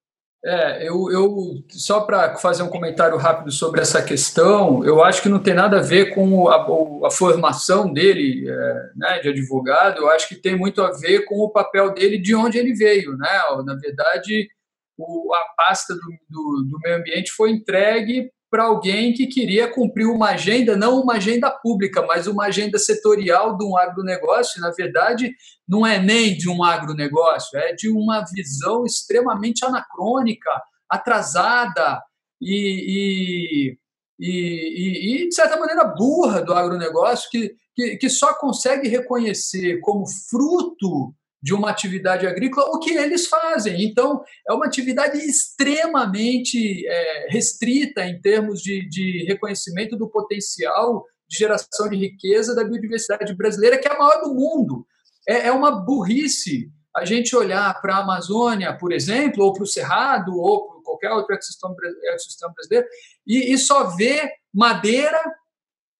É, 0.45 0.89
eu, 0.89 1.11
eu 1.11 1.65
só 1.69 2.03
para 2.03 2.37
fazer 2.37 2.63
um 2.63 2.69
comentário 2.69 3.17
rápido 3.17 3.51
sobre 3.51 3.81
essa 3.81 4.01
questão, 4.01 4.85
eu 4.85 5.03
acho 5.03 5.21
que 5.21 5.29
não 5.29 5.41
tem 5.41 5.53
nada 5.53 5.79
a 5.79 5.83
ver 5.83 6.15
com 6.15 6.49
a, 6.49 7.07
a 7.07 7.11
formação 7.11 7.93
dele 7.93 8.49
é, 8.49 8.91
né, 8.95 9.19
de 9.19 9.31
advogado, 9.31 9.99
eu 9.99 10.09
acho 10.11 10.29
que 10.29 10.37
tem 10.37 10.57
muito 10.57 10.81
a 10.81 10.93
ver 10.93 11.25
com 11.25 11.41
o 11.41 11.51
papel 11.51 11.93
dele 11.93 12.19
de 12.19 12.37
onde 12.37 12.57
ele 12.57 12.73
veio. 12.73 13.17
Né? 13.17 13.29
Na 13.65 13.75
verdade, 13.75 14.49
o, 14.97 15.35
a 15.35 15.45
pasta 15.57 15.95
do, 15.95 16.01
do, 16.29 16.65
do 16.71 16.79
meio 16.85 16.97
ambiente 16.97 17.33
foi 17.33 17.51
entregue 17.51 18.31
para 18.51 18.65
alguém 18.65 19.13
que 19.13 19.27
queria 19.27 19.73
cumprir 19.73 20.07
uma 20.07 20.31
agenda, 20.31 20.77
não 20.77 21.01
uma 21.01 21.15
agenda 21.15 21.51
pública, 21.51 22.05
mas 22.07 22.27
uma 22.27 22.47
agenda 22.47 22.79
setorial 22.79 23.57
de 23.57 23.65
um 23.65 23.77
agronegócio. 23.77 24.61
Na 24.61 24.71
verdade, 24.71 25.33
não 25.69 25.87
é 25.87 25.99
nem 25.99 26.37
de 26.37 26.49
um 26.49 26.65
agronegócio, 26.65 27.59
é 27.59 27.75
de 27.75 27.89
uma 27.89 28.25
visão 28.33 28.85
extremamente 28.85 29.65
anacrônica, 29.65 30.51
atrasada 30.89 32.03
e, 32.41 33.77
e, 34.19 34.27
e, 34.27 35.25
e 35.25 35.29
de 35.29 35.35
certa 35.35 35.59
maneira, 35.59 35.85
burra 35.85 36.41
do 36.43 36.55
agronegócio, 36.55 37.29
que, 37.31 37.55
que, 37.75 37.97
que 37.97 38.09
só 38.09 38.33
consegue 38.35 38.89
reconhecer 38.89 39.81
como 39.81 40.07
fruto 40.07 41.15
de 41.41 41.55
uma 41.55 41.71
atividade 41.71 42.27
agrícola, 42.27 42.69
o 42.71 42.81
que 42.81 42.91
eles 42.91 43.27
fazem. 43.27 43.85
Então, 43.85 44.23
é 44.49 44.53
uma 44.53 44.67
atividade 44.67 45.19
extremamente 45.19 46.87
é, 46.87 47.27
restrita 47.31 48.05
em 48.05 48.21
termos 48.21 48.61
de, 48.61 48.89
de 48.89 49.25
reconhecimento 49.27 49.97
do 49.97 50.11
potencial 50.11 51.05
de 51.29 51.39
geração 51.39 51.89
de 51.89 51.97
riqueza 51.97 52.55
da 52.55 52.65
biodiversidade 52.65 53.35
brasileira, 53.37 53.79
que 53.79 53.87
é 53.87 53.93
a 53.93 53.99
maior 53.99 54.21
do 54.23 54.35
mundo. 54.35 54.87
É, 55.29 55.49
é 55.49 55.53
uma 55.53 55.71
burrice 55.71 56.73
a 56.97 57.05
gente 57.05 57.37
olhar 57.37 57.81
para 57.81 57.97
a 57.97 58.03
Amazônia, 58.03 58.77
por 58.77 58.93
exemplo, 58.93 59.45
ou 59.45 59.53
para 59.53 59.63
o 59.63 59.67
Cerrado, 59.67 60.37
ou 60.37 60.67
para 60.67 60.83
qualquer 60.83 61.13
outro 61.13 61.35
ecossistema, 61.35 61.75
ecossistema 62.05 62.53
brasileiro, 62.53 62.87
e, 63.27 63.53
e 63.53 63.59
só 63.59 63.85
ver 63.97 64.33
madeira, 64.53 65.21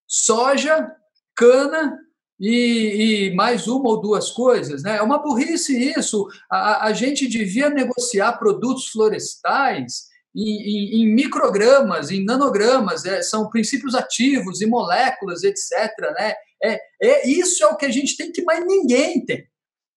soja, 0.05 0.91
cana 1.35 1.97
e, 2.39 3.27
e, 3.27 3.35
mais 3.35 3.67
uma 3.67 3.89
ou 3.89 3.99
duas 3.99 4.31
coisas, 4.31 4.81
né? 4.81 4.97
É 4.97 5.01
uma 5.01 5.21
burrice 5.21 5.77
isso. 5.77 6.27
A, 6.49 6.85
a 6.87 6.93
gente 6.93 7.27
devia 7.27 7.69
negociar 7.69 8.37
produtos 8.37 8.87
florestais 8.87 10.07
em, 10.35 10.43
em, 10.43 11.01
em 11.01 11.13
microgramas, 11.13 12.11
em 12.11 12.23
nanogramas, 12.23 13.05
é, 13.05 13.21
são 13.21 13.49
princípios 13.49 13.93
ativos 13.93 14.61
e 14.61 14.65
moléculas, 14.65 15.43
etc. 15.43 15.91
Né? 16.17 16.33
É, 16.63 16.79
é, 17.01 17.27
isso 17.27 17.63
é 17.63 17.67
o 17.67 17.75
que 17.75 17.85
a 17.85 17.91
gente 17.91 18.15
tem 18.15 18.31
que 18.31 18.43
mais 18.43 18.65
ninguém 18.65 19.25
tem. 19.25 19.45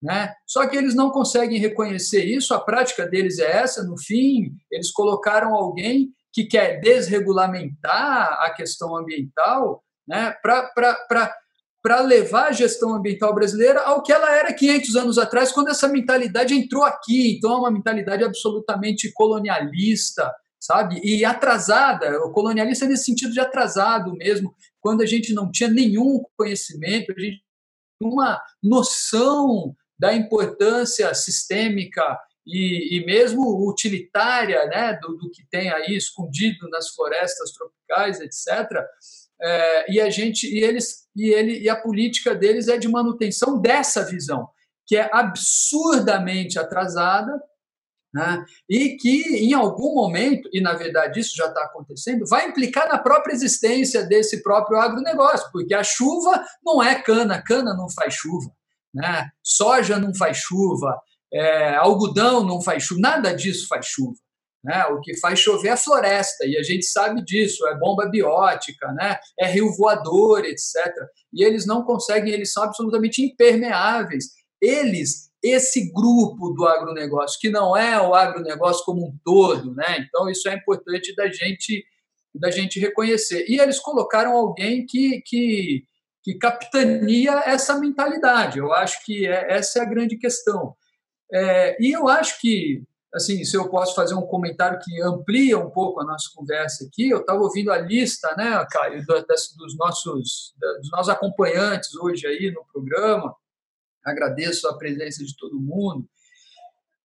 Né? 0.02 0.34
Só 0.46 0.66
que 0.66 0.76
eles 0.76 0.96
não 0.96 1.10
conseguem 1.10 1.60
reconhecer 1.60 2.24
isso, 2.24 2.54
a 2.54 2.60
prática 2.60 3.06
deles 3.06 3.38
é 3.38 3.58
essa, 3.58 3.84
no 3.84 3.96
fim, 3.96 4.52
eles 4.68 4.90
colocaram 4.90 5.54
alguém 5.54 6.10
que 6.32 6.44
quer 6.44 6.80
desregulamentar 6.80 8.38
a 8.40 8.50
questão 8.50 8.96
ambiental 8.96 9.84
né, 10.08 10.34
para 10.42 11.32
para 11.82 12.00
levar 12.00 12.48
a 12.48 12.52
gestão 12.52 12.94
ambiental 12.94 13.34
brasileira 13.34 13.80
ao 13.80 14.02
que 14.02 14.12
ela 14.12 14.30
era 14.34 14.52
500 14.52 14.96
anos 14.96 15.18
atrás, 15.18 15.50
quando 15.50 15.68
essa 15.68 15.88
mentalidade 15.88 16.54
entrou 16.54 16.84
aqui. 16.84 17.36
Então, 17.36 17.52
é 17.52 17.56
uma 17.56 17.70
mentalidade 17.70 18.22
absolutamente 18.22 19.10
colonialista, 19.12 20.32
sabe? 20.60 21.00
E 21.02 21.24
atrasada, 21.24 22.18
o 22.24 22.30
colonialista 22.30 22.86
nesse 22.86 23.04
sentido 23.04 23.32
de 23.32 23.40
atrasado 23.40 24.12
mesmo, 24.14 24.54
quando 24.80 25.02
a 25.02 25.06
gente 25.06 25.34
não 25.34 25.50
tinha 25.50 25.68
nenhum 25.68 26.22
conhecimento, 26.36 27.12
a 27.16 27.20
gente 27.20 27.42
uma 28.00 28.40
noção 28.62 29.74
da 29.98 30.12
importância 30.12 31.14
sistêmica 31.14 32.18
e, 32.46 32.96
e 32.96 33.06
mesmo 33.06 33.68
utilitária 33.68 34.66
né, 34.66 34.98
do, 35.00 35.16
do, 35.16 35.30
que 35.30 35.46
tem 35.48 35.70
aí 35.70 35.96
escondido 35.96 36.68
nas 36.68 36.88
florestas 36.88 37.52
tropicais, 37.52 38.20
etc. 38.20 38.84
É, 39.42 39.92
e 39.92 40.00
a 40.00 40.08
gente 40.08 40.46
e 40.46 40.62
eles 40.62 41.08
e 41.16 41.30
ele 41.30 41.60
e 41.60 41.68
a 41.68 41.76
política 41.76 42.34
deles 42.34 42.68
é 42.68 42.76
de 42.76 42.88
manutenção 42.88 43.60
dessa 43.60 44.04
visão 44.04 44.48
que 44.86 44.96
é 44.96 45.10
absurdamente 45.12 46.58
atrasada 46.58 47.42
né, 48.14 48.44
e 48.68 48.96
que 48.96 49.44
em 49.44 49.52
algum 49.52 49.94
momento 49.94 50.48
e 50.52 50.60
na 50.60 50.74
verdade 50.74 51.18
isso 51.18 51.34
já 51.36 51.46
está 51.46 51.64
acontecendo 51.64 52.24
vai 52.26 52.46
implicar 52.46 52.88
na 52.88 52.98
própria 52.98 53.32
existência 53.32 54.04
desse 54.04 54.42
próprio 54.42 54.78
agronegócio 54.78 55.50
porque 55.50 55.74
a 55.74 55.82
chuva 55.82 56.44
não 56.64 56.82
é 56.82 57.02
cana 57.02 57.42
cana 57.42 57.74
não 57.74 57.88
faz 57.90 58.14
chuva 58.14 58.52
né? 58.94 59.30
soja 59.42 59.98
não 59.98 60.14
faz 60.14 60.38
chuva, 60.38 61.00
é, 61.32 61.74
algodão 61.76 62.44
não 62.44 62.60
faz 62.60 62.84
chuva, 62.84 63.00
nada 63.00 63.34
disso 63.34 63.66
faz 63.68 63.86
chuva. 63.86 64.14
Né? 64.62 64.84
O 64.86 65.00
que 65.00 65.18
faz 65.18 65.38
chover 65.38 65.70
é 65.70 65.76
floresta, 65.76 66.46
e 66.46 66.56
a 66.56 66.62
gente 66.62 66.84
sabe 66.84 67.22
disso, 67.24 67.66
é 67.66 67.76
bomba 67.78 68.06
biótica, 68.06 68.92
né? 68.92 69.18
é 69.38 69.46
rio 69.46 69.72
voador, 69.76 70.44
etc. 70.44 70.92
E 71.32 71.44
eles 71.44 71.66
não 71.66 71.82
conseguem, 71.82 72.32
eles 72.32 72.52
são 72.52 72.62
absolutamente 72.62 73.22
impermeáveis. 73.22 74.26
Eles, 74.60 75.30
esse 75.42 75.92
grupo 75.92 76.50
do 76.50 76.64
agronegócio, 76.66 77.40
que 77.40 77.50
não 77.50 77.76
é 77.76 78.00
o 78.00 78.14
agronegócio 78.14 78.84
como 78.84 79.06
um 79.06 79.18
todo, 79.24 79.74
né? 79.74 79.98
então 79.98 80.28
isso 80.28 80.48
é 80.48 80.54
importante 80.54 81.14
da 81.14 81.28
gente 81.28 81.84
da 82.34 82.50
gente 82.50 82.80
reconhecer. 82.80 83.44
E 83.46 83.60
eles 83.60 83.78
colocaram 83.78 84.32
alguém 84.32 84.86
que, 84.86 85.20
que 85.20 85.84
que 86.22 86.34
capitania 86.34 87.42
essa 87.44 87.78
mentalidade. 87.78 88.58
Eu 88.58 88.72
acho 88.72 89.04
que 89.04 89.26
é, 89.26 89.52
essa 89.52 89.80
é 89.80 89.82
a 89.82 89.88
grande 89.88 90.16
questão. 90.16 90.74
É, 91.32 91.76
e 91.80 91.90
eu 91.90 92.08
acho 92.08 92.40
que, 92.40 92.82
assim, 93.14 93.44
se 93.44 93.56
eu 93.56 93.68
posso 93.68 93.94
fazer 93.94 94.14
um 94.14 94.26
comentário 94.26 94.78
que 94.82 95.00
amplia 95.02 95.58
um 95.58 95.70
pouco 95.70 96.00
a 96.00 96.04
nossa 96.04 96.30
conversa 96.34 96.84
aqui, 96.84 97.10
eu 97.10 97.20
estava 97.20 97.40
ouvindo 97.40 97.70
a 97.70 97.78
lista, 97.78 98.34
né, 98.36 98.64
Caio, 98.70 99.04
dos 99.04 99.76
nossos, 99.76 100.54
dos 100.80 100.90
nossos 100.90 101.08
acompanhantes 101.08 101.94
hoje 101.96 102.26
aí 102.26 102.50
no 102.50 102.64
programa. 102.72 103.34
Agradeço 104.04 104.66
a 104.68 104.76
presença 104.76 105.24
de 105.24 105.36
todo 105.36 105.60
mundo. 105.60 106.06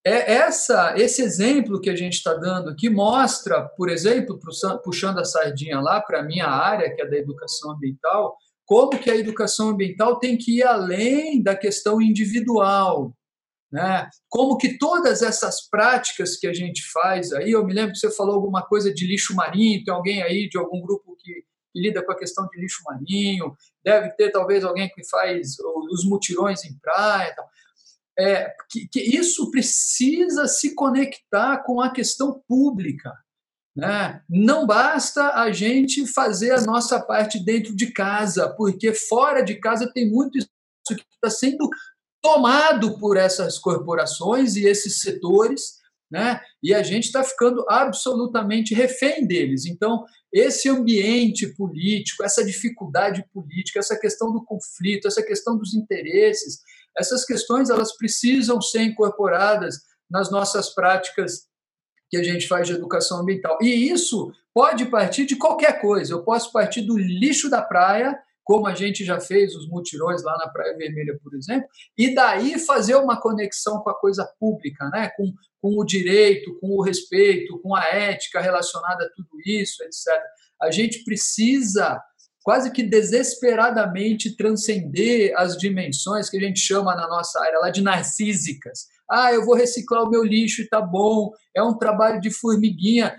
É 0.06 0.36
essa, 0.36 0.98
esse 0.98 1.22
exemplo 1.22 1.82
que 1.82 1.90
a 1.90 1.96
gente 1.96 2.14
está 2.14 2.34
dando 2.34 2.70
aqui 2.70 2.90
mostra, 2.90 3.64
por 3.76 3.90
exemplo, 3.90 4.40
puxando 4.82 5.20
a 5.20 5.26
sardinha 5.26 5.82
lá 5.82 6.00
para 6.02 6.22
a 6.22 6.24
minha 6.24 6.48
área, 6.48 6.94
que 6.96 7.02
é 7.02 7.06
da 7.06 7.18
educação 7.18 7.72
ambiental, 7.72 8.38
como 8.66 8.98
que 8.98 9.12
a 9.12 9.16
educação 9.18 9.70
ambiental 9.70 10.18
tem 10.18 10.38
que 10.38 10.60
ir 10.60 10.64
além 10.64 11.44
da 11.44 11.56
questão 11.58 12.02
individual, 12.02 13.14
né? 13.72 14.10
Como 14.30 14.58
que 14.58 14.78
todas 14.78 15.22
essas 15.22 15.68
práticas 15.70 16.38
que 16.38 16.48
a 16.48 16.54
gente 16.54 16.82
faz 16.92 17.34
aí, 17.34 17.52
eu 17.52 17.66
me 17.66 17.74
lembro 17.74 17.94
que 17.94 18.00
você 18.00 18.12
falou 18.12 18.36
alguma 18.36 18.66
coisa 18.66 18.94
de 18.94 19.06
lixo 19.06 19.36
marinho, 19.36 19.84
tem 19.84 19.94
alguém 19.94 20.24
aí 20.24 20.48
de 20.48 20.58
algum 20.58 20.82
grupo 20.82 21.16
que, 21.20 21.34
que 21.34 21.80
lida 21.80 22.04
com 22.04 22.12
a 22.12 22.18
questão 22.18 22.48
de 22.48 22.60
lixo 22.60 22.82
marinho, 22.86 23.56
deve 23.84 24.10
ter 24.12 24.32
talvez 24.32 24.64
alguém 24.64 24.90
que 24.90 25.08
faz 25.10 25.58
os 25.92 26.06
mutirões 26.06 26.64
em 26.64 26.78
praia, 26.80 27.34
tal. 27.36 27.48
É, 28.20 28.52
que, 28.72 28.88
que 28.88 29.00
isso 29.00 29.52
precisa 29.52 30.48
se 30.48 30.74
conectar 30.74 31.64
com 31.64 31.80
a 31.80 31.92
questão 31.92 32.42
pública. 32.48 33.14
Né? 33.76 34.24
Não 34.28 34.66
basta 34.66 35.36
a 35.36 35.52
gente 35.52 36.08
fazer 36.08 36.52
a 36.52 36.62
nossa 36.62 37.00
parte 37.00 37.38
dentro 37.38 37.76
de 37.76 37.92
casa, 37.92 38.50
porque 38.56 38.92
fora 38.92 39.44
de 39.44 39.60
casa 39.60 39.92
tem 39.94 40.10
muito 40.10 40.40
isso 40.40 40.50
que 40.88 41.06
está 41.14 41.30
sendo 41.30 41.70
tomado 42.28 43.00
por 43.00 43.16
essas 43.16 43.58
corporações 43.58 44.58
e 44.58 44.66
esses 44.66 45.00
setores, 45.00 45.78
né? 46.12 46.42
E 46.62 46.74
a 46.74 46.84
gente 46.84 47.06
está 47.06 47.24
ficando 47.24 47.66
absolutamente 47.70 48.76
refém 48.76 49.26
deles. 49.26 49.66
Então, 49.66 50.04
esse 50.34 50.68
ambiente 50.68 51.48
político, 51.56 52.26
essa 52.26 52.44
dificuldade 52.44 53.24
política, 53.34 53.80
essa 53.80 53.98
questão 53.98 54.34
do 54.34 54.44
conflito, 54.44 55.08
essa 55.08 55.24
questão 55.24 55.58
dos 55.58 55.74
interesses, 55.74 56.60
essas 56.98 57.24
questões 57.24 57.70
elas 57.70 57.96
precisam 57.96 58.62
ser 58.62 58.82
incorporadas 58.82 59.78
nas 60.12 60.30
nossas 60.30 60.74
práticas 60.74 61.48
que 62.10 62.18
a 62.18 62.24
gente 62.24 62.46
faz 62.46 62.68
de 62.68 62.74
educação 62.74 63.22
ambiental. 63.22 63.58
E 63.62 63.90
isso 63.90 64.34
pode 64.54 64.86
partir 64.88 65.26
de 65.26 65.38
qualquer 65.38 65.80
coisa. 65.80 66.14
Eu 66.14 66.24
posso 66.24 66.52
partir 66.52 66.82
do 66.82 66.98
lixo 66.98 67.50
da 67.50 67.62
praia, 67.62 68.20
como 68.48 68.66
a 68.66 68.74
gente 68.74 69.06
já 69.06 69.20
fez 69.20 69.54
os 69.54 69.68
mutirões 69.70 70.24
lá 70.24 70.36
na 70.38 70.48
Praia 70.48 70.76
Vermelha, 70.76 71.20
por 71.22 71.36
exemplo, 71.36 71.68
e 71.98 72.16
daí 72.16 72.58
fazer 72.58 72.96
uma 72.96 73.20
conexão 73.20 73.82
com 73.82 73.90
a 73.90 74.00
coisa 74.00 74.28
pública, 74.40 74.90
né? 74.90 75.12
com, 75.16 75.32
com 75.62 75.80
o 75.80 75.86
direito, 75.86 76.58
com 76.60 76.70
o 76.70 76.82
respeito, 76.82 77.60
com 77.60 77.76
a 77.76 77.84
ética 77.84 78.40
relacionada 78.40 79.06
a 79.06 79.10
tudo 79.10 79.30
isso, 79.46 79.84
etc. 79.84 80.08
A 80.62 80.72
gente 80.72 81.04
precisa 81.04 82.02
quase 82.42 82.72
que 82.72 82.82
desesperadamente 82.82 84.36
transcender 84.36 85.34
as 85.36 85.58
dimensões 85.58 86.30
que 86.30 86.38
a 86.38 86.42
gente 86.42 86.62
chama 86.62 86.96
na 86.96 87.08
nossa 87.08 87.40
área 87.42 87.60
lá 87.60 87.70
de 87.70 87.82
narcísicas 87.82 88.88
ah, 89.10 89.32
eu 89.32 89.46
vou 89.46 89.56
reciclar 89.56 90.04
o 90.04 90.10
meu 90.10 90.24
lixo 90.24 90.62
e 90.62 90.68
tá 90.68 90.82
bom, 90.82 91.32
é 91.56 91.64
um 91.64 91.78
trabalho 91.78 92.20
de 92.20 92.30
formiguinha. 92.30 93.16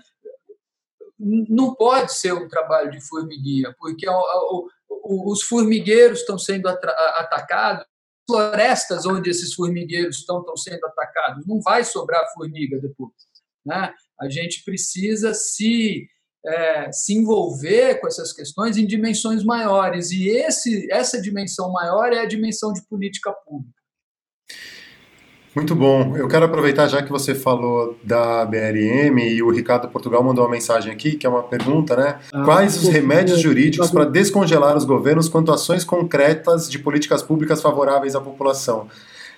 Não 1.17 1.73
pode 1.73 2.13
ser 2.13 2.31
um 2.33 2.47
trabalho 2.47 2.91
de 2.91 3.01
formiguinha, 3.01 3.75
porque 3.77 4.07
os 5.09 5.41
formigueiros 5.41 6.19
estão 6.19 6.37
sendo 6.37 6.67
atacados, 6.67 7.85
florestas 8.29 9.07
onde 9.07 9.29
esses 9.29 9.55
formigueiros 9.55 10.17
estão, 10.17 10.39
estão 10.39 10.55
sendo 10.55 10.85
atacados, 10.85 11.47
não 11.47 11.59
vai 11.61 11.83
sobrar 11.83 12.31
formiga 12.33 12.79
depois. 12.79 13.13
Né? 13.65 13.91
A 14.21 14.29
gente 14.29 14.63
precisa 14.63 15.33
se, 15.33 16.07
é, 16.45 16.91
se 16.91 17.15
envolver 17.15 17.99
com 17.99 18.07
essas 18.07 18.31
questões 18.31 18.77
em 18.77 18.85
dimensões 18.85 19.43
maiores, 19.43 20.11
e 20.11 20.29
esse, 20.29 20.87
essa 20.91 21.19
dimensão 21.19 21.71
maior 21.71 22.13
é 22.13 22.19
a 22.19 22.27
dimensão 22.27 22.71
de 22.71 22.85
política 22.87 23.31
pública. 23.31 23.79
Muito 25.55 25.75
bom. 25.75 26.15
Eu 26.15 26.27
quero 26.27 26.45
aproveitar 26.45 26.87
já 26.87 27.01
que 27.01 27.11
você 27.11 27.33
falou 27.33 27.97
da 28.03 28.45
BRM 28.45 29.17
e 29.19 29.41
o 29.41 29.49
Ricardo 29.49 29.87
Portugal 29.87 30.23
mandou 30.23 30.45
uma 30.45 30.51
mensagem 30.51 30.91
aqui, 30.91 31.13
que 31.13 31.25
é 31.25 31.29
uma 31.29 31.41
pergunta, 31.41 31.95
né? 31.95 32.19
Ah, 32.31 32.43
Quais 32.43 32.77
os 32.77 32.87
remédios 32.89 33.39
jurídicos 33.39 33.89
para 33.89 34.05
descongelar 34.05 34.77
os 34.77 34.85
governos 34.85 35.27
quanto 35.27 35.51
a 35.51 35.55
ações 35.55 35.83
concretas 35.83 36.69
de 36.69 36.77
políticas 36.77 37.23
públicas 37.23 37.61
favoráveis 37.61 38.15
à 38.15 38.21
população? 38.21 38.87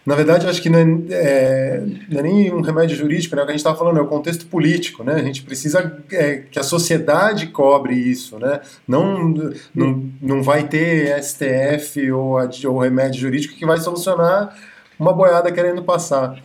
Na 0.03 0.16
verdade, 0.16 0.47
acho 0.47 0.62
que 0.62 0.70
não 0.70 0.80
é, 0.80 0.84
é, 1.12 1.84
não 2.09 2.20
é 2.20 2.24
nem 2.24 2.51
um 2.51 2.62
remédio 2.62 2.97
jurídico, 2.97 3.36
né? 3.36 3.43
O 3.43 3.45
que 3.45 3.51
a 3.51 3.53
gente 3.53 3.59
estava 3.59 3.78
falando 3.78 3.97
é 3.97 4.01
o 4.01 4.07
contexto 4.07 4.47
político, 4.47 5.03
né? 5.03 5.14
A 5.14 5.24
gente 5.24 5.43
precisa 5.43 5.95
é, 6.12 6.38
que 6.49 6.57
a 6.57 6.64
sociedade 6.64 7.47
cobre 7.47 7.93
isso, 7.93 8.39
né? 8.39 8.62
Não, 8.88 9.32
não, 9.74 10.09
não 10.20 10.43
vai 10.43 10.68
ter 10.68 11.24
STF 11.24 12.12
ou, 12.12 12.36
ou 12.66 12.80
remédio 12.80 13.22
jurídico 13.22 13.55
que 13.55 13.66
vai 13.66 13.78
solucionar 13.78 14.55
uma 15.02 15.14
boiada 15.14 15.52
querendo 15.52 15.84
passar. 15.84 16.39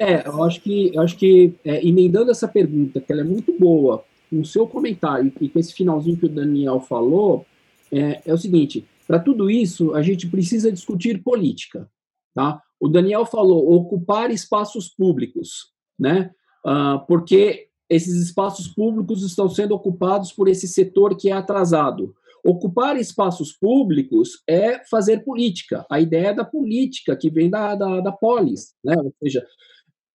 É, 0.00 0.26
eu 0.26 0.42
acho 0.42 0.60
que, 0.60 0.90
eu 0.92 1.02
acho 1.02 1.16
que 1.16 1.54
é, 1.64 1.86
emendando 1.86 2.32
essa 2.32 2.48
pergunta, 2.48 3.00
que 3.00 3.12
ela 3.12 3.20
é 3.20 3.24
muito 3.24 3.56
boa, 3.56 4.04
com 4.28 4.40
o 4.40 4.44
seu 4.44 4.66
comentário 4.66 5.32
e 5.40 5.48
com 5.48 5.58
esse 5.60 5.72
finalzinho 5.72 6.16
que 6.16 6.26
o 6.26 6.28
Daniel 6.28 6.80
falou, 6.80 7.46
é, 7.92 8.20
é 8.26 8.34
o 8.34 8.38
seguinte: 8.38 8.84
para 9.06 9.20
tudo 9.20 9.48
isso, 9.48 9.94
a 9.94 10.02
gente 10.02 10.26
precisa 10.26 10.72
discutir 10.72 11.22
política. 11.22 11.88
Tá? 12.34 12.60
O 12.80 12.88
Daniel 12.88 13.24
falou 13.24 13.72
ocupar 13.72 14.32
espaços 14.32 14.88
públicos, 14.88 15.70
né? 15.96 16.32
Uh, 16.66 17.06
porque 17.06 17.68
esses 17.88 18.14
espaços 18.14 18.66
públicos 18.66 19.22
estão 19.22 19.48
sendo 19.48 19.74
ocupados 19.74 20.32
por 20.32 20.48
esse 20.48 20.66
setor 20.66 21.16
que 21.16 21.28
é 21.28 21.32
atrasado. 21.32 22.16
Ocupar 22.44 22.96
espaços 22.96 23.52
públicos 23.52 24.42
é 24.48 24.84
fazer 24.86 25.24
política. 25.24 25.86
A 25.90 26.00
ideia 26.00 26.34
da 26.34 26.44
política 26.44 27.16
que 27.16 27.30
vem 27.30 27.48
da, 27.48 27.74
da, 27.74 28.00
da 28.00 28.12
polis, 28.12 28.74
né? 28.84 28.96
Ou 28.96 29.14
seja, 29.22 29.46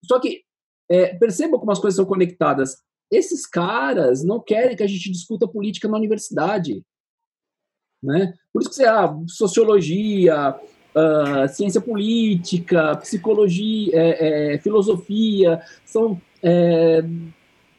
só 0.05 0.19
que 0.19 0.41
é, 0.89 1.15
perceba 1.15 1.57
como 1.59 1.71
as 1.71 1.79
coisas 1.79 1.95
são 1.95 2.05
conectadas. 2.05 2.77
Esses 3.11 3.45
caras 3.45 4.23
não 4.23 4.39
querem 4.39 4.75
que 4.75 4.83
a 4.83 4.87
gente 4.87 5.11
discuta 5.11 5.47
política 5.47 5.87
na 5.87 5.97
universidade, 5.97 6.83
né? 8.03 8.33
Por 8.51 8.61
isso 8.61 8.69
que 8.69 8.75
você 8.75 8.85
ah, 8.85 9.15
sociologia, 9.27 10.55
uh, 10.95 11.47
ciência 11.49 11.81
política, 11.81 12.95
psicologia, 12.97 13.91
é, 13.93 14.55
é, 14.55 14.57
filosofia 14.59 15.61
são 15.85 16.21
é, 16.43 17.01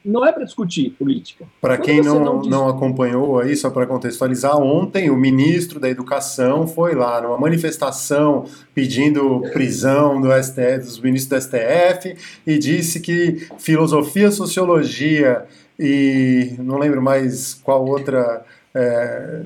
não 0.08 0.26
é 0.26 0.32
para 0.32 0.44
discutir 0.44 0.90
política. 0.98 1.44
Para 1.60 1.76
quem 1.76 2.00
não, 2.02 2.18
não, 2.18 2.42
não, 2.42 2.68
acompanhou 2.68 3.38
aí, 3.38 3.54
só 3.54 3.68
para 3.68 3.86
contextualizar, 3.86 4.56
ontem 4.56 5.10
o 5.10 5.16
ministro 5.16 5.78
da 5.78 5.88
Educação 5.88 6.66
foi 6.66 6.94
lá 6.94 7.20
numa 7.20 7.38
manifestação 7.38 8.46
pedindo 8.74 9.42
prisão 9.52 10.20
do 10.20 10.28
STF, 10.32 10.78
dos 10.78 11.00
ministros 11.00 11.44
do 11.44 11.50
STF 11.50 12.16
e 12.46 12.58
disse 12.58 13.00
que 13.00 13.46
filosofia, 13.58 14.30
sociologia 14.30 15.44
e 15.78 16.54
não 16.58 16.78
lembro 16.78 17.02
mais 17.02 17.54
qual 17.54 17.84
outra 17.84 18.42
é, 18.74 19.42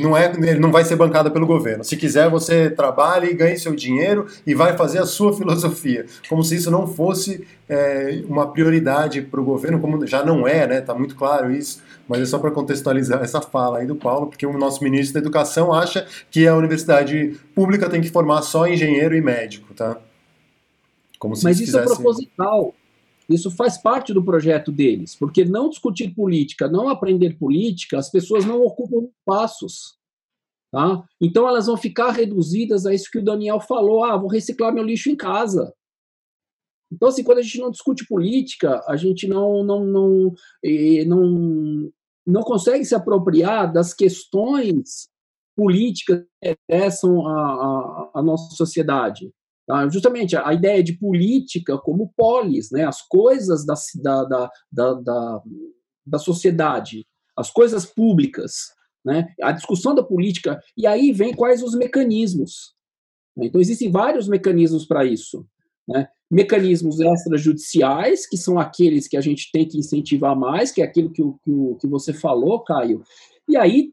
não 0.00 0.16
é, 0.16 0.32
ele 0.32 0.58
não 0.58 0.72
vai 0.72 0.84
ser 0.84 0.96
bancada 0.96 1.30
pelo 1.30 1.46
governo. 1.46 1.84
Se 1.84 1.96
quiser, 1.96 2.28
você 2.30 2.70
trabalha 2.70 3.26
e 3.26 3.34
ganhe 3.34 3.58
seu 3.58 3.74
dinheiro 3.74 4.26
e 4.46 4.54
vai 4.54 4.76
fazer 4.76 4.98
a 4.98 5.06
sua 5.06 5.32
filosofia. 5.36 6.06
Como 6.28 6.42
se 6.42 6.56
isso 6.56 6.70
não 6.70 6.86
fosse 6.86 7.46
é, 7.68 8.22
uma 8.26 8.50
prioridade 8.50 9.22
para 9.22 9.40
o 9.40 9.44
governo, 9.44 9.80
como 9.80 10.06
já 10.06 10.24
não 10.24 10.46
é, 10.48 10.66
né? 10.66 10.78
Está 10.78 10.94
muito 10.94 11.14
claro 11.14 11.52
isso. 11.52 11.82
Mas 12.08 12.22
é 12.22 12.24
só 12.24 12.38
para 12.38 12.50
contextualizar 12.50 13.22
essa 13.22 13.40
fala 13.40 13.78
aí 13.78 13.86
do 13.86 13.94
Paulo, 13.94 14.28
porque 14.28 14.46
o 14.46 14.56
nosso 14.56 14.82
ministro 14.82 15.14
da 15.14 15.20
Educação 15.20 15.72
acha 15.72 16.06
que 16.30 16.46
a 16.46 16.56
universidade 16.56 17.38
pública 17.54 17.88
tem 17.88 18.00
que 18.00 18.10
formar 18.10 18.42
só 18.42 18.66
engenheiro 18.66 19.14
e 19.14 19.20
médico, 19.20 19.74
tá? 19.74 19.98
Como 21.18 21.36
se 21.36 21.44
Mas 21.44 21.60
isso 21.60 21.78
é 21.78 21.84
proposital. 21.84 22.74
Isso 23.28 23.50
faz 23.50 23.76
parte 23.76 24.14
do 24.14 24.24
projeto 24.24 24.72
deles, 24.72 25.14
porque 25.14 25.44
não 25.44 25.68
discutir 25.68 26.14
política, 26.14 26.66
não 26.66 26.88
aprender 26.88 27.38
política, 27.38 27.98
as 27.98 28.10
pessoas 28.10 28.44
não 28.44 28.62
ocupam 28.62 29.08
espaços. 29.20 29.98
Tá? 30.72 31.02
Então 31.20 31.48
elas 31.48 31.66
vão 31.66 31.76
ficar 31.76 32.10
reduzidas 32.10 32.84
a 32.86 32.92
isso 32.92 33.10
que 33.10 33.18
o 33.18 33.24
Daniel 33.24 33.60
falou: 33.60 34.04
ah, 34.04 34.16
vou 34.16 34.28
reciclar 34.28 34.72
meu 34.72 34.84
lixo 34.84 35.10
em 35.10 35.16
casa. 35.16 35.72
Então, 36.90 37.08
assim, 37.08 37.22
quando 37.22 37.38
a 37.38 37.42
gente 37.42 37.58
não 37.58 37.70
discute 37.70 38.06
política, 38.06 38.82
a 38.88 38.96
gente 38.96 39.28
não, 39.28 39.62
não, 39.62 39.84
não, 39.84 40.34
não, 41.06 41.90
não 42.26 42.42
consegue 42.42 42.84
se 42.84 42.94
apropriar 42.94 43.70
das 43.70 43.92
questões 43.92 45.08
políticas 45.54 46.24
que 46.42 46.50
interessam 46.50 47.26
a, 47.26 47.32
a, 47.32 48.10
a 48.14 48.22
nossa 48.22 48.56
sociedade. 48.56 49.30
Tá? 49.68 49.86
Justamente 49.90 50.34
a, 50.34 50.54
ideia 50.54 50.82
de 50.82 50.94
política 50.94 51.76
como 51.76 52.10
polis, 52.16 52.70
né? 52.70 52.86
as 52.86 53.02
coisas 53.06 53.66
da, 53.66 53.74
da, 54.24 54.50
da, 54.72 54.94
da, 54.94 55.42
da 56.06 56.18
sociedade, 56.18 57.06
as 57.36 57.50
coisas 57.50 57.84
públicas, 57.84 58.72
né? 59.04 59.26
a 59.42 59.52
discussão 59.52 59.94
da 59.94 60.02
política, 60.02 60.58
e 60.74 60.86
aí 60.86 61.12
vem 61.12 61.34
quais 61.34 61.62
os 61.62 61.74
mecanismos. 61.74 62.72
Né? 63.36 63.44
Então, 63.44 63.60
existem 63.60 63.90
vários 63.90 64.26
mecanismos 64.26 64.86
para 64.86 65.04
isso. 65.04 65.46
Né? 65.86 66.08
Mecanismos 66.30 66.98
extrajudiciais, 66.98 68.26
que 68.26 68.38
são 68.38 68.58
aqueles 68.58 69.06
que 69.06 69.18
a 69.18 69.20
gente 69.20 69.50
tem 69.52 69.68
que 69.68 69.76
incentivar 69.76 70.34
mais, 70.34 70.72
que 70.72 70.80
é 70.80 70.84
aquilo 70.86 71.12
que, 71.12 71.22
que, 71.22 71.74
que 71.82 71.86
você 71.86 72.14
falou, 72.14 72.64
Caio. 72.64 73.02
E 73.46 73.54
aí 73.54 73.92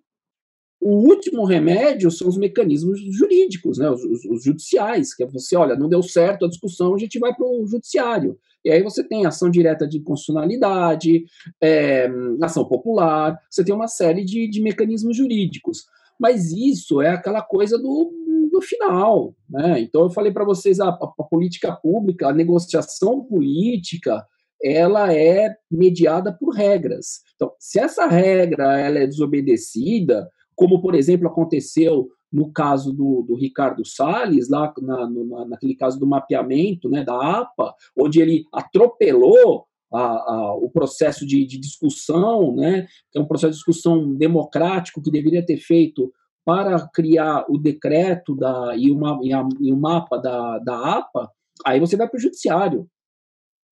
o 0.86 0.97
último 1.07 1.45
remédio 1.45 2.11
são 2.11 2.27
os 2.27 2.38
mecanismos 2.38 2.99
jurídicos, 3.11 3.79
né, 3.79 3.89
os, 3.89 4.03
os, 4.03 4.23
os, 4.25 4.43
judiciais, 4.43 5.15
que 5.15 5.23
é 5.23 5.25
você, 5.25 5.55
olha, 5.55 5.75
não 5.75 5.89
deu 5.89 6.03
certo 6.03 6.45
a 6.45 6.47
discussão, 6.47 6.93
a 6.93 6.97
gente 6.99 7.17
vai 7.17 7.33
para 7.33 7.43
o 7.43 7.65
judiciário. 7.65 8.38
E 8.63 8.69
aí 8.69 8.83
você 8.83 9.03
tem 9.03 9.25
ação 9.25 9.49
direta 9.49 9.88
de 9.88 9.99
constitucionalidade, 9.99 11.25
é, 11.59 12.07
ação 12.39 12.65
popular, 12.65 13.36
você 13.49 13.63
tem 13.63 13.73
uma 13.73 13.88
série 13.88 14.23
de, 14.23 14.47
de 14.47 14.61
mecanismos 14.61 15.17
jurídicos. 15.17 15.86
Mas 16.19 16.51
isso 16.51 17.01
é 17.01 17.09
aquela 17.09 17.41
coisa 17.41 17.79
do, 17.79 18.13
do 18.51 18.61
final. 18.61 19.33
Né? 19.49 19.79
Então 19.79 20.03
eu 20.03 20.11
falei 20.11 20.31
para 20.31 20.45
vocês, 20.45 20.79
a, 20.79 20.89
a, 20.89 21.23
política 21.23 21.71
pública, 21.71 22.27
a 22.27 22.33
negociação 22.33 23.23
política, 23.25 24.23
ela 24.63 25.11
é 25.11 25.55
mediada 25.69 26.31
por 26.31 26.53
regras. 26.53 27.21
Então, 27.36 27.51
se 27.59 27.79
essa 27.79 28.05
regra 28.05 28.79
ela 28.79 28.99
é 28.99 29.07
desobedecida, 29.07 30.29
como, 30.56 30.82
por 30.82 30.95
exemplo, 30.95 31.28
aconteceu 31.28 32.10
no 32.32 32.51
caso 32.51 32.91
do, 32.91 33.22
do 33.22 33.36
Ricardo 33.36 33.86
Salles, 33.86 34.49
lá 34.49 34.74
na, 34.82 35.08
no, 35.08 35.45
naquele 35.47 35.76
caso 35.76 35.99
do 35.99 36.08
mapeamento 36.08 36.89
né, 36.89 37.03
da 37.03 37.39
APA, 37.39 37.74
onde 37.97 38.20
ele 38.20 38.45
atropelou 38.51 39.66
a, 39.93 40.01
a, 40.01 40.56
o 40.56 40.70
processo 40.70 41.26
de, 41.26 41.45
de, 41.45 41.58
discussão, 41.58 42.53
né, 42.53 42.88
que 43.12 43.18
é 43.18 43.22
um 43.22 43.28
processo 43.28 43.51
de 43.51 43.58
discussão 43.58 44.14
democrático 44.14 45.01
que 45.01 45.12
deveria 45.12 45.45
ter 45.45 45.58
feito 45.58 46.12
para 46.43 46.88
criar 46.89 47.45
o 47.49 47.58
decreto 47.58 48.36
da, 48.36 48.76
e, 48.76 48.91
uma, 48.91 49.20
e, 49.24 49.34
a, 49.34 49.47
e 49.62 49.72
o 49.72 49.78
mapa 49.78 50.18
da, 50.18 50.60
da 50.60 50.97
APA, 50.97 51.32
aí 51.66 51.80
você 51.80 51.95
vai 51.95 52.08
para 52.08 52.18
o 52.18 52.22
judiciário. 52.22 52.88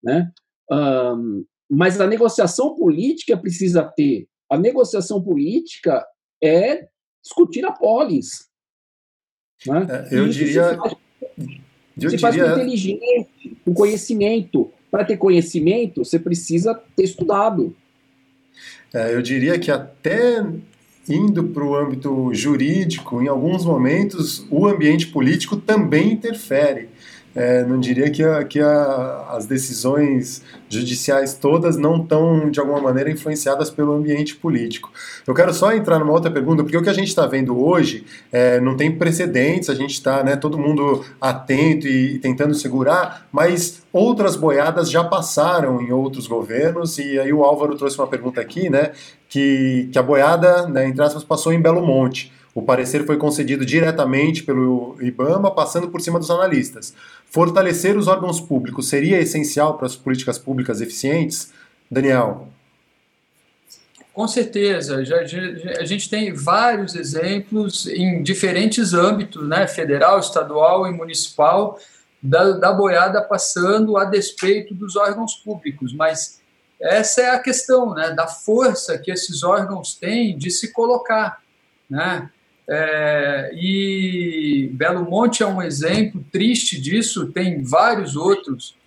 Né? 0.03 0.31
Um, 0.71 1.45
mas 1.71 2.01
a 2.01 2.07
negociação 2.07 2.75
política 2.75 3.37
precisa 3.37 3.83
ter. 3.83 4.29
A 4.51 4.59
negociação 4.59 5.23
política 5.23 6.05
é 6.43 6.89
discutir 7.23 7.65
a 7.65 7.73
polis. 7.73 8.49
Né? 9.67 9.87
É, 10.11 10.19
eu 10.19 10.29
diria. 10.29 10.79
Se 11.99 12.19
faz, 12.19 12.37
com 12.37 12.43
inteligência, 12.43 13.27
com 13.65 13.75
conhecimento. 13.75 14.73
Para 14.91 15.05
ter 15.05 15.17
conhecimento, 15.17 16.05
você 16.05 16.19
precisa 16.19 16.75
ter 16.97 17.05
estudado. 17.05 17.77
É, 18.93 19.15
eu 19.15 19.23
diria 19.23 19.59
que 19.59 19.71
até 19.71 20.45
indo 21.09 21.45
para 21.49 21.65
o 21.65 21.77
âmbito 21.77 22.33
jurídico, 22.35 23.23
em 23.23 23.29
alguns 23.29 23.65
momentos, 23.65 24.47
o 24.51 24.67
ambiente 24.67 25.09
político 25.09 25.57
também 25.57 26.13
interfere. 26.13 26.89
É, 27.35 27.65
não 27.65 27.79
diria 27.79 28.11
que, 28.11 28.25
a, 28.25 28.43
que 28.45 28.61
a, 28.61 29.29
as 29.31 29.47
decisões 29.47 30.43
judiciais 30.69 31.35
todas 31.35 31.77
não 31.77 32.03
estão, 32.03 32.51
de 32.51 32.59
alguma 32.59 32.81
maneira, 32.81 33.11
influenciadas 33.11 33.71
pelo 33.71 33.93
ambiente 33.93 34.35
político. 34.37 34.91
Eu 35.27 35.35
quero 35.35 35.55
só 35.55 35.73
entrar 35.73 35.99
numa 35.99 36.13
outra 36.13 36.31
pergunta, 36.31 36.63
porque 36.63 36.77
o 36.77 36.83
que 36.83 36.91
a 36.91 36.95
gente 36.95 37.09
está 37.09 37.27
vendo 37.27 37.59
hoje 37.59 38.05
é, 38.33 38.61
não 38.61 38.77
tem 38.77 38.91
precedentes, 38.91 39.71
a 39.71 39.75
gente 39.75 39.93
está, 39.93 40.25
né, 40.25 40.35
todo 40.35 40.59
mundo 40.59 41.05
atento 41.21 41.87
e, 41.87 42.17
e, 42.17 42.19
tentando 42.19 42.55
segurar, 42.55 43.27
mas 43.31 43.83
outras 43.93 44.35
boiadas 44.35 44.91
já 44.91 45.05
passaram 45.05 45.81
em 45.81 45.93
outros 45.93 46.27
governos, 46.27 46.99
e 46.99 47.19
aí 47.19 47.33
o 47.33 47.45
Álvaro 47.45 47.77
trouxe 47.77 47.97
uma 47.99 48.07
pergunta 48.07 48.41
aqui, 48.41 48.69
né, 48.69 48.91
que, 49.29 49.89
que 49.93 49.99
a 49.99 50.03
boiada, 50.03 50.67
né, 50.67 50.89
entre 50.89 51.03
aspas, 51.03 51.23
passou 51.23 51.53
em 51.53 51.61
Belo 51.61 51.85
Monte. 51.87 52.33
O 52.53 52.63
parecer 52.63 53.07
foi 53.07 53.17
concedido 53.17 53.65
diretamente 53.65 54.43
pelo 54.43 54.97
IBAMA, 55.01 55.53
passando 55.53 55.89
por 55.89 56.01
cima 56.01 56.19
dos 56.19 56.31
analistas. 56.31 56.95
Fortalecer 57.31 57.97
os 57.97 58.09
órgãos 58.09 58.41
públicos 58.41 58.89
seria 58.89 59.21
essencial 59.21 59.79
para 59.79 59.87
as 59.87 59.95
políticas 59.95 60.37
públicas 60.37 60.81
eficientes? 60.81 61.53
Daniel. 61.89 62.49
Com 64.13 64.27
certeza, 64.27 65.05
já, 65.05 65.25
já, 65.25 65.41
a 65.79 65.85
gente 65.85 66.11
tem 66.11 66.33
vários 66.33 66.97
exemplos 66.97 67.87
em 67.87 68.23
diferentes 68.23 68.93
âmbitos, 68.93 69.49
né, 69.49 69.67
federal, 69.69 70.19
estadual 70.19 70.87
e 70.87 70.93
municipal, 70.93 71.79
da, 72.21 72.53
da 72.53 72.73
boiada 72.73 73.23
passando 73.23 73.97
a 73.97 74.05
despeito 74.05 74.75
dos 74.75 74.97
órgãos 74.97 75.37
públicos, 75.37 75.95
mas 75.95 76.41
essa 76.81 77.23
é 77.23 77.31
a 77.31 77.39
questão, 77.39 77.95
né, 77.95 78.11
da 78.11 78.27
força 78.27 78.99
que 78.99 79.11
esses 79.11 79.43
órgãos 79.45 79.95
têm 79.95 80.37
de 80.37 80.51
se 80.51 80.73
colocar, 80.73 81.41
né, 81.89 82.29
é, 82.73 83.51
e 83.53 84.71
Belo 84.73 85.05
Monte 85.05 85.43
é 85.43 85.47
um 85.47 85.61
exemplo 85.61 86.25
triste 86.31 86.81
disso, 86.81 87.33
tem 87.33 87.65
vários 87.65 88.15
outros. 88.15 88.79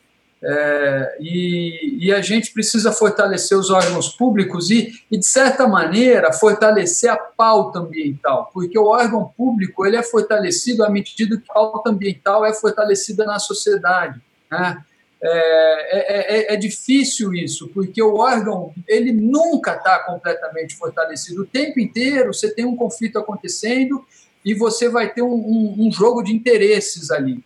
É, 0.41 1.17
e, 1.21 2.05
e, 2.05 2.13
a 2.13 2.21
gente 2.21 2.51
precisa 2.51 2.91
fortalecer 2.91 3.57
os 3.57 3.69
órgãos 3.69 4.09
públicos 4.09 4.69
e, 4.69 4.91
e, 5.09 5.17
de 5.17 5.25
certa 5.25 5.67
maneira, 5.67 6.33
fortalecer 6.33 7.09
a 7.09 7.15
pauta 7.15 7.79
ambiental, 7.79 8.49
porque 8.53 8.77
o 8.77 8.87
órgão 8.87 9.31
público 9.37 9.85
ele 9.85 9.95
é 9.95 10.03
fortalecido 10.03 10.83
à 10.83 10.89
medida 10.89 11.37
que 11.37 11.49
a 11.49 11.53
pauta 11.53 11.89
ambiental 11.89 12.45
é 12.45 12.53
fortalecida 12.53 13.25
na 13.25 13.39
sociedade. 13.39 14.21
Né? 14.51 14.83
É, 15.25 15.29
é, 15.29 16.37
é, 16.51 16.53
é, 16.53 16.57
difícil 16.57 17.33
isso, 17.33 17.69
porque 17.69 18.03
o 18.03 18.15
órgão 18.15 18.73
ele 18.85 19.13
nunca 19.13 19.75
está 19.75 19.99
completamente 19.99 20.75
fortalecido. 20.75 21.43
O 21.43 21.45
tempo 21.45 21.79
inteiro 21.79 22.33
você 22.33 22.53
tem 22.53 22.65
um 22.65 22.75
conflito 22.75 23.17
acontecendo 23.17 24.05
e 24.43 24.53
você 24.53 24.89
vai 24.89 25.13
ter 25.13 25.21
um, 25.21 25.33
um, 25.33 25.75
um 25.87 25.91
jogo 25.93 26.21
de 26.23 26.33
interesses 26.33 27.09
ali. 27.09 27.41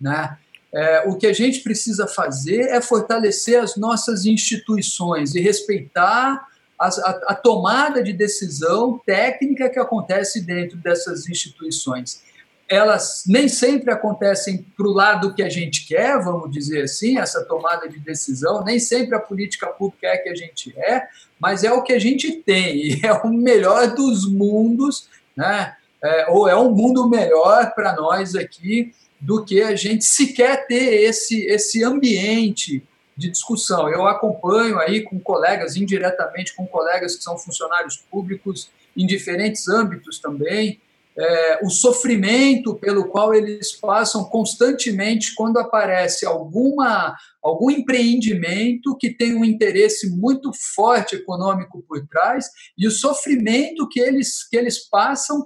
Né? 0.00 0.38
É, 0.72 1.02
o 1.06 1.18
que 1.18 1.26
a 1.26 1.32
gente 1.34 1.60
precisa 1.60 2.06
fazer 2.06 2.70
é 2.70 2.80
fortalecer 2.80 3.62
as 3.62 3.76
nossas 3.76 4.24
instituições 4.24 5.34
e 5.34 5.42
respeitar 5.42 6.48
a, 6.80 6.86
a, 6.86 7.10
a 7.28 7.34
tomada 7.34 8.02
de 8.02 8.14
decisão 8.14 8.98
técnica 9.04 9.68
que 9.68 9.78
acontece 9.78 10.40
dentro 10.40 10.78
dessas 10.78 11.28
instituições 11.28 12.22
elas 12.74 13.24
nem 13.26 13.48
sempre 13.48 13.92
acontecem 13.92 14.64
para 14.76 14.86
o 14.86 14.92
lado 14.92 15.34
que 15.34 15.42
a 15.42 15.48
gente 15.48 15.86
quer, 15.86 16.22
vamos 16.22 16.50
dizer 16.50 16.82
assim, 16.82 17.18
essa 17.18 17.44
tomada 17.44 17.88
de 17.88 17.98
decisão, 17.98 18.64
nem 18.64 18.78
sempre 18.78 19.14
a 19.14 19.20
política 19.20 19.68
pública 19.68 20.08
é 20.08 20.18
que 20.18 20.28
a 20.28 20.34
gente 20.34 20.74
é, 20.76 21.06
mas 21.38 21.64
é 21.64 21.72
o 21.72 21.82
que 21.82 21.92
a 21.92 21.98
gente 21.98 22.32
tem, 22.32 22.76
e 22.76 23.00
é 23.06 23.12
o 23.12 23.28
melhor 23.28 23.94
dos 23.94 24.30
mundos, 24.30 25.08
né? 25.36 25.74
É, 26.02 26.26
ou 26.28 26.46
é 26.46 26.54
um 26.54 26.70
mundo 26.70 27.08
melhor 27.08 27.74
para 27.74 27.94
nós 27.94 28.34
aqui 28.34 28.92
do 29.18 29.42
que 29.42 29.62
a 29.62 29.74
gente 29.74 30.04
sequer 30.04 30.66
ter 30.66 31.02
esse, 31.02 31.46
esse 31.46 31.82
ambiente 31.82 32.82
de 33.16 33.30
discussão. 33.30 33.88
Eu 33.88 34.06
acompanho 34.06 34.78
aí 34.78 35.00
com 35.00 35.18
colegas, 35.18 35.76
indiretamente 35.76 36.54
com 36.54 36.66
colegas 36.66 37.16
que 37.16 37.22
são 37.22 37.38
funcionários 37.38 37.96
públicos 37.96 38.70
em 38.94 39.06
diferentes 39.06 39.66
âmbitos 39.66 40.18
também, 40.18 40.78
é, 41.16 41.64
o 41.64 41.70
sofrimento 41.70 42.74
pelo 42.74 43.08
qual 43.08 43.32
eles 43.34 43.72
passam 43.72 44.24
constantemente 44.24 45.34
quando 45.34 45.58
aparece 45.58 46.26
alguma, 46.26 47.14
algum 47.42 47.70
empreendimento 47.70 48.96
que 48.96 49.10
tem 49.10 49.34
um 49.34 49.44
interesse 49.44 50.10
muito 50.10 50.50
forte 50.74 51.16
econômico 51.16 51.84
por 51.86 52.04
trás 52.08 52.46
e 52.76 52.86
o 52.86 52.90
sofrimento 52.90 53.88
que 53.88 54.00
eles, 54.00 54.46
que 54.48 54.56
eles 54.56 54.88
passam 54.88 55.44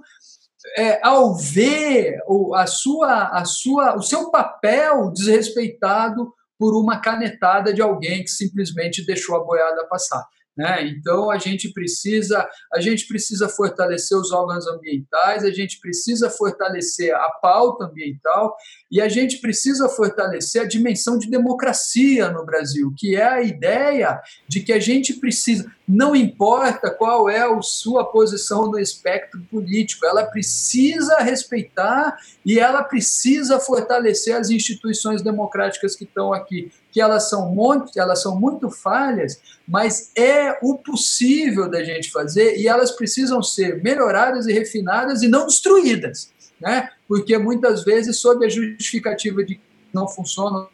é, 0.77 1.01
ao 1.07 1.37
ver 1.37 2.19
o, 2.27 2.55
a 2.55 2.67
sua, 2.67 3.29
a 3.29 3.45
sua, 3.45 3.97
o 3.97 4.03
seu 4.03 4.31
papel 4.31 5.11
desrespeitado 5.13 6.33
por 6.59 6.75
uma 6.75 6.99
canetada 6.99 7.73
de 7.73 7.81
alguém 7.81 8.25
que 8.25 8.31
simplesmente 8.31 9.07
deixou 9.07 9.37
a 9.37 9.45
boiada 9.45 9.87
passar. 9.87 10.27
Né? 10.59 10.89
Então 10.89 11.31
a 11.31 11.39
gente 11.39 11.73
precisa 11.73 12.45
a 12.75 12.81
gente 12.81 13.07
precisa 13.07 13.49
fortalecer 13.49 14.19
os 14.19 14.33
órgãos 14.33 14.67
ambientais, 14.67 15.45
a 15.45 15.53
gente 15.53 15.79
precisa 15.79 16.29
fortalecer 16.29 17.15
a 17.15 17.31
pauta 17.41 17.85
ambiental 17.85 18.57
e 18.91 19.01
a 19.01 19.09
gente 19.09 19.39
precisa 19.39 19.89
fortalecer 19.89 20.61
a 20.61 20.67
dimensão 20.67 21.17
de 21.17 21.31
democracia 21.31 22.29
no 22.31 22.45
Brasil, 22.45 22.93
que 22.99 23.15
é 23.15 23.25
a 23.25 23.41
ideia 23.41 24.21
de 24.49 24.59
que 24.59 24.73
a 24.73 24.81
gente 24.81 25.15
precisa, 25.15 25.71
não 25.89 26.15
importa 26.15 26.91
qual 26.91 27.31
é 27.31 27.41
a 27.41 27.63
sua 27.63 28.05
posição 28.05 28.71
no 28.71 28.79
espectro 28.79 29.41
político, 29.51 30.05
ela 30.05 30.25
precisa 30.27 31.17
respeitar 31.17 32.19
e 32.45 32.59
ela 32.59 32.85
precisa 32.85 33.59
fortalecer 33.59 34.37
as 34.37 34.51
instituições 34.51 35.23
democráticas 35.23 35.97
que 35.97 36.05
estão 36.05 36.33
aqui 36.33 36.71
que 36.91 37.01
elas 37.01 37.29
são 37.29 37.55
muito, 37.55 37.93
elas 37.97 38.23
são 38.23 38.39
muito 38.39 38.71
falhas, 38.71 39.41
mas 39.67 40.11
é 40.17 40.59
o 40.63 40.79
possível 40.79 41.71
da 41.71 41.85
gente 41.85 42.11
fazer 42.11 42.57
e 42.57 42.67
elas 42.67 42.91
precisam 42.91 43.43
ser 43.43 43.83
melhoradas 43.83 44.47
e 44.47 44.53
refinadas 44.53 45.23
e 45.23 45.29
não 45.29 45.47
destruídas, 45.47 46.33
né? 46.61 46.91
Porque 47.07 47.37
muitas 47.39 47.85
vezes 47.85 48.19
sob 48.19 48.45
a 48.45 48.49
justificativa 48.49 49.45
de 49.45 49.57
que 49.57 49.61
não 49.93 50.09
funcionam 50.09 50.69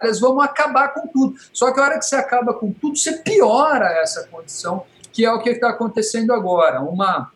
elas 0.00 0.20
vão 0.20 0.40
acabar 0.40 0.88
com 0.88 1.06
tudo. 1.06 1.36
Só 1.52 1.72
que 1.72 1.80
a 1.80 1.84
hora 1.84 1.98
que 1.98 2.04
você 2.04 2.16
acaba 2.16 2.54
com 2.54 2.72
tudo, 2.72 2.96
você 2.96 3.18
piora 3.18 3.86
essa 4.00 4.26
condição, 4.28 4.84
que 5.12 5.24
é 5.24 5.32
o 5.32 5.40
que 5.40 5.50
está 5.50 5.70
acontecendo 5.70 6.32
agora. 6.32 6.80
Uma, 6.80 7.32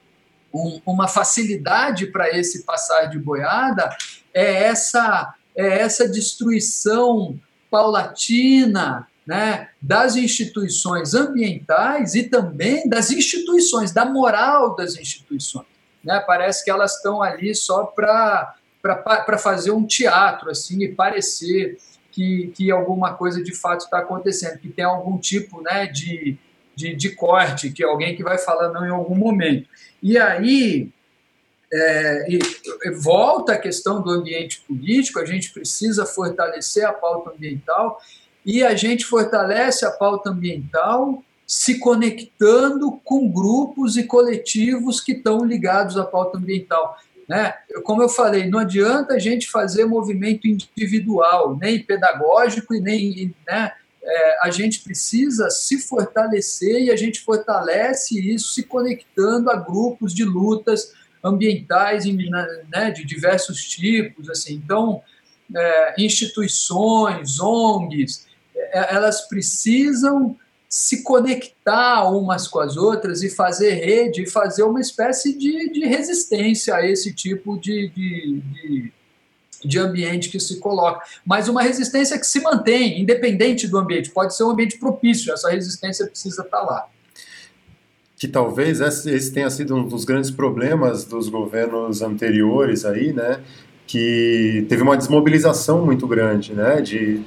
um, 0.52 0.80
uma 0.86 1.08
facilidade 1.08 2.06
para 2.06 2.30
esse 2.30 2.64
passar 2.64 3.06
de 3.06 3.18
boiada 3.18 3.88
é 4.34 4.64
essa, 4.64 5.34
é 5.56 5.80
essa 5.80 6.08
destruição 6.08 7.38
paulatina 7.70 9.08
né, 9.26 9.68
das 9.80 10.16
instituições 10.16 11.14
ambientais 11.14 12.14
e 12.14 12.24
também 12.24 12.88
das 12.88 13.10
instituições, 13.10 13.92
da 13.92 14.04
moral 14.04 14.74
das 14.74 14.96
instituições. 14.96 15.66
Né? 16.04 16.20
Parece 16.26 16.64
que 16.64 16.70
elas 16.70 16.96
estão 16.96 17.22
ali 17.22 17.54
só 17.54 17.84
para 17.84 18.54
fazer 19.38 19.70
um 19.70 19.86
teatro 19.86 20.50
assim 20.50 20.82
e 20.82 20.88
parecer 20.92 21.78
que, 22.12 22.52
que 22.54 22.70
alguma 22.70 23.14
coisa 23.14 23.42
de 23.42 23.54
fato 23.54 23.84
está 23.84 23.98
acontecendo, 23.98 24.58
que 24.58 24.68
tem 24.68 24.84
algum 24.84 25.18
tipo 25.18 25.60
né, 25.62 25.86
de, 25.86 26.36
de, 26.76 26.94
de 26.94 27.10
corte, 27.10 27.70
que 27.70 27.82
alguém 27.82 28.14
que 28.14 28.22
vai 28.22 28.38
falar 28.38 28.68
não 28.68 28.86
em 28.86 28.90
algum 28.90 29.16
momento. 29.16 29.68
E 30.02 30.18
aí 30.18 30.92
é, 31.72 32.26
e, 32.28 32.90
volta 32.90 33.54
a 33.54 33.58
questão 33.58 34.02
do 34.02 34.10
ambiente 34.10 34.62
político, 34.68 35.18
a 35.18 35.24
gente 35.24 35.50
precisa 35.52 36.04
fortalecer 36.04 36.84
a 36.84 36.92
pauta 36.92 37.30
ambiental 37.30 37.98
e 38.44 38.62
a 38.62 38.74
gente 38.74 39.06
fortalece 39.06 39.86
a 39.86 39.90
pauta 39.90 40.30
ambiental 40.30 41.22
se 41.46 41.78
conectando 41.78 43.00
com 43.04 43.30
grupos 43.30 43.96
e 43.96 44.04
coletivos 44.04 45.00
que 45.00 45.12
estão 45.12 45.44
ligados 45.44 45.96
à 45.96 46.04
pauta 46.04 46.38
ambiental. 46.38 46.96
Né? 47.32 47.54
Como 47.82 48.02
eu 48.02 48.10
falei, 48.10 48.46
não 48.46 48.58
adianta 48.58 49.14
a 49.14 49.18
gente 49.18 49.50
fazer 49.50 49.86
movimento 49.86 50.46
individual, 50.46 51.56
nem 51.58 51.82
pedagógico 51.82 52.74
e 52.74 52.80
nem. 52.80 53.34
Né? 53.46 53.72
É, 54.04 54.46
a 54.46 54.50
gente 54.50 54.80
precisa 54.80 55.48
se 55.48 55.78
fortalecer 55.78 56.82
e 56.82 56.90
a 56.90 56.96
gente 56.96 57.20
fortalece 57.20 58.20
isso 58.20 58.52
se 58.52 58.64
conectando 58.64 59.50
a 59.50 59.56
grupos 59.56 60.12
de 60.12 60.24
lutas 60.24 60.92
ambientais 61.24 62.04
né, 62.04 62.90
de 62.90 63.02
diversos 63.02 63.64
tipos, 63.64 64.28
assim. 64.28 64.60
Então, 64.62 65.00
é, 65.56 65.94
instituições, 65.96 67.40
ONGs, 67.40 68.26
é, 68.54 68.94
elas 68.94 69.26
precisam 69.26 70.36
se 70.72 71.02
conectar 71.02 72.10
umas 72.10 72.48
com 72.48 72.58
as 72.58 72.78
outras 72.78 73.22
e 73.22 73.28
fazer 73.28 73.72
rede, 73.72 74.22
e 74.22 74.26
fazer 74.26 74.62
uma 74.62 74.80
espécie 74.80 75.36
de, 75.36 75.70
de 75.70 75.84
resistência 75.84 76.74
a 76.74 76.86
esse 76.86 77.12
tipo 77.12 77.58
de, 77.58 77.90
de, 77.90 78.40
de, 78.40 78.92
de 79.62 79.78
ambiente 79.78 80.30
que 80.30 80.40
se 80.40 80.58
coloca. 80.60 81.04
Mas 81.26 81.46
uma 81.46 81.60
resistência 81.60 82.18
que 82.18 82.26
se 82.26 82.40
mantém, 82.40 83.02
independente 83.02 83.68
do 83.68 83.76
ambiente. 83.76 84.08
Pode 84.08 84.34
ser 84.34 84.44
um 84.44 84.50
ambiente 84.50 84.78
propício, 84.78 85.30
essa 85.34 85.50
resistência 85.50 86.06
precisa 86.06 86.40
estar 86.40 86.62
lá 86.62 86.88
que 88.16 88.28
talvez 88.28 88.80
esse 88.80 89.32
tenha 89.32 89.50
sido 89.50 89.74
um 89.74 89.84
dos 89.84 90.04
grandes 90.04 90.30
problemas 90.30 91.04
dos 91.04 91.28
governos 91.28 92.02
anteriores 92.02 92.84
aí, 92.84 93.12
né, 93.12 93.40
que 93.84 94.64
teve 94.68 94.80
uma 94.80 94.96
desmobilização 94.96 95.84
muito 95.84 96.06
grande, 96.06 96.54
né, 96.54 96.80
de 96.80 97.20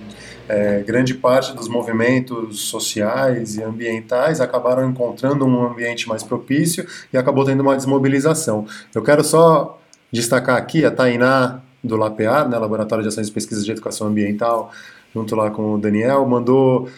é, 0.48 0.82
grande 0.82 1.14
parte 1.14 1.56
dos 1.56 1.68
movimentos 1.68 2.62
sociais 2.62 3.56
e 3.56 3.64
ambientais 3.64 4.40
acabaram 4.40 4.90
encontrando 4.90 5.46
um 5.46 5.66
ambiente 5.66 6.08
mais 6.08 6.24
propício 6.24 6.86
e 7.12 7.18
acabou 7.18 7.46
tendo 7.46 7.62
uma 7.62 7.76
desmobilização. 7.76 8.66
Eu 8.94 9.02
quero 9.02 9.24
só 9.24 9.80
destacar 10.12 10.58
aqui 10.58 10.86
a 10.86 10.92
Tainá 10.92 11.62
do 11.84 11.98
LAPEAR, 11.98 12.50
né, 12.50 12.58
Laboratório 12.58 13.04
de 13.04 13.10
Ações 13.10 13.28
e 13.28 13.32
Pesquisas 13.32 13.66
de 13.66 13.72
Educação 13.72 14.08
Ambiental, 14.08 14.72
junto 15.14 15.36
lá 15.36 15.50
com 15.50 15.76
o 15.76 15.78
Daniel, 15.78 16.26
mandou 16.26 16.90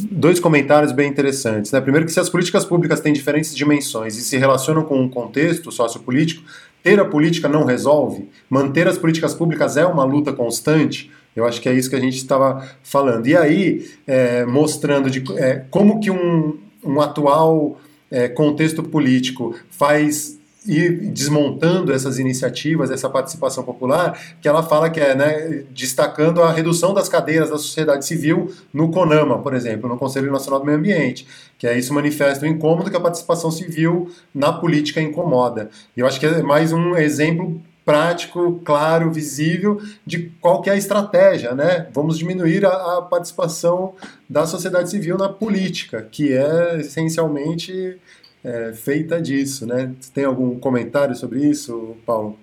dois 0.00 0.40
comentários 0.40 0.90
bem 0.90 1.08
interessantes. 1.08 1.70
Né? 1.70 1.80
Primeiro, 1.80 2.04
que 2.04 2.12
se 2.12 2.18
as 2.18 2.28
políticas 2.28 2.64
públicas 2.64 3.00
têm 3.00 3.12
diferentes 3.12 3.54
dimensões 3.54 4.16
e 4.16 4.22
se 4.22 4.36
relacionam 4.36 4.82
com 4.82 5.00
um 5.00 5.08
contexto 5.08 5.70
sociopolítico, 5.70 6.42
ter 6.82 6.98
a 6.98 7.04
política 7.04 7.48
não 7.48 7.64
resolve? 7.64 8.28
Manter 8.50 8.88
as 8.88 8.98
políticas 8.98 9.32
públicas 9.32 9.76
é 9.76 9.86
uma 9.86 10.02
luta 10.02 10.32
constante? 10.32 11.10
Eu 11.34 11.46
acho 11.46 11.60
que 11.60 11.68
é 11.68 11.72
isso 11.72 11.88
que 11.88 11.96
a 11.96 12.00
gente 12.00 12.16
estava 12.16 12.66
falando. 12.82 13.26
E 13.26 13.36
aí, 13.36 13.90
é, 14.06 14.44
mostrando 14.44 15.10
de, 15.10 15.22
é, 15.38 15.64
como 15.70 16.00
que 16.00 16.10
um, 16.10 16.58
um 16.84 17.00
atual 17.00 17.80
é, 18.10 18.28
contexto 18.28 18.82
político 18.82 19.54
faz 19.70 20.38
ir 20.66 21.10
desmontando 21.10 21.92
essas 21.92 22.18
iniciativas, 22.18 22.90
essa 22.90 23.08
participação 23.08 23.64
popular, 23.64 24.18
que 24.40 24.46
ela 24.46 24.62
fala 24.62 24.90
que 24.90 25.00
é 25.00 25.14
né, 25.14 25.64
destacando 25.70 26.42
a 26.42 26.52
redução 26.52 26.94
das 26.94 27.08
cadeiras 27.08 27.50
da 27.50 27.58
sociedade 27.58 28.06
civil 28.06 28.52
no 28.72 28.90
CONAMA, 28.90 29.38
por 29.38 29.54
exemplo, 29.54 29.88
no 29.88 29.96
Conselho 29.96 30.30
Nacional 30.30 30.60
do 30.60 30.66
Meio 30.66 30.78
Ambiente, 30.78 31.26
que 31.58 31.66
é 31.66 31.76
isso 31.76 31.92
manifesta 31.92 32.44
o 32.44 32.48
incômodo 32.48 32.90
que 32.90 32.96
a 32.96 33.00
participação 33.00 33.50
civil 33.50 34.10
na 34.34 34.52
política 34.52 35.00
incomoda. 35.00 35.70
Eu 35.96 36.06
acho 36.06 36.20
que 36.20 36.26
é 36.26 36.42
mais 36.42 36.72
um 36.72 36.96
exemplo 36.96 37.60
prático, 37.84 38.60
claro, 38.64 39.12
visível 39.12 39.80
de 40.06 40.30
qual 40.40 40.62
que 40.62 40.70
é 40.70 40.74
a 40.74 40.76
estratégia, 40.76 41.54
né? 41.54 41.88
Vamos 41.92 42.18
diminuir 42.18 42.64
a, 42.64 42.98
a 42.98 43.02
participação 43.02 43.94
da 44.28 44.46
sociedade 44.46 44.90
civil 44.90 45.18
na 45.18 45.28
política, 45.28 46.06
que 46.10 46.32
é 46.32 46.80
essencialmente 46.80 47.98
é, 48.44 48.72
feita 48.72 49.20
disso, 49.20 49.66
né? 49.66 49.92
Tem 50.14 50.24
algum 50.24 50.58
comentário 50.58 51.14
sobre 51.14 51.44
isso, 51.44 51.96
Paulo? 52.06 52.38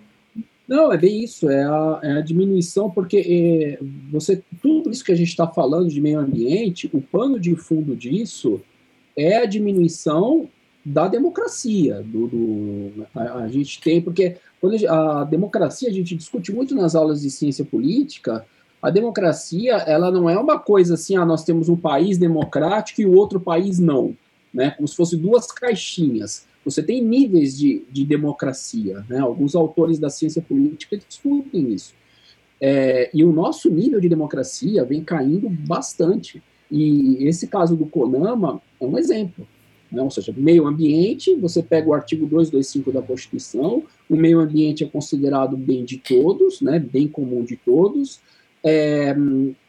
Não, 0.67 0.93
é 0.93 0.97
bem 0.97 1.23
isso, 1.23 1.49
é 1.49 1.63
a, 1.63 1.99
é 2.03 2.11
a 2.11 2.21
diminuição, 2.21 2.91
porque 2.91 3.77
é, 3.81 3.83
você 4.11 4.43
tudo 4.61 4.91
isso 4.91 5.03
que 5.03 5.11
a 5.11 5.15
gente 5.15 5.29
está 5.29 5.47
falando 5.47 5.89
de 5.89 5.99
meio 5.99 6.19
ambiente, 6.19 6.89
o 6.93 7.01
pano 7.01 7.39
de 7.39 7.55
fundo 7.55 7.95
disso 7.95 8.61
é 9.17 9.37
a 9.37 9.45
diminuição 9.45 10.47
da 10.85 11.07
democracia. 11.07 12.03
Do, 12.05 12.27
do 12.27 13.07
a, 13.15 13.43
a, 13.43 13.47
gente 13.47 13.81
tem, 13.81 13.99
porque 13.99 14.37
a, 14.87 15.23
democracia 15.23 15.89
a 15.89 15.93
gente 15.93 16.15
discute 16.15 16.51
muito 16.51 16.75
nas 16.75 16.95
aulas 16.95 17.21
de 17.21 17.29
ciência 17.29 17.63
política, 17.63 18.45
a 18.81 18.89
democracia 18.89 19.73
ela 19.75 20.09
não 20.11 20.29
é 20.29 20.37
uma 20.37 20.57
coisa 20.59 20.93
assim, 20.93 21.15
ah, 21.15 21.25
nós 21.25 21.43
temos 21.43 21.69
um 21.69 21.75
país 21.75 22.17
democrático 22.17 23.01
e 23.01 23.05
o 23.05 23.13
outro 23.13 23.39
país 23.39 23.79
não 23.79 24.15
né, 24.53 24.71
como 24.71 24.87
se 24.87 24.95
fossem 24.95 25.19
duas 25.19 25.51
caixinhas. 25.51 26.47
Você 26.65 26.83
tem 26.83 27.03
níveis 27.03 27.57
de, 27.57 27.83
de 27.89 28.03
democracia, 28.05 29.05
né? 29.09 29.19
alguns 29.19 29.55
autores 29.55 29.97
da 29.97 30.09
ciência 30.09 30.41
política 30.41 30.97
discutem 30.97 31.73
isso. 31.73 31.93
É, 32.61 33.09
e 33.13 33.23
o 33.23 33.31
nosso 33.31 33.69
nível 33.69 33.99
de 34.01 34.09
democracia 34.09 34.83
vem 34.83 35.03
caindo 35.03 35.49
bastante. 35.49 36.43
E 36.69 37.25
esse 37.25 37.47
caso 37.47 37.75
do 37.75 37.85
CONAMA 37.85 38.61
é 38.79 38.85
um 38.85 38.97
exemplo. 38.97 39.47
Né? 39.91 40.01
Ou 40.01 40.09
seja, 40.09 40.33
meio 40.35 40.67
ambiente, 40.67 41.35
você 41.35 41.63
pega 41.63 41.89
o 41.89 41.93
artigo 41.93 42.25
225 42.25 42.91
da 42.91 43.01
Constituição, 43.01 43.83
o 44.09 44.15
meio 44.15 44.39
ambiente 44.39 44.83
é 44.83 44.87
considerado 44.87 45.57
bem 45.57 45.83
de 45.83 45.97
todos, 45.97 46.61
né? 46.61 46.79
bem 46.79 47.07
comum 47.07 47.43
de 47.43 47.55
todos, 47.55 48.19
é, 48.63 49.15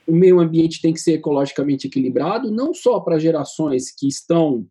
o 0.06 0.12
meio 0.12 0.40
ambiente 0.40 0.82
tem 0.82 0.92
que 0.92 1.00
ser 1.00 1.12
ecologicamente 1.14 1.86
equilibrado, 1.86 2.50
não 2.50 2.74
só 2.74 3.00
para 3.00 3.18
gerações 3.18 3.90
que 3.90 4.08
estão 4.08 4.66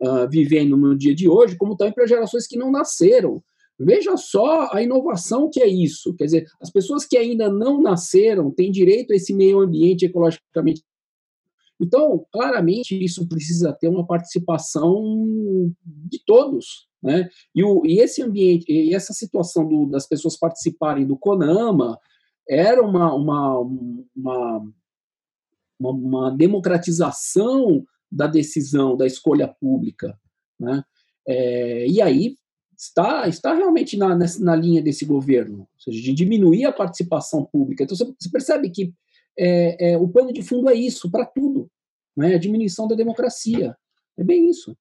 uh, 0.00 0.28
vivendo 0.30 0.76
no 0.76 0.96
dia 0.96 1.14
de 1.14 1.28
hoje, 1.28 1.56
como 1.56 1.76
também 1.76 1.94
para 1.94 2.06
gerações 2.06 2.46
que 2.46 2.58
não 2.58 2.70
nasceram. 2.70 3.42
Veja 3.78 4.16
só 4.16 4.68
a 4.72 4.82
inovação 4.82 5.50
que 5.50 5.60
é 5.60 5.66
isso. 5.66 6.14
Quer 6.14 6.24
dizer, 6.26 6.46
as 6.60 6.70
pessoas 6.70 7.04
que 7.04 7.16
ainda 7.16 7.50
não 7.50 7.82
nasceram 7.82 8.50
têm 8.50 8.70
direito 8.70 9.12
a 9.12 9.16
esse 9.16 9.34
meio 9.34 9.60
ambiente 9.60 10.04
ecologicamente. 10.04 10.82
Então, 11.80 12.24
claramente, 12.32 13.02
isso 13.02 13.26
precisa 13.28 13.72
ter 13.72 13.88
uma 13.88 14.06
participação 14.06 15.74
de 15.84 16.22
todos. 16.24 16.88
Né? 17.02 17.28
E, 17.54 17.62
o, 17.64 17.84
e 17.84 18.00
esse 18.00 18.22
ambiente, 18.22 18.64
e 18.70 18.94
essa 18.94 19.12
situação 19.12 19.66
do, 19.68 19.86
das 19.86 20.06
pessoas 20.06 20.38
participarem 20.38 21.06
do 21.06 21.16
CONAMA, 21.16 21.98
era 22.48 22.82
uma, 22.82 23.14
uma, 23.14 23.58
uma, 23.58 24.72
uma, 25.78 25.90
uma 25.90 26.30
democratização 26.30 27.84
da 28.10 28.26
decisão, 28.26 28.96
da 28.96 29.06
escolha 29.06 29.48
pública. 29.48 30.18
Né? 30.58 30.82
É, 31.26 31.86
e 31.88 32.00
aí 32.00 32.36
está, 32.76 33.26
está 33.28 33.54
realmente 33.54 33.96
na, 33.96 34.14
nessa, 34.14 34.42
na 34.42 34.54
linha 34.54 34.82
desse 34.82 35.04
governo, 35.04 35.60
ou 35.60 35.68
seja, 35.78 36.00
de 36.00 36.12
diminuir 36.12 36.64
a 36.64 36.72
participação 36.72 37.44
pública. 37.44 37.84
Então, 37.84 37.96
você, 37.96 38.04
você 38.04 38.30
percebe 38.30 38.70
que 38.70 38.94
é, 39.38 39.92
é, 39.92 39.98
o 39.98 40.08
pano 40.08 40.32
de 40.32 40.42
fundo 40.42 40.68
é 40.68 40.74
isso, 40.74 41.10
para 41.10 41.26
tudo, 41.26 41.70
né? 42.16 42.34
a 42.34 42.38
diminuição 42.38 42.86
da 42.86 42.94
democracia. 42.94 43.76
É 44.16 44.22
bem 44.22 44.48
isso. 44.48 44.76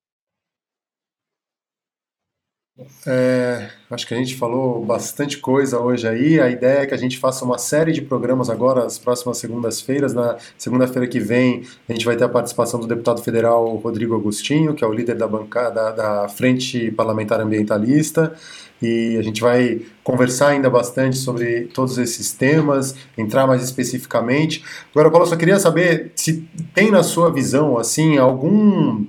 É, 3.06 3.70
acho 3.92 4.08
que 4.08 4.16
a 4.16 4.18
gente 4.18 4.36
falou 4.36 4.84
bastante 4.84 5.38
coisa 5.38 5.80
hoje 5.80 6.08
aí. 6.08 6.40
A 6.40 6.50
ideia 6.50 6.80
é 6.80 6.86
que 6.88 6.94
a 6.94 6.98
gente 6.98 7.20
faça 7.20 7.46
uma 7.46 7.60
série 7.60 7.92
de 7.92 8.02
programas 8.02 8.50
agora, 8.50 8.84
as 8.84 8.98
próximas 8.98 9.38
segundas-feiras. 9.38 10.14
Na 10.14 10.38
segunda-feira 10.58 11.08
que 11.08 11.20
vem, 11.20 11.64
a 11.88 11.94
gente 11.94 12.04
vai 12.04 12.16
ter 12.16 12.24
a 12.24 12.30
participação 12.30 12.80
do 12.80 12.88
deputado 12.88 13.22
federal 13.22 13.76
Rodrigo 13.76 14.16
Agostinho, 14.16 14.74
que 14.74 14.84
é 14.84 14.88
o 14.88 14.92
líder 14.92 15.16
da 15.16 15.28
bancada 15.28 15.92
da 15.92 16.28
Frente 16.28 16.90
Parlamentar 16.92 17.40
Ambientalista. 17.40 18.34
E 18.82 19.18
a 19.18 19.22
gente 19.22 19.40
vai 19.40 19.82
conversar 20.04 20.50
ainda 20.50 20.70
bastante 20.70 21.18
sobre 21.18 21.66
todos 21.68 21.98
esses 22.00 22.34
temas, 22.34 22.96
entrar 23.16 23.46
mais 23.46 23.64
especificamente. 23.64 24.64
Agora, 24.92 25.12
Paulo, 25.12 25.28
só 25.28 25.36
queria 25.36 25.60
saber 25.60 26.12
se 26.16 26.50
tem 26.74 26.90
na 26.90 27.04
sua 27.04 27.32
visão 27.32 27.78
assim 27.78 28.18
algum 28.18 29.06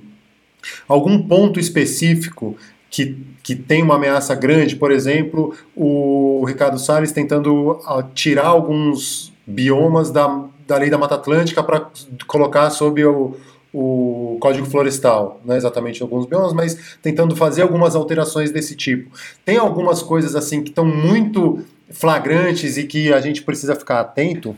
algum 0.87 1.21
ponto 1.27 1.59
específico 1.59 2.57
que, 2.89 3.17
que 3.45 3.55
tem 3.55 3.83
uma 3.83 3.93
ameaça 3.93 4.33
grande, 4.33 4.75
por 4.75 4.91
exemplo, 4.91 5.53
o 5.75 6.43
Ricardo 6.47 6.79
Salles 6.79 7.11
tentando 7.11 7.79
ah, 7.85 8.03
tirar 8.11 8.47
alguns 8.47 9.31
biomas 9.45 10.09
da, 10.09 10.45
da 10.65 10.77
lei 10.79 10.89
da 10.89 10.97
Mata 10.97 11.13
Atlântica 11.13 11.61
para 11.61 11.87
colocar 12.25 12.71
sob 12.71 13.05
o, 13.05 13.37
o 13.71 14.39
Código 14.41 14.65
Florestal, 14.65 15.39
não 15.45 15.53
é 15.53 15.57
exatamente 15.59 16.01
alguns 16.01 16.25
biomas, 16.25 16.53
mas 16.53 16.97
tentando 17.03 17.35
fazer 17.35 17.61
algumas 17.61 17.95
alterações 17.95 18.49
desse 18.49 18.75
tipo. 18.75 19.11
Tem 19.45 19.57
algumas 19.57 20.01
coisas 20.01 20.35
assim 20.35 20.63
que 20.63 20.69
estão 20.69 20.83
muito 20.83 21.63
flagrantes 21.91 22.77
e 22.77 22.83
que 22.85 23.13
a 23.13 23.21
gente 23.21 23.43
precisa 23.43 23.75
ficar 23.75 23.99
atento? 23.99 24.55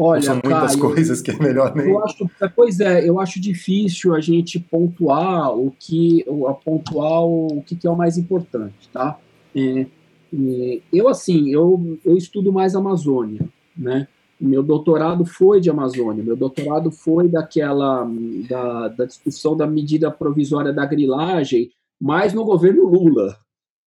Olha, 0.00 0.22
são 0.22 0.40
muitas 0.44 0.76
coisas 0.76 1.20
que 1.20 1.32
é 1.32 1.36
melhor 1.36 1.74
nem. 1.74 1.90
Eu 1.90 2.04
acho, 2.04 2.30
pois 2.54 2.78
é, 2.78 3.08
eu 3.08 3.18
acho 3.18 3.40
difícil 3.40 4.14
a 4.14 4.20
gente 4.20 4.60
pontuar 4.60 5.52
o 5.52 5.74
que, 5.76 6.24
a 6.48 6.54
pontuar 6.54 7.24
o 7.24 7.64
que, 7.66 7.84
é 7.84 7.90
o 7.90 7.96
mais 7.96 8.16
importante, 8.16 8.88
tá? 8.92 9.18
É, 9.56 9.80
é, 9.80 10.80
eu 10.92 11.08
assim, 11.08 11.50
eu, 11.50 11.98
eu 12.04 12.16
estudo 12.16 12.52
mais 12.52 12.76
Amazônia, 12.76 13.48
né? 13.76 14.06
Meu 14.40 14.62
doutorado 14.62 15.24
foi 15.24 15.60
de 15.60 15.68
Amazônia, 15.68 16.22
meu 16.22 16.36
doutorado 16.36 16.92
foi 16.92 17.26
daquela 17.28 18.08
da, 18.48 18.86
da 18.86 19.04
discussão 19.04 19.56
da 19.56 19.66
medida 19.66 20.12
provisória 20.12 20.72
da 20.72 20.86
grilagem, 20.86 21.72
mais 22.00 22.32
no 22.32 22.44
governo 22.44 22.84
Lula, 22.84 23.36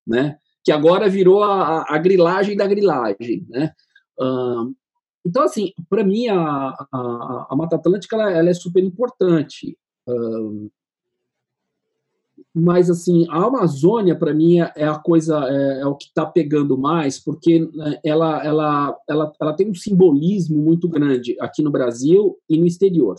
né? 0.06 0.36
Que 0.62 0.74
agora 0.74 1.08
virou 1.08 1.42
a, 1.42 1.86
a 1.88 1.98
grilagem 1.98 2.58
da 2.58 2.68
grilagem, 2.68 3.46
né? 3.50 3.72
Então, 5.26 5.44
assim, 5.44 5.72
para 5.90 6.04
mim, 6.04 6.28
a, 6.28 6.38
a, 6.92 7.48
a, 7.50 7.56
Mata 7.56 7.76
Atlântica 7.76 8.16
ela, 8.16 8.32
ela 8.32 8.50
é 8.50 8.54
super 8.54 8.84
importante. 8.84 9.78
Uh, 10.08 10.70
mas, 12.54 12.90
assim, 12.90 13.26
a 13.30 13.46
Amazônia, 13.46 14.18
para 14.18 14.34
mim, 14.34 14.60
é, 14.60 14.72
é 14.76 14.86
a 14.86 15.00
coisa, 15.00 15.46
é, 15.48 15.82
é 15.82 15.86
o 15.86 15.96
que 15.96 16.06
está 16.06 16.26
pegando 16.26 16.78
mais, 16.78 17.18
porque 17.18 17.60
né, 17.74 18.00
ela, 18.04 18.44
ela, 18.44 18.98
ela, 19.08 19.34
ela 19.40 19.54
tem 19.54 19.70
um 19.70 19.76
simbolismo 19.76 20.62
muito 20.62 20.90
grande 20.90 21.38
aqui 21.40 21.62
no 21.62 21.72
Brasil 21.72 22.38
e 22.50 22.58
no 22.58 22.66
exterior. 22.66 23.16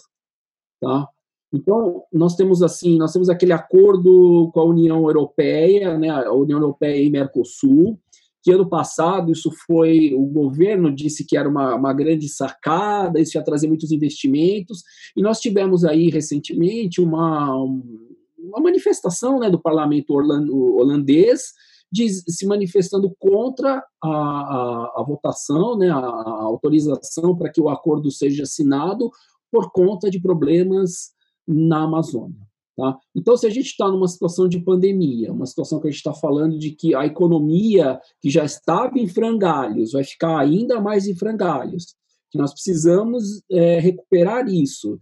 Tá? 0.80 1.09
Então, 1.53 2.03
nós 2.12 2.34
temos 2.34 2.62
assim, 2.62 2.98
nós 2.98 3.12
temos 3.12 3.30
aquele 3.30 3.53
acordo 3.53 4.50
com 4.53 4.61
a 4.61 4.64
União 4.64 5.03
Europeia, 5.05 5.96
né, 5.96 6.11
a 6.11 6.32
União 6.32 6.59
Europeia 6.59 7.03
e 7.03 7.11
Mercosul, 7.11 7.98
que 8.43 8.51
ano 8.51 8.68
passado 8.68 9.30
isso 9.30 9.51
foi, 9.66 10.12
o 10.14 10.26
governo 10.26 10.95
disse 10.95 11.24
que 11.24 11.36
era 11.36 11.49
uma, 11.49 11.76
uma 11.76 11.93
grande 11.93 12.28
sacada, 12.28 13.20
isso 13.20 13.36
ia 13.36 13.45
trazer 13.45 13.68
muitos 13.68 13.93
investimentos, 13.93 14.82
e 15.16 15.22
nós 15.22 15.38
tivemos 15.38 15.84
aí 15.84 16.09
recentemente 16.11 17.01
uma, 17.01 17.55
uma 17.57 18.61
manifestação 18.61 19.38
né, 19.38 19.49
do 19.49 19.61
parlamento 19.61 20.12
holandês 20.12 21.53
de, 21.90 22.09
se 22.09 22.47
manifestando 22.47 23.14
contra 23.18 23.84
a, 24.03 24.09
a, 24.09 24.93
a 24.97 25.05
votação, 25.07 25.76
né, 25.76 25.90
a, 25.90 25.99
a 25.99 26.43
autorização 26.43 27.36
para 27.36 27.51
que 27.51 27.61
o 27.61 27.68
acordo 27.68 28.11
seja 28.11 28.43
assinado 28.43 29.11
por 29.51 29.70
conta 29.70 30.11
de 30.11 30.20
problemas 30.20 31.12
na 31.47 31.84
Amazônia. 31.84 32.51
Tá? 32.76 32.98
Então, 33.14 33.36
se 33.36 33.46
a 33.46 33.50
gente 33.50 33.66
está 33.66 33.86
numa 33.88 34.08
situação 34.08 34.48
de 34.48 34.58
pandemia, 34.58 35.32
uma 35.32 35.44
situação 35.44 35.78
que 35.78 35.88
a 35.88 35.90
gente 35.90 35.98
está 35.98 36.14
falando 36.14 36.58
de 36.58 36.70
que 36.70 36.94
a 36.94 37.04
economia 37.04 38.00
que 38.20 38.30
já 38.30 38.44
estava 38.44 38.98
em 38.98 39.06
frangalhos 39.06 39.92
vai 39.92 40.04
ficar 40.04 40.38
ainda 40.38 40.80
mais 40.80 41.06
em 41.06 41.14
frangalhos, 41.14 41.94
que 42.30 42.38
nós 42.38 42.52
precisamos 42.52 43.42
é, 43.50 43.78
recuperar 43.78 44.48
isso. 44.48 44.98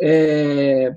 É, 0.00 0.96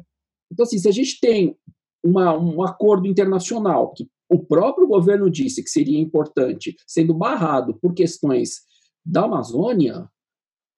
então, 0.51 0.63
assim, 0.63 0.77
se 0.77 0.87
a 0.87 0.91
gente 0.91 1.19
tem 1.19 1.57
uma, 2.03 2.37
um 2.37 2.61
acordo 2.61 3.07
internacional 3.07 3.91
que 3.93 4.07
o 4.29 4.39
próprio 4.39 4.87
governo 4.87 5.29
disse 5.29 5.63
que 5.63 5.69
seria 5.69 5.99
importante, 5.99 6.75
sendo 6.87 7.13
barrado 7.13 7.77
por 7.81 7.93
questões 7.93 8.61
da 9.03 9.23
Amazônia, 9.23 10.07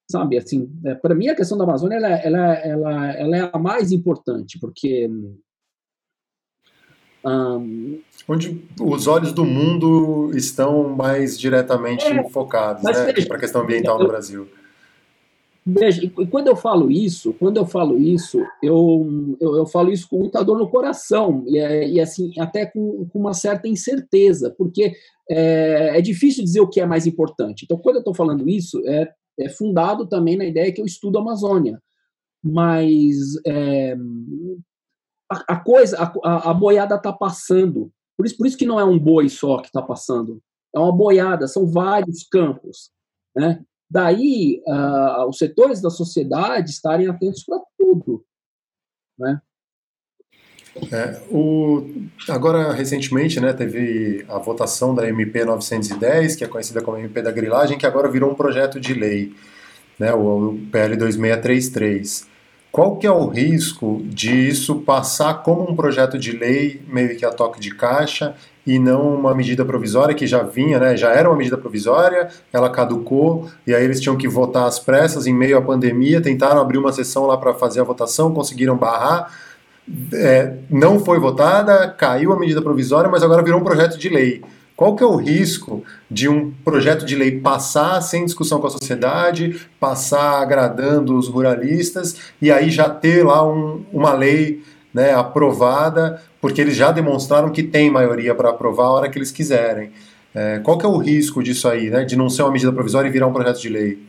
sabe, 0.10 0.38
assim, 0.38 0.70
é, 0.86 0.96
para 0.96 1.16
mim 1.16 1.28
a 1.28 1.36
questão 1.36 1.58
da 1.58 1.64
Amazônia 1.64 1.98
ela, 1.98 2.10
ela, 2.10 2.54
ela, 2.56 3.12
ela 3.14 3.38
é 3.38 3.50
a 3.52 3.60
mais 3.60 3.92
importante, 3.92 4.60
porque 4.60 5.10
um, 7.26 8.02
Onde 8.28 8.62
os 8.82 9.08
olhos 9.08 9.32
do 9.32 9.46
mundo 9.46 10.32
estão 10.36 10.90
mais 10.90 11.40
diretamente 11.40 12.06
é, 12.06 12.30
focados 12.30 12.84
né, 12.84 13.14
para 13.28 13.38
a 13.38 13.40
questão 13.40 13.62
ambiental 13.62 13.98
no 13.98 14.08
Brasil. 14.08 14.48
Veja, 15.66 16.04
e 16.04 16.10
quando 16.28 16.48
eu 16.48 16.58
falo 16.58 16.92
isso, 16.92 17.34
quando 17.40 17.56
eu 17.56 17.66
falo 17.66 17.98
isso, 17.98 18.38
eu, 18.62 19.38
eu, 19.40 19.56
eu 19.56 19.66
falo 19.66 19.94
isso 19.94 20.10
com 20.10 20.20
muita 20.20 20.44
dor 20.44 20.58
no 20.58 20.70
coração, 20.70 21.46
e, 21.48 21.58
é, 21.58 21.88
e 21.88 22.02
assim, 22.02 22.34
até 22.38 22.66
com, 22.66 23.08
com, 23.08 23.20
uma 23.20 23.34
certa 23.34 23.70
incerteza, 23.70 24.54
porque 24.58 24.94
é, 25.30 25.98
é, 25.98 26.02
difícil 26.02 26.44
dizer 26.44 26.60
o 26.60 26.68
que 26.68 26.82
é 26.82 26.86
mais 26.86 27.08
importante. 27.08 27.64
Então, 27.64 27.78
quando 27.78 27.96
eu 27.96 28.00
estou 28.00 28.14
falando 28.14 28.50
isso, 28.50 28.82
é 28.86 29.10
é 29.40 29.50
fundado 29.50 30.08
também 30.08 30.38
na 30.38 30.46
ideia 30.46 30.72
que 30.72 30.82
eu 30.82 30.86
estudo 30.86 31.18
a 31.18 31.22
Amazônia. 31.22 31.82
Mas 32.44 33.16
é, 33.46 33.96
a, 35.32 35.54
a, 35.54 35.60
coisa, 35.60 35.98
a, 36.24 36.52
a 36.52 36.54
boiada 36.54 36.96
está 36.96 37.12
passando. 37.12 37.92
Por 38.18 38.26
isso, 38.26 38.38
por 38.38 38.48
isso 38.48 38.58
que 38.58 38.66
não 38.66 38.80
é 38.80 38.84
um 38.84 39.00
boi 39.00 39.30
só 39.30 39.58
que 39.60 39.68
está 39.68 39.82
passando. 39.82 40.42
É 40.76 40.80
uma 40.80 40.92
boiada, 40.92 41.48
são 41.48 41.66
vários 41.68 42.24
campos. 42.24 42.92
Né? 43.36 43.64
Daí, 43.90 44.62
uh, 44.68 45.28
os 45.28 45.38
setores 45.38 45.82
da 45.82 45.90
sociedade 45.90 46.72
estarem 46.72 47.08
atentos 47.08 47.44
para 47.44 47.62
tudo. 47.78 48.26
Né? 49.18 49.42
É, 50.92 51.20
o, 51.30 51.88
agora, 52.28 52.74
recentemente, 52.74 53.40
né, 53.40 53.54
teve 53.54 54.26
a 54.28 54.40
votação 54.40 54.96
da 54.96 55.08
MP 55.08 55.46
910, 55.46 56.36
que 56.36 56.44
é 56.44 56.48
conhecida 56.48 56.82
como 56.82 56.98
MP 56.98 57.22
da 57.22 57.32
grilagem, 57.32 57.78
que 57.78 57.86
agora 57.86 58.10
virou 58.10 58.32
um 58.32 58.36
projeto 58.36 58.80
de 58.80 58.94
lei, 58.94 59.34
né, 60.00 60.14
o 60.14 60.58
PL 60.72 60.96
2633. 60.96 62.28
Qual 62.72 62.96
que 62.96 63.06
é 63.06 63.12
o 63.12 63.28
risco 63.28 64.02
de 64.04 64.32
isso 64.48 64.78
passar 64.80 65.44
como 65.44 65.70
um 65.70 65.76
projeto 65.76 66.18
de 66.18 66.32
lei, 66.32 66.82
meio 66.88 67.16
que 67.16 67.24
a 67.24 67.30
toque 67.30 67.60
de 67.60 67.76
caixa, 67.76 68.34
e 68.66 68.80
não 68.80 69.14
uma 69.14 69.36
medida 69.36 69.64
provisória 69.64 70.16
que 70.16 70.26
já 70.26 70.42
vinha, 70.42 70.80
né, 70.80 70.98
já 70.98 71.12
era 71.12 71.30
uma 71.30 71.38
medida 71.38 71.56
provisória, 71.56 72.30
ela 72.52 72.72
caducou, 72.72 73.48
e 73.68 73.76
aí 73.76 73.84
eles 73.84 74.02
tinham 74.02 74.18
que 74.18 74.28
votar 74.28 74.66
às 74.66 74.80
pressas 74.80 75.28
em 75.28 75.34
meio 75.34 75.56
à 75.56 75.62
pandemia, 75.62 76.20
tentaram 76.20 76.60
abrir 76.60 76.80
uma 76.80 76.92
sessão 76.92 77.28
lá 77.28 77.38
para 77.38 77.54
fazer 77.54 77.82
a 77.82 77.84
votação, 77.84 78.34
conseguiram 78.34 78.76
barrar, 78.76 79.32
é, 80.14 80.54
não 80.70 81.00
foi 81.00 81.20
votada, 81.20 81.88
caiu 81.90 82.32
a 82.32 82.40
medida 82.40 82.62
provisória, 82.62 83.10
mas 83.10 83.24
agora 83.24 83.44
virou 83.44 83.60
um 83.60 83.64
projeto 83.64 83.98
de 83.98 84.10
lei. 84.10 84.42
Qual 84.76 84.96
que 84.96 85.04
é 85.04 85.06
o 85.06 85.16
risco 85.16 85.84
de 86.10 86.28
um 86.28 86.52
projeto 86.52 87.06
de 87.06 87.16
lei 87.16 87.40
passar 87.40 88.02
sem 88.02 88.26
discussão 88.26 88.60
com 88.60 88.68
a 88.68 88.72
sociedade, 88.72 89.62
passar 89.80 90.42
agradando 90.42 91.16
os 91.18 91.28
ruralistas 91.28 92.18
e 92.42 92.52
aí 92.52 92.72
já 92.72 92.90
ter 92.90 93.24
lá 93.24 93.48
um, 93.48 93.86
uma 93.94 94.14
lei 94.14 94.64
né, 94.94 95.14
aprovada, 95.14 96.22
porque 96.42 96.60
eles 96.60 96.76
já 96.76 96.92
demonstraram 96.92 97.52
que 97.52 97.64
tem 97.64 97.92
maioria 97.92 98.34
para 98.34 98.50
aprovar 98.50 98.86
a 98.86 98.92
hora 98.92 99.10
que 99.10 99.18
eles 99.18 99.32
quiserem. 99.32 99.92
É, 100.34 100.60
qual 100.60 100.78
que 100.78 100.86
é 100.86 100.90
o 100.90 100.98
risco 100.98 101.44
disso 101.44 101.68
aí, 101.68 101.92
né, 101.92 102.04
de 102.04 102.16
não 102.16 102.30
ser 102.30 102.42
uma 102.42 102.52
medida 102.52 102.72
provisória 102.72 103.08
e 103.08 103.12
virar 103.12 103.28
um 103.28 103.34
projeto 103.34 103.62
de 103.62 103.70
lei? 103.70 104.00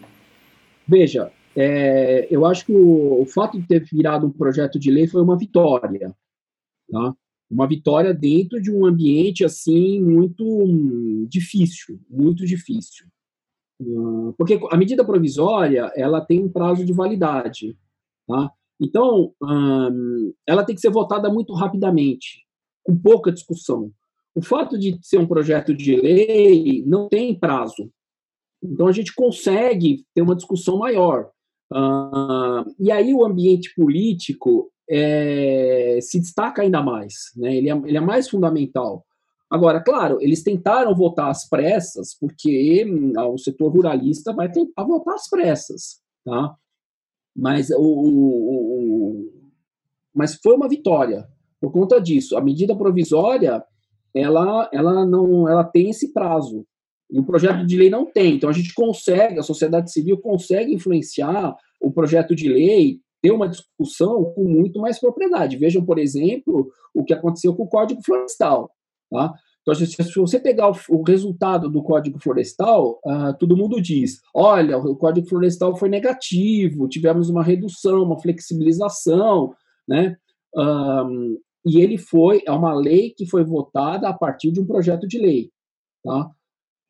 Veja, 0.88 1.30
é, 1.56 2.26
eu 2.34 2.44
acho 2.44 2.66
que 2.66 2.72
o, 2.72 3.22
o, 3.22 3.26
fato 3.26 3.60
de 3.60 3.66
ter 3.66 3.84
virado 3.84 4.26
um 4.26 4.30
projeto 4.30 4.78
de 4.78 4.90
lei 4.90 5.06
foi 5.06 5.22
uma 5.22 5.38
vitória, 5.38 6.14
tá? 6.90 7.14
Uma 7.50 7.68
vitória 7.68 8.12
dentro 8.12 8.60
de 8.60 8.72
um 8.72 8.84
ambiente 8.84 9.44
assim 9.44 10.00
muito 10.00 11.26
difícil, 11.28 12.00
muito 12.10 12.44
difícil. 12.44 13.06
Uh, 13.80 14.32
porque 14.38 14.58
a 14.70 14.76
medida 14.76 15.04
provisória 15.04 15.92
ela 15.96 16.20
tem 16.20 16.42
um 16.42 16.48
prazo 16.48 16.84
de 16.84 16.92
validade, 16.92 17.76
tá? 18.26 18.50
Então, 18.80 19.32
hum, 19.40 20.32
ela 20.46 20.64
tem 20.64 20.74
que 20.74 20.80
ser 20.80 20.90
votada 20.90 21.30
muito 21.30 21.52
rapidamente, 21.54 22.44
com 22.82 22.96
pouca 22.96 23.30
discussão. 23.30 23.92
O 24.34 24.42
fato 24.42 24.76
de 24.76 24.98
ser 25.00 25.18
um 25.18 25.26
projeto 25.26 25.72
de 25.72 25.94
lei 25.94 26.84
não 26.84 27.08
tem 27.08 27.38
prazo. 27.38 27.90
Então, 28.62 28.88
a 28.88 28.92
gente 28.92 29.14
consegue 29.14 30.04
ter 30.12 30.22
uma 30.22 30.34
discussão 30.34 30.78
maior. 30.78 31.30
E 32.78 32.92
aí, 32.92 33.12
o 33.12 33.24
ambiente 33.24 33.74
político 33.74 34.70
é, 34.88 35.98
se 36.00 36.20
destaca 36.20 36.62
ainda 36.62 36.82
mais, 36.82 37.32
né? 37.36 37.54
ele, 37.56 37.70
é, 37.70 37.76
ele 37.76 37.96
é 37.96 38.00
mais 38.00 38.28
fundamental. 38.28 39.04
Agora, 39.50 39.80
claro, 39.80 40.18
eles 40.20 40.42
tentaram 40.42 40.94
votar 40.94 41.30
às 41.30 41.48
pressas, 41.48 42.16
porque 42.18 42.84
hum, 42.86 43.12
o 43.32 43.38
setor 43.38 43.72
ruralista 43.72 44.32
vai 44.32 44.50
tentar 44.50 44.84
votar 44.84 45.14
às 45.14 45.28
pressas, 45.28 46.00
tá? 46.24 46.54
Mas, 47.36 47.70
o, 47.70 47.80
o, 47.80 49.20
o, 49.20 49.32
mas 50.14 50.36
foi 50.42 50.54
uma 50.54 50.68
vitória 50.68 51.26
por 51.60 51.72
conta 51.72 52.00
disso. 52.00 52.36
A 52.36 52.40
medida 52.40 52.76
provisória 52.76 53.64
ela, 54.14 54.68
ela 54.72 55.04
não 55.04 55.48
ela 55.48 55.64
tem 55.64 55.90
esse 55.90 56.12
prazo 56.12 56.64
e 57.10 57.18
o 57.18 57.24
projeto 57.24 57.66
de 57.66 57.76
lei 57.76 57.90
não 57.90 58.06
tem. 58.06 58.36
Então 58.36 58.48
a 58.48 58.52
gente 58.52 58.72
consegue, 58.74 59.38
a 59.38 59.42
sociedade 59.42 59.92
civil 59.92 60.18
consegue 60.18 60.74
influenciar 60.74 61.54
o 61.80 61.90
projeto 61.90 62.34
de 62.34 62.48
lei, 62.48 62.98
ter 63.22 63.30
uma 63.30 63.48
discussão 63.48 64.24
com 64.34 64.44
muito 64.44 64.80
mais 64.80 64.98
propriedade. 64.98 65.56
Vejam, 65.56 65.84
por 65.84 65.98
exemplo, 65.98 66.70
o 66.94 67.04
que 67.04 67.14
aconteceu 67.14 67.54
com 67.54 67.64
o 67.64 67.68
Código 67.68 68.02
Florestal. 68.04 68.70
Tá? 69.10 69.32
Então, 69.62 69.74
se 69.74 70.20
você 70.20 70.38
pegar 70.38 70.70
o, 70.90 71.02
resultado 71.02 71.70
do 71.70 71.82
Código 71.82 72.18
Florestal, 72.18 73.00
uh, 73.04 73.32
todo 73.38 73.56
mundo 73.56 73.80
diz: 73.80 74.20
olha, 74.34 74.76
o 74.76 74.94
Código 74.94 75.26
Florestal 75.26 75.74
foi 75.74 75.88
negativo, 75.88 76.86
tivemos 76.86 77.30
uma 77.30 77.42
redução, 77.42 78.02
uma 78.02 78.20
flexibilização, 78.20 79.54
né? 79.88 80.16
Um, 80.54 81.38
e 81.64 81.80
ele 81.80 81.96
foi, 81.96 82.42
é 82.46 82.52
uma 82.52 82.74
lei 82.74 83.10
que 83.16 83.26
foi 83.26 83.42
votada 83.42 84.06
a 84.06 84.12
partir 84.12 84.52
de 84.52 84.60
um 84.60 84.66
projeto 84.66 85.08
de 85.08 85.18
lei. 85.18 85.50
Tá? 86.04 86.30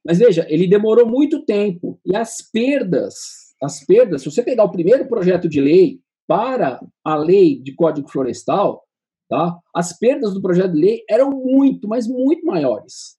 Mas 0.05 0.19
veja, 0.19 0.47
ele 0.49 0.69
demorou 0.69 1.07
muito 1.07 1.45
tempo, 1.45 1.99
e 2.05 2.15
as 2.15 2.43
perdas, 2.43 3.55
as 3.63 3.85
perdas, 3.85 4.23
se 4.23 4.31
você 4.31 4.43
pegar 4.43 4.65
o 4.65 4.71
primeiro 4.71 5.09
projeto 5.09 5.49
de 5.49 5.61
lei 5.61 6.01
para 6.27 6.81
a 7.03 7.17
lei 7.17 7.61
de 7.61 7.75
Código 7.75 8.11
Florestal, 8.11 8.85
tá? 9.29 9.59
As 9.75 9.99
perdas 9.99 10.35
do 10.35 10.43
projeto 10.43 10.73
de 10.73 10.81
lei 10.81 11.05
eram 11.09 11.31
muito, 11.31 11.89
mas 11.89 12.07
muito 12.07 12.45
maiores. 12.45 13.17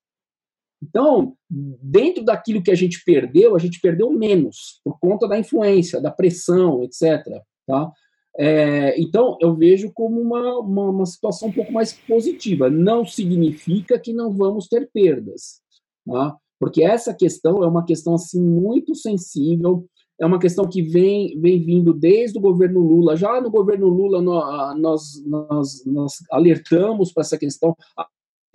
Então, 0.82 1.36
dentro 1.50 2.24
daquilo 2.24 2.62
que 2.62 2.72
a 2.72 2.76
gente 2.76 3.04
perdeu, 3.04 3.56
a 3.56 3.60
gente 3.60 3.80
perdeu 3.80 4.12
menos, 4.12 4.80
por 4.84 5.00
conta 5.00 5.28
da 5.28 5.40
influência, 5.40 6.02
da 6.02 6.12
pressão, 6.12 6.84
etc. 6.84 7.24
Tá? 7.66 7.92
É, 8.38 9.00
então, 9.00 9.38
eu 9.42 9.56
vejo 9.56 9.92
como 9.94 10.22
uma, 10.22 10.60
uma, 10.60 10.90
uma, 10.90 11.06
situação 11.06 11.50
um 11.50 11.54
pouco 11.54 11.72
mais 11.72 11.94
positiva. 11.94 12.70
Não 12.70 13.06
significa 13.06 13.98
que 13.98 14.14
não 14.14 14.32
vamos 14.32 14.68
ter 14.68 14.90
perdas, 14.94 15.62
tá? 16.06 16.38
Porque 16.60 16.84
essa 16.84 17.14
questão 17.14 17.64
é 17.64 17.68
uma 17.68 17.86
questão 17.86 18.16
assim, 18.16 18.42
muito 18.42 18.96
sensível, 18.96 19.86
é 20.20 20.26
uma 20.26 20.40
questão 20.40 20.66
que 20.66 20.82
vem, 20.82 21.40
vem 21.40 21.62
vindo 21.62 21.94
desde 21.94 22.38
o 22.38 22.42
governo 22.42 22.80
Lula. 22.80 23.18
Já 23.18 23.42
no 23.42 23.52
governo 23.52 23.88
Lula, 23.88 24.22
nós, 24.22 25.22
nós, 25.26 25.84
nós 25.86 26.14
alertamos 26.32 27.12
para 27.12 27.22
essa 27.22 27.38
questão. 27.38 27.76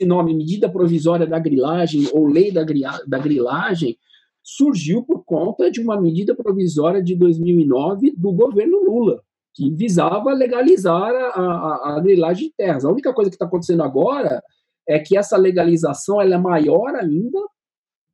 O 0.00 0.06
nome 0.06 0.34
medida 0.34 0.70
provisória 0.70 1.26
da 1.26 1.38
grilagem 1.38 2.08
ou 2.12 2.26
lei 2.26 2.50
da, 2.50 2.64
da 3.06 3.18
grilagem 3.18 3.98
surgiu 4.42 5.02
por 5.02 5.22
conta 5.24 5.70
de 5.70 5.80
uma 5.80 6.00
medida 6.00 6.34
provisória 6.34 7.02
de 7.02 7.14
2009 7.14 8.14
do 8.16 8.32
governo 8.32 8.82
Lula, 8.82 9.22
que 9.54 9.70
visava 9.70 10.32
legalizar 10.32 11.12
a, 11.14 11.40
a, 11.40 11.96
a 11.96 12.00
grilagem 12.00 12.48
de 12.48 12.54
terras. 12.56 12.86
A 12.86 12.90
única 12.90 13.12
coisa 13.12 13.30
que 13.30 13.36
está 13.36 13.44
acontecendo 13.44 13.82
agora 13.82 14.42
é 14.88 14.98
que 14.98 15.16
essa 15.16 15.36
legalização 15.36 16.20
ela 16.20 16.36
é 16.36 16.38
maior 16.38 16.94
ainda, 16.94 17.38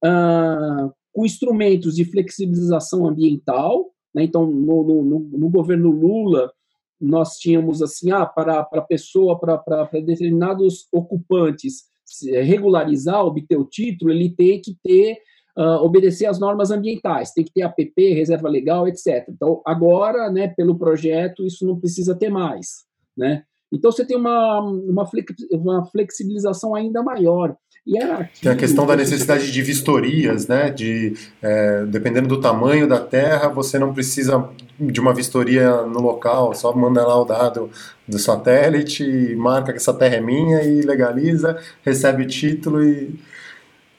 uh, 0.05 0.93
com 1.13 1.25
instrumentos 1.25 1.95
de 1.95 2.05
flexibilização 2.05 3.07
ambiental. 3.07 3.91
Né? 4.15 4.25
Então, 4.25 4.47
no, 4.47 4.85
no, 4.85 5.21
no, 5.21 5.49
governo 5.51 5.91
Lula, 5.91 6.53
nós 7.01 7.37
tínhamos 7.39 7.83
assim, 7.83 8.11
ah, 8.11 8.27
para 8.27 8.61
a 8.61 8.83
pessoa, 8.83 9.39
para, 9.39 9.59
para 9.59 9.85
determinados 10.01 10.87
ocupantes 10.93 11.85
regularizar, 12.23 13.25
obter 13.25 13.57
o 13.57 13.65
título, 13.65 14.13
ele 14.13 14.31
tem 14.31 14.61
que 14.61 14.77
ter 14.83 15.19
uh, 15.59 15.83
obedecer 15.83 16.27
às 16.27 16.39
normas 16.39 16.71
ambientais, 16.71 17.33
tem 17.33 17.45
que 17.45 17.53
ter 17.53 17.63
APP, 17.63 18.15
reserva 18.15 18.49
legal, 18.49 18.87
etc. 18.87 19.27
Então, 19.29 19.61
agora, 19.65 20.31
né, 20.31 20.49
pelo 20.49 20.79
projeto, 20.79 21.45
isso 21.45 21.67
não 21.67 21.79
precisa 21.79 22.15
ter 22.15 22.31
mais, 22.31 22.85
né? 23.17 23.43
Então, 23.73 23.91
você 23.91 24.07
tem 24.07 24.17
uma, 24.17 24.61
uma, 24.61 25.85
flexibilização 25.87 26.75
ainda 26.75 27.03
maior. 27.03 27.57
E 27.87 27.97
aqui, 27.99 28.41
tem 28.41 28.51
a 28.51 28.57
questão 28.57 28.85
da 28.85 28.97
necessidade 28.97 29.53
de 29.53 29.63
vistorias, 29.63 30.49
né? 30.49 30.71
De, 30.71 31.15
é, 31.41 31.87
dependendo 31.87 32.27
do 32.27 32.41
tamanho 32.41 32.89
da 32.89 32.99
terra, 32.99 33.49
você 33.49 33.79
não 33.79 33.95
precisa 33.95 34.51
de 34.79 35.01
uma 35.01 35.15
vistoria 35.15 35.83
no 35.83 36.01
local, 36.01 36.53
só 36.53 36.75
manda 36.75 37.07
lá 37.07 37.21
o 37.21 37.25
dado 37.25 37.71
do 38.07 38.19
satélite, 38.19 39.37
marca 39.37 39.71
que 39.73 39.79
essa 39.79 39.95
terra 39.95 40.17
é 40.17 40.21
minha 40.21 40.65
e 40.65 40.83
legaliza, 40.83 41.59
recebe 41.83 42.25
o 42.25 42.27
título 42.27 42.83
e 42.83 43.15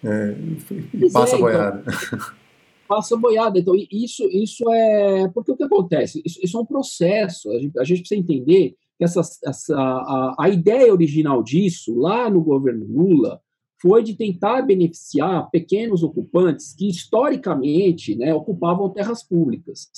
é, 0.03 0.35
passa 1.13 1.37
a 1.37 1.39
boiada. 1.41 1.83
Então, 1.85 2.19
passa 2.89 3.15
a 3.15 3.17
boiada. 3.17 3.57
Então, 3.57 3.73
isso, 3.89 4.27
isso 4.33 4.69
é. 4.69 5.29
Porque 5.33 5.51
o 5.53 5.55
que 5.55 5.63
acontece? 5.63 6.21
Isso, 6.25 6.39
isso 6.43 6.57
é 6.57 6.59
um 6.59 6.65
processo. 6.65 7.49
A 7.51 7.59
gente, 7.59 7.79
a 7.79 7.83
gente 7.85 7.99
precisa 7.99 8.19
entender 8.19 8.75
que 8.97 9.05
essa, 9.05 9.21
essa, 9.45 9.77
a, 9.77 10.35
a 10.37 10.49
ideia 10.49 10.91
original 10.91 11.41
disso, 11.41 11.95
lá 11.97 12.29
no 12.29 12.41
governo 12.41 12.85
Lula, 12.85 13.39
foi 13.81 14.03
de 14.03 14.15
tentar 14.15 14.61
beneficiar 14.63 15.49
pequenos 15.49 16.03
ocupantes 16.03 16.73
que, 16.73 16.87
historicamente, 16.87 18.15
né, 18.15 18.33
ocupavam 18.33 18.89
terras 18.89 19.23
públicas. 19.23 19.89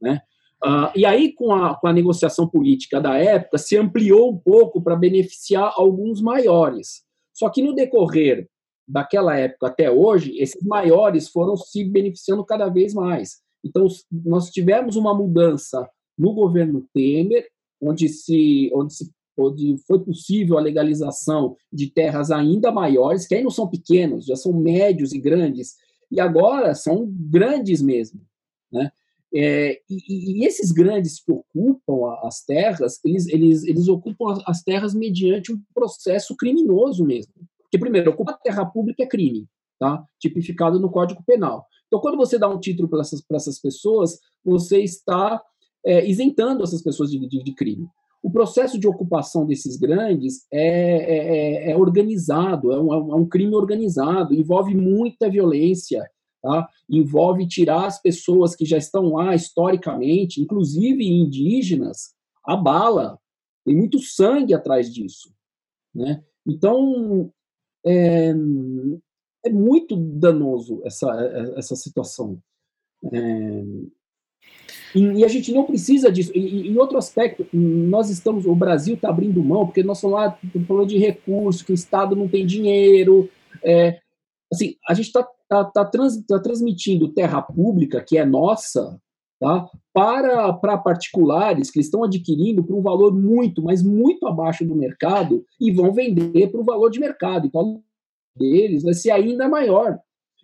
Né? 0.00 0.20
Uh, 0.64 0.90
e 0.94 1.04
aí, 1.04 1.32
com 1.32 1.52
a, 1.52 1.74
com 1.74 1.86
a 1.86 1.92
negociação 1.92 2.48
política 2.48 3.00
da 3.00 3.16
época, 3.16 3.58
se 3.58 3.76
ampliou 3.76 4.32
um 4.32 4.38
pouco 4.38 4.80
para 4.80 4.96
beneficiar 4.96 5.72
alguns 5.76 6.20
maiores. 6.20 7.04
Só 7.32 7.50
que 7.50 7.62
no 7.62 7.74
decorrer 7.74 8.48
daquela 8.86 9.36
época 9.36 9.66
até 9.66 9.90
hoje, 9.90 10.38
esses 10.38 10.62
maiores 10.62 11.28
foram 11.28 11.56
se 11.56 11.84
beneficiando 11.84 12.44
cada 12.44 12.68
vez 12.68 12.94
mais. 12.94 13.42
Então, 13.64 13.86
nós 14.10 14.50
tivemos 14.50 14.94
uma 14.94 15.14
mudança 15.14 15.88
no 16.16 16.32
governo 16.32 16.86
Temer, 16.94 17.48
onde 17.80 18.08
se, 18.08 18.70
onde 18.74 18.94
se 18.94 19.10
onde 19.36 19.76
foi 19.86 19.98
possível 19.98 20.58
a 20.58 20.62
legalização 20.62 21.56
de 21.72 21.88
terras 21.88 22.30
ainda 22.30 22.70
maiores, 22.70 23.26
que 23.26 23.34
aí 23.34 23.42
não 23.42 23.50
são 23.50 23.68
pequenos, 23.68 24.26
já 24.26 24.36
são 24.36 24.52
médios 24.52 25.12
e 25.12 25.18
grandes, 25.18 25.76
e 26.10 26.20
agora 26.20 26.74
são 26.74 27.06
grandes 27.10 27.82
mesmo, 27.82 28.20
né? 28.72 28.90
É, 29.36 29.80
e, 29.90 30.42
e, 30.42 30.46
esses 30.46 30.70
grandes 30.70 31.18
que 31.18 31.32
ocupam 31.32 32.16
as 32.22 32.44
terras, 32.44 33.00
eles, 33.04 33.26
eles, 33.26 33.64
eles 33.64 33.88
ocupam 33.88 34.40
as 34.46 34.62
terras 34.62 34.94
mediante 34.94 35.52
um 35.52 35.60
processo 35.74 36.36
criminoso 36.36 37.04
mesmo. 37.04 37.32
Que, 37.68 37.76
primeiro, 37.76 38.12
ocupar 38.12 38.38
terra 38.38 38.64
pública 38.64 39.02
é 39.02 39.06
crime, 39.06 39.48
tá? 39.76 40.04
tipificado 40.20 40.78
no 40.78 40.88
Código 40.88 41.20
Penal. 41.26 41.66
Então, 41.88 41.98
quando 42.00 42.16
você 42.16 42.38
dá 42.38 42.48
um 42.48 42.60
título 42.60 42.88
para 42.88 43.00
essas, 43.00 43.24
essas 43.32 43.60
pessoas, 43.60 44.20
você 44.44 44.80
está 44.80 45.42
é, 45.84 46.08
isentando 46.08 46.62
essas 46.62 46.82
pessoas 46.82 47.10
de, 47.10 47.18
de, 47.26 47.42
de, 47.42 47.54
crime. 47.54 47.88
O 48.24 48.30
processo 48.30 48.80
de 48.80 48.88
ocupação 48.88 49.44
desses 49.44 49.76
grandes 49.76 50.46
é, 50.50 50.66
é, 50.66 51.68
é, 51.68 51.70
é 51.72 51.76
organizado, 51.76 52.72
é 52.72 52.80
um, 52.80 52.90
é 53.12 53.14
um, 53.16 53.28
crime 53.28 53.54
organizado, 53.54 54.32
envolve 54.32 54.74
muita 54.74 55.28
violência, 55.28 56.10
tá? 56.42 56.66
envolve 56.88 57.46
tirar 57.46 57.84
as 57.84 58.00
pessoas 58.00 58.56
que 58.56 58.64
já 58.64 58.78
estão 58.78 59.12
lá 59.12 59.34
historicamente, 59.34 60.40
inclusive 60.40 61.06
indígenas, 61.06 62.14
a 62.46 62.56
bala. 62.56 63.20
Tem 63.62 63.76
muito 63.76 63.98
sangue 63.98 64.54
atrás 64.54 64.90
disso. 64.90 65.30
Né? 65.94 66.24
Então, 66.46 67.30
é, 67.84 68.30
é 69.44 69.50
muito 69.50 69.96
danoso 69.96 70.80
essa, 70.86 71.10
essa 71.58 71.76
situação. 71.76 72.38
É, 73.12 73.64
e, 74.94 75.00
e, 75.00 75.24
a 75.24 75.28
gente 75.28 75.52
não 75.52 75.64
precisa 75.64 76.10
disso. 76.10 76.30
E, 76.34 76.68
em 76.68 76.78
outro 76.78 76.96
aspecto, 76.96 77.46
nós 77.52 78.10
estamos, 78.10 78.46
o 78.46 78.54
Brasil 78.54 78.94
está 78.94 79.08
abrindo 79.08 79.42
mão, 79.42 79.66
porque 79.66 79.82
nós 79.82 79.98
estamos 79.98 80.16
lá 80.16 80.38
falando 80.66 80.88
de 80.88 80.98
recursos, 80.98 81.62
que 81.62 81.72
o 81.72 81.74
Estado 81.74 82.14
não 82.14 82.28
tem 82.28 82.46
dinheiro. 82.46 83.28
É, 83.62 83.98
assim, 84.52 84.76
a 84.88 84.94
gente 84.94 85.06
está 85.06 85.26
tá, 85.48 85.64
tá 85.64 85.84
trans, 85.84 86.24
tá 86.26 86.38
transmitindo 86.38 87.12
terra 87.12 87.42
pública, 87.42 88.04
que 88.06 88.16
é 88.16 88.24
nossa, 88.24 89.00
tá, 89.40 89.68
para, 89.92 90.52
para 90.52 90.78
particulares 90.78 91.70
que 91.70 91.80
estão 91.80 92.04
adquirindo 92.04 92.62
por 92.62 92.76
um 92.76 92.82
valor 92.82 93.12
muito, 93.12 93.62
mas 93.62 93.82
muito 93.82 94.26
abaixo 94.26 94.64
do 94.64 94.76
mercado 94.76 95.44
e 95.60 95.72
vão 95.72 95.92
vender 95.92 96.48
por 96.48 96.60
um 96.60 96.64
valor 96.64 96.90
de 96.90 97.00
mercado. 97.00 97.46
Então, 97.46 97.82
deles 98.36 98.82
vai 98.82 98.94
ser 98.94 99.10
ainda 99.10 99.48
maior. 99.48 99.98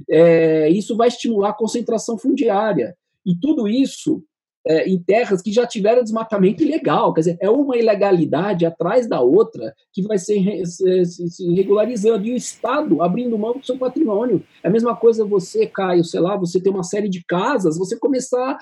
É, 0.08 0.68
isso 0.70 0.96
vai 0.96 1.08
estimular 1.08 1.50
a 1.50 1.56
concentração 1.56 2.18
fundiária. 2.18 2.96
E 3.24 3.34
tudo 3.38 3.68
isso 3.68 4.22
é, 4.66 4.88
em 4.88 4.98
terras 5.02 5.40
que 5.40 5.52
já 5.52 5.66
tiveram 5.66 6.02
desmatamento 6.02 6.62
ilegal. 6.62 7.12
Quer 7.14 7.20
dizer, 7.20 7.38
é 7.40 7.48
uma 7.48 7.76
ilegalidade 7.76 8.66
atrás 8.66 9.08
da 9.08 9.20
outra 9.20 9.74
que 9.92 10.02
vai 10.02 10.18
ser 10.18 10.64
se, 10.66 11.28
se 11.28 11.54
regularizando. 11.54 12.26
E 12.26 12.32
o 12.32 12.36
Estado 12.36 13.02
abrindo 13.02 13.38
mão 13.38 13.58
do 13.58 13.64
seu 13.64 13.78
patrimônio. 13.78 14.44
É 14.62 14.68
a 14.68 14.70
mesma 14.70 14.94
coisa 14.96 15.24
você, 15.24 15.66
Caio, 15.66 16.04
sei 16.04 16.20
lá, 16.20 16.36
você 16.36 16.60
tem 16.60 16.72
uma 16.72 16.82
série 16.82 17.08
de 17.08 17.24
casas, 17.24 17.78
você 17.78 17.98
começar 17.98 18.52
a 18.52 18.58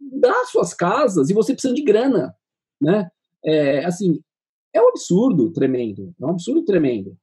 dar 0.00 0.44
suas 0.46 0.74
casas 0.74 1.30
e 1.30 1.34
você 1.34 1.52
precisa 1.52 1.74
de 1.74 1.82
grana. 1.82 2.34
Né? 2.80 3.08
É, 3.44 3.84
assim, 3.84 4.20
é 4.72 4.80
um 4.80 4.88
absurdo 4.88 5.50
tremendo. 5.50 6.14
É 6.20 6.24
um 6.24 6.30
absurdo 6.30 6.64
tremendo. 6.64 7.16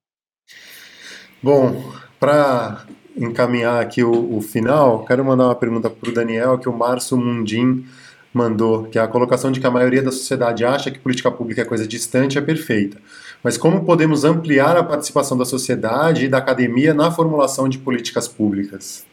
Bom, 1.41 1.71
para 2.19 2.85
encaminhar 3.19 3.81
aqui 3.81 4.03
o, 4.03 4.37
o, 4.37 4.41
final, 4.41 5.05
quero 5.05 5.23
mandar 5.23 5.45
uma 5.45 5.55
pergunta 5.55 5.89
para 5.89 6.09
o 6.09 6.13
Daniel, 6.13 6.57
que 6.57 6.69
o 6.69 6.73
Márcio 6.73 7.17
Mundim 7.17 7.85
mandou, 8.33 8.83
que 8.85 8.97
é 8.97 9.01
a 9.01 9.07
colocação 9.07 9.51
de 9.51 9.59
que 9.59 9.67
a 9.67 9.71
maioria 9.71 10.01
da 10.01 10.11
sociedade 10.11 10.63
acha 10.63 10.89
que 10.89 10.99
política 10.99 11.29
pública 11.29 11.61
é 11.61 11.65
coisa 11.65 11.87
distante 11.87 12.37
é 12.37 12.41
perfeita. 12.41 12.97
Mas 13.43 13.57
como 13.57 13.83
podemos 13.83 14.23
ampliar 14.23 14.77
a 14.77 14.83
participação 14.83 15.37
da 15.37 15.45
sociedade 15.45 16.25
e 16.25 16.29
da 16.29 16.37
academia 16.37 16.93
na 16.93 17.11
formulação 17.11 17.67
de 17.67 17.77
políticas 17.77 18.27
públicas? 18.27 19.05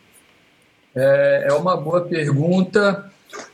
É, 0.94 1.48
é 1.48 1.52
uma 1.52 1.76
boa 1.76 2.02
pergunta. 2.02 3.10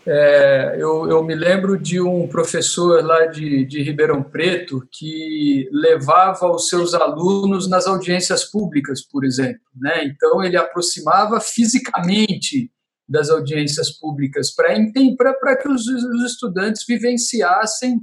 É, 0.06 0.76
eu, 0.78 1.08
eu, 1.08 1.22
me 1.22 1.34
lembro 1.34 1.78
de 1.78 2.00
um 2.00 2.26
professor 2.26 3.04
lá 3.04 3.26
de, 3.26 3.64
de 3.64 3.82
Ribeirão 3.82 4.22
Preto 4.22 4.86
que 4.90 5.68
levava 5.70 6.50
os 6.50 6.68
seus 6.68 6.92
alunos 6.92 7.68
nas 7.68 7.86
audiências 7.86 8.44
públicas, 8.44 9.00
por 9.00 9.24
exemplo. 9.24 9.62
Né? 9.76 10.04
Então, 10.04 10.42
ele 10.42 10.56
aproximava 10.56 11.40
fisicamente 11.40 12.70
das 13.08 13.30
audiências 13.30 13.90
públicas 13.90 14.52
para 14.54 15.56
que 15.56 15.68
os, 15.68 15.86
os, 15.86 16.24
estudantes 16.24 16.84
vivenciassem 16.86 18.00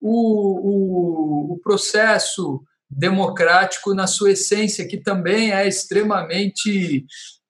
o, 0.00 1.52
o, 1.52 1.54
o 1.54 1.58
processo 1.58 2.62
democrático 2.88 3.94
na 3.94 4.06
sua 4.06 4.30
essência, 4.30 4.86
que 4.86 4.96
também 4.96 5.52
é 5.52 5.66
extremamente 5.66 7.04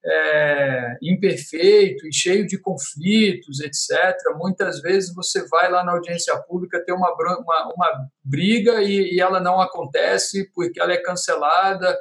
é, 0.06 0.96
imperfeito 1.02 2.06
e 2.06 2.12
cheio 2.12 2.46
de 2.46 2.58
conflitos, 2.58 3.60
etc. 3.60 4.16
Muitas 4.36 4.80
vezes 4.80 5.12
você 5.12 5.46
vai 5.48 5.70
lá 5.70 5.82
na 5.84 5.92
audiência 5.92 6.36
pública 6.42 6.82
ter 6.84 6.92
uma, 6.92 7.12
uma, 7.12 7.72
uma 7.74 8.08
briga 8.22 8.82
e, 8.82 9.14
e, 9.14 9.20
ela 9.20 9.40
não 9.40 9.60
acontece 9.60 10.48
porque 10.54 10.80
ela 10.80 10.92
é 10.92 11.02
cancelada. 11.02 11.98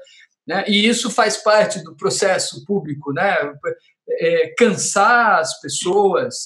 Né? 0.48 0.64
E 0.68 0.88
isso 0.88 1.10
faz 1.10 1.38
parte 1.38 1.84
do 1.84 1.95
processo 1.95 2.64
público, 2.65 3.11
né? 3.11 3.36
É, 4.19 4.53
cansar 4.56 5.40
as 5.40 5.60
pessoas 5.60 6.45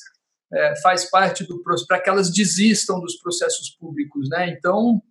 é, 0.53 0.81
faz 0.81 1.09
parte 1.09 1.45
do 1.45 1.61
para 1.85 1.99
que 1.99 2.09
elas 2.09 2.31
desistam 2.31 3.01
dos 3.01 3.17
processos 3.17 3.69
públicos, 3.71 4.29
né? 4.29 4.49
Então 4.49 5.01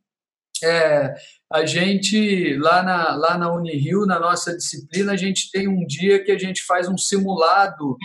é, 0.64 1.14
a 1.52 1.64
gente, 1.64 2.56
lá 2.58 2.82
na, 2.82 3.14
lá 3.14 3.38
na 3.38 3.52
Unirio, 3.52 4.04
na 4.04 4.18
nossa 4.18 4.56
disciplina, 4.56 5.12
a 5.12 5.16
gente 5.16 5.50
tem 5.50 5.66
um 5.66 5.86
dia 5.86 6.22
que 6.22 6.30
a 6.30 6.38
gente 6.38 6.64
faz 6.64 6.88
um 6.88 6.98
simulado 6.98 7.96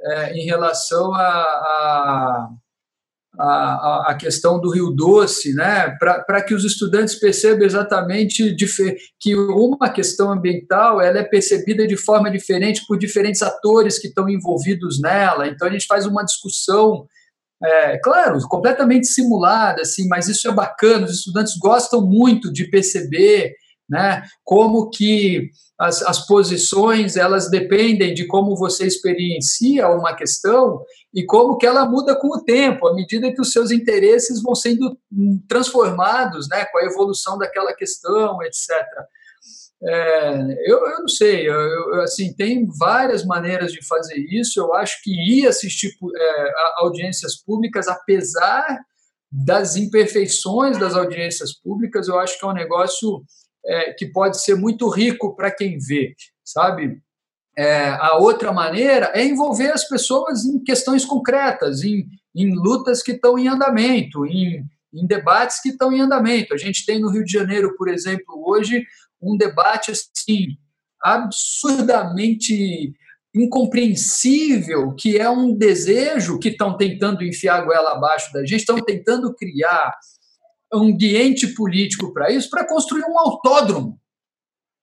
é, 0.00 0.32
em 0.34 0.44
relação 0.44 1.12
a, 1.14 1.20
a, 1.20 2.48
a, 3.38 4.04
a, 4.10 4.14
questão 4.14 4.60
do 4.60 4.70
Rio 4.70 4.90
Doce, 4.90 5.54
né, 5.54 5.96
para 5.98 6.42
que 6.42 6.54
os 6.54 6.64
estudantes 6.64 7.14
percebam 7.16 7.64
exatamente 7.64 8.54
que 9.18 9.34
uma 9.34 9.88
questão 9.88 10.30
ambiental 10.30 11.00
ela 11.00 11.18
é 11.18 11.24
percebida 11.24 11.86
de 11.86 11.96
forma 11.96 12.30
diferente 12.30 12.84
por 12.86 12.98
diferentes 12.98 13.42
atores 13.42 13.98
que 13.98 14.08
estão 14.08 14.28
envolvidos 14.28 15.00
nela. 15.00 15.48
Então, 15.48 15.66
a 15.66 15.70
gente 15.70 15.86
faz 15.86 16.06
uma 16.06 16.24
discussão 16.24 17.06
é, 17.62 17.98
claro, 17.98 18.38
completamente 18.48 19.06
simulada, 19.06 19.82
assim, 19.82 20.08
mas 20.08 20.28
isso 20.28 20.48
é 20.48 20.52
bacana, 20.52 21.06
os 21.06 21.18
estudantes 21.18 21.56
gostam 21.56 22.04
muito 22.04 22.52
de 22.52 22.68
perceber 22.70 23.54
né, 23.88 24.22
como 24.42 24.90
que 24.90 25.50
as, 25.78 26.02
as 26.02 26.26
posições 26.26 27.16
elas 27.16 27.50
dependem 27.50 28.14
de 28.14 28.26
como 28.26 28.56
você 28.56 28.86
experiencia 28.86 29.88
uma 29.88 30.14
questão 30.14 30.82
e 31.12 31.24
como 31.24 31.56
que 31.56 31.66
ela 31.66 31.84
muda 31.84 32.16
com 32.18 32.28
o 32.28 32.42
tempo, 32.42 32.86
à 32.86 32.94
medida 32.94 33.32
que 33.32 33.40
os 33.40 33.52
seus 33.52 33.70
interesses 33.70 34.42
vão 34.42 34.54
sendo 34.54 34.96
transformados 35.48 36.48
né, 36.48 36.64
com 36.66 36.78
a 36.78 36.84
evolução 36.84 37.38
daquela 37.38 37.74
questão, 37.74 38.42
etc. 38.42 38.68
É, 39.86 40.30
eu, 40.64 40.78
eu 40.86 41.00
não 41.00 41.08
sei, 41.08 41.46
eu, 41.46 41.54
eu, 41.54 42.00
assim, 42.00 42.32
tem 42.34 42.66
várias 42.78 43.24
maneiras 43.24 43.70
de 43.70 43.86
fazer 43.86 44.16
isso. 44.16 44.58
Eu 44.58 44.74
acho 44.74 45.02
que 45.02 45.10
ir 45.10 45.46
assistir 45.46 45.90
é, 46.16 46.52
audiências 46.78 47.36
públicas, 47.36 47.86
apesar 47.86 48.80
das 49.30 49.76
imperfeições 49.76 50.78
das 50.78 50.94
audiências 50.94 51.52
públicas, 51.52 52.08
eu 52.08 52.18
acho 52.18 52.38
que 52.38 52.44
é 52.44 52.48
um 52.48 52.54
negócio 52.54 53.24
é, 53.66 53.92
que 53.92 54.06
pode 54.06 54.40
ser 54.40 54.54
muito 54.54 54.88
rico 54.88 55.34
para 55.34 55.50
quem 55.50 55.76
vê, 55.78 56.14
sabe? 56.44 56.98
É, 57.56 57.88
a 57.88 58.16
outra 58.16 58.52
maneira 58.52 59.12
é 59.14 59.24
envolver 59.24 59.70
as 59.72 59.86
pessoas 59.88 60.44
em 60.44 60.62
questões 60.62 61.04
concretas, 61.04 61.82
em, 61.82 62.06
em 62.34 62.54
lutas 62.54 63.02
que 63.02 63.12
estão 63.12 63.38
em 63.38 63.48
andamento, 63.48 64.24
em, 64.24 64.64
em 64.92 65.06
debates 65.06 65.60
que 65.60 65.70
estão 65.70 65.92
em 65.92 66.00
andamento. 66.00 66.54
A 66.54 66.56
gente 66.56 66.86
tem 66.86 67.00
no 67.00 67.10
Rio 67.10 67.24
de 67.24 67.32
Janeiro, 67.32 67.74
por 67.76 67.88
exemplo, 67.88 68.42
hoje 68.46 68.84
um 69.24 69.36
debate 69.36 69.90
assim 69.90 70.56
absurdamente 71.00 72.94
incompreensível, 73.34 74.94
que 74.94 75.18
é 75.18 75.28
um 75.28 75.54
desejo 75.54 76.38
que 76.38 76.50
estão 76.50 76.76
tentando 76.76 77.24
enfiar 77.24 77.60
a 77.60 77.64
goela 77.64 77.92
abaixo 77.92 78.32
da 78.32 78.40
gente, 78.40 78.60
estão 78.60 78.76
tentando 78.76 79.34
criar 79.34 79.92
um 80.72 80.92
ambiente 80.92 81.48
político 81.48 82.12
para 82.12 82.30
isso, 82.30 82.48
para 82.48 82.66
construir 82.66 83.04
um 83.04 83.18
autódromo, 83.18 84.00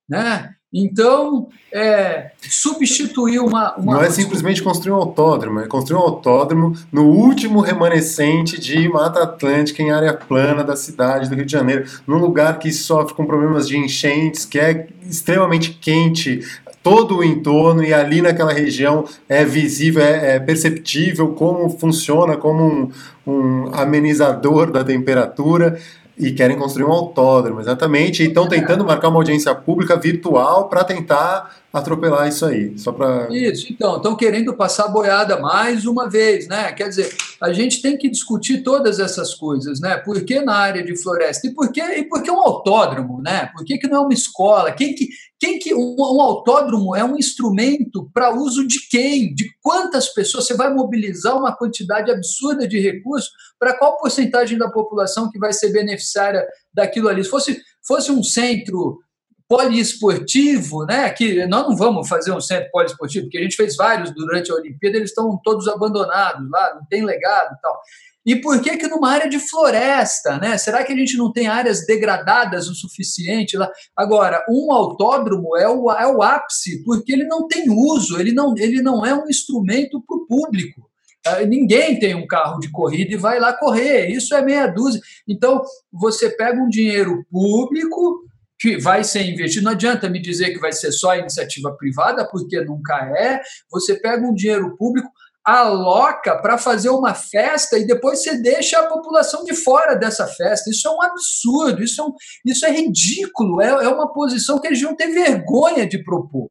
né? 0.08 0.54
Então, 0.72 1.48
é, 1.70 2.30
substituir 2.40 3.38
uma, 3.40 3.76
uma, 3.76 3.94
Não 3.94 4.02
é 4.02 4.08
simplesmente 4.08 4.62
construir 4.62 4.92
um 4.92 4.96
autódromo, 4.96 5.60
é 5.60 5.66
construir 5.66 5.98
um 5.98 6.02
autódromo 6.02 6.74
no 6.90 7.04
último 7.04 7.60
remanescente 7.60 8.58
de 8.58 8.88
Mata 8.88 9.22
Atlântica, 9.22 9.82
em 9.82 9.90
área 9.90 10.14
plana 10.14 10.64
da 10.64 10.74
cidade 10.74 11.28
do 11.28 11.34
Rio 11.34 11.44
de 11.44 11.52
Janeiro, 11.52 11.84
num 12.06 12.16
lugar 12.16 12.58
que 12.58 12.72
sofre 12.72 13.14
com 13.14 13.26
problemas 13.26 13.68
de 13.68 13.76
enchentes, 13.76 14.46
que 14.46 14.58
é 14.58 14.88
extremamente 15.06 15.72
quente, 15.72 16.40
todo 16.82 17.18
o 17.18 17.24
entorno, 17.24 17.84
e 17.84 17.92
ali 17.92 18.22
naquela 18.22 18.52
região 18.52 19.04
é 19.28 19.44
visível, 19.44 20.02
é, 20.02 20.36
é 20.36 20.40
perceptível 20.40 21.28
como 21.28 21.68
funciona 21.68 22.36
como 22.36 22.64
um, 22.64 22.90
um 23.26 23.74
amenizador 23.74 24.72
da 24.72 24.82
temperatura. 24.82 25.78
E 26.22 26.32
querem 26.32 26.56
construir 26.56 26.84
um 26.84 26.92
autódromo, 26.92 27.60
exatamente. 27.60 28.22
E 28.22 28.28
estão 28.28 28.48
tentando 28.48 28.84
marcar 28.84 29.08
uma 29.08 29.18
audiência 29.18 29.52
pública 29.54 29.96
virtual 29.96 30.68
para 30.68 30.84
tentar 30.84 31.56
atropelar 31.72 32.28
isso 32.28 32.46
aí. 32.46 32.78
Só 32.78 32.92
para. 32.92 33.28
Isso, 33.34 33.72
então, 33.72 33.96
estão 33.96 34.14
querendo 34.14 34.54
passar 34.54 34.88
boiada 34.88 35.40
mais 35.40 35.84
uma 35.86 36.08
vez, 36.08 36.46
né? 36.46 36.70
Quer 36.72 36.88
dizer, 36.88 37.12
a 37.40 37.52
gente 37.52 37.82
tem 37.82 37.96
que 37.96 38.08
discutir 38.08 38.62
todas 38.62 39.00
essas 39.00 39.34
coisas, 39.34 39.80
né? 39.80 39.96
Por 39.96 40.22
que 40.24 40.40
na 40.40 40.54
área 40.54 40.84
de 40.84 40.96
floresta? 40.96 41.48
E 41.48 41.50
por 41.50 41.72
que, 41.72 41.82
e 41.82 42.04
por 42.04 42.22
que 42.22 42.30
um 42.30 42.40
autódromo, 42.40 43.20
né? 43.20 43.50
Por 43.54 43.64
que, 43.64 43.78
que 43.78 43.88
não 43.88 43.98
é 43.98 44.00
uma 44.02 44.14
escola? 44.14 44.70
Quem 44.70 44.94
que, 44.94 45.08
quem 45.42 45.58
que 45.58 45.74
um, 45.74 45.96
um 45.98 46.20
autódromo 46.20 46.94
é 46.94 47.02
um 47.02 47.18
instrumento 47.18 48.08
para 48.14 48.32
uso 48.32 48.64
de 48.64 48.88
quem? 48.88 49.34
De 49.34 49.50
quantas 49.60 50.08
pessoas? 50.14 50.46
Você 50.46 50.54
vai 50.54 50.72
mobilizar 50.72 51.36
uma 51.36 51.52
quantidade 51.52 52.12
absurda 52.12 52.68
de 52.68 52.78
recursos 52.78 53.28
para 53.58 53.76
qual 53.76 53.98
porcentagem 53.98 54.56
da 54.56 54.70
população 54.70 55.28
que 55.32 55.40
vai 55.40 55.52
ser 55.52 55.72
beneficiária 55.72 56.46
daquilo 56.72 57.08
ali? 57.08 57.24
Se 57.24 57.30
fosse, 57.30 57.60
fosse 57.84 58.12
um 58.12 58.22
centro 58.22 59.00
poliesportivo, 59.48 60.86
né? 60.86 61.10
Que 61.10 61.44
nós 61.48 61.68
não 61.68 61.76
vamos 61.76 62.08
fazer 62.08 62.30
um 62.30 62.40
centro 62.40 62.70
poliesportivo, 62.70 63.24
porque 63.24 63.38
a 63.38 63.42
gente 63.42 63.56
fez 63.56 63.74
vários 63.74 64.14
durante 64.14 64.52
a 64.52 64.54
Olimpíada, 64.54 64.96
eles 64.96 65.10
estão 65.10 65.36
todos 65.42 65.66
abandonados 65.66 66.48
lá, 66.52 66.76
não 66.76 66.86
tem 66.88 67.04
legado 67.04 67.52
e 67.52 67.60
tal. 67.60 67.80
E 68.24 68.36
por 68.36 68.60
que 68.62 68.76
que 68.76 68.86
numa 68.86 69.10
área 69.10 69.28
de 69.28 69.38
floresta, 69.38 70.38
né? 70.38 70.56
Será 70.56 70.84
que 70.84 70.92
a 70.92 70.96
gente 70.96 71.16
não 71.16 71.32
tem 71.32 71.48
áreas 71.48 71.84
degradadas 71.84 72.68
o 72.68 72.74
suficiente 72.74 73.56
lá? 73.56 73.68
Agora, 73.96 74.44
um 74.48 74.72
autódromo 74.72 75.56
é 75.56 75.68
o, 75.68 75.90
é 75.90 76.06
o 76.06 76.22
ápice, 76.22 76.82
porque 76.84 77.12
ele 77.12 77.24
não 77.24 77.48
tem 77.48 77.68
uso, 77.68 78.20
ele 78.20 78.32
não, 78.32 78.54
ele 78.56 78.80
não 78.80 79.04
é 79.04 79.12
um 79.12 79.28
instrumento 79.28 80.02
para 80.06 80.16
o 80.16 80.26
público. 80.26 80.88
Uh, 81.26 81.46
ninguém 81.46 81.98
tem 82.00 82.14
um 82.14 82.26
carro 82.26 82.58
de 82.58 82.70
corrida 82.70 83.12
e 83.14 83.16
vai 83.16 83.38
lá 83.38 83.52
correr, 83.52 84.08
isso 84.08 84.34
é 84.34 84.42
meia 84.42 84.66
dúzia. 84.66 85.00
Então, 85.28 85.62
você 85.92 86.30
pega 86.30 86.60
um 86.60 86.68
dinheiro 86.68 87.24
público 87.30 88.24
que 88.58 88.76
vai 88.76 89.02
ser 89.02 89.28
investido, 89.28 89.64
não 89.64 89.72
adianta 89.72 90.08
me 90.08 90.22
dizer 90.22 90.52
que 90.52 90.60
vai 90.60 90.72
ser 90.72 90.92
só 90.92 91.16
iniciativa 91.16 91.76
privada, 91.76 92.28
porque 92.28 92.60
nunca 92.60 92.94
é. 93.18 93.40
Você 93.70 93.96
pega 93.96 94.24
um 94.24 94.32
dinheiro 94.32 94.76
público, 94.76 95.08
aloca 95.44 96.40
para 96.40 96.56
fazer 96.56 96.90
uma 96.90 97.14
festa 97.14 97.78
e 97.78 97.86
depois 97.86 98.22
você 98.22 98.40
deixa 98.40 98.78
a 98.78 98.86
população 98.86 99.44
de 99.44 99.54
fora 99.54 99.94
dessa 99.94 100.26
festa. 100.26 100.70
Isso 100.70 100.86
é 100.86 100.90
um 100.90 101.02
absurdo, 101.02 101.82
isso 101.82 102.00
é, 102.00 102.04
um, 102.04 102.12
isso 102.46 102.64
é 102.66 102.70
ridículo, 102.70 103.60
é, 103.60 103.68
é 103.68 103.88
uma 103.88 104.12
posição 104.12 104.58
que 104.58 104.68
eles 104.68 104.80
não 104.80 104.94
têm 104.94 105.12
vergonha 105.12 105.86
de 105.86 106.02
propor. 106.02 106.48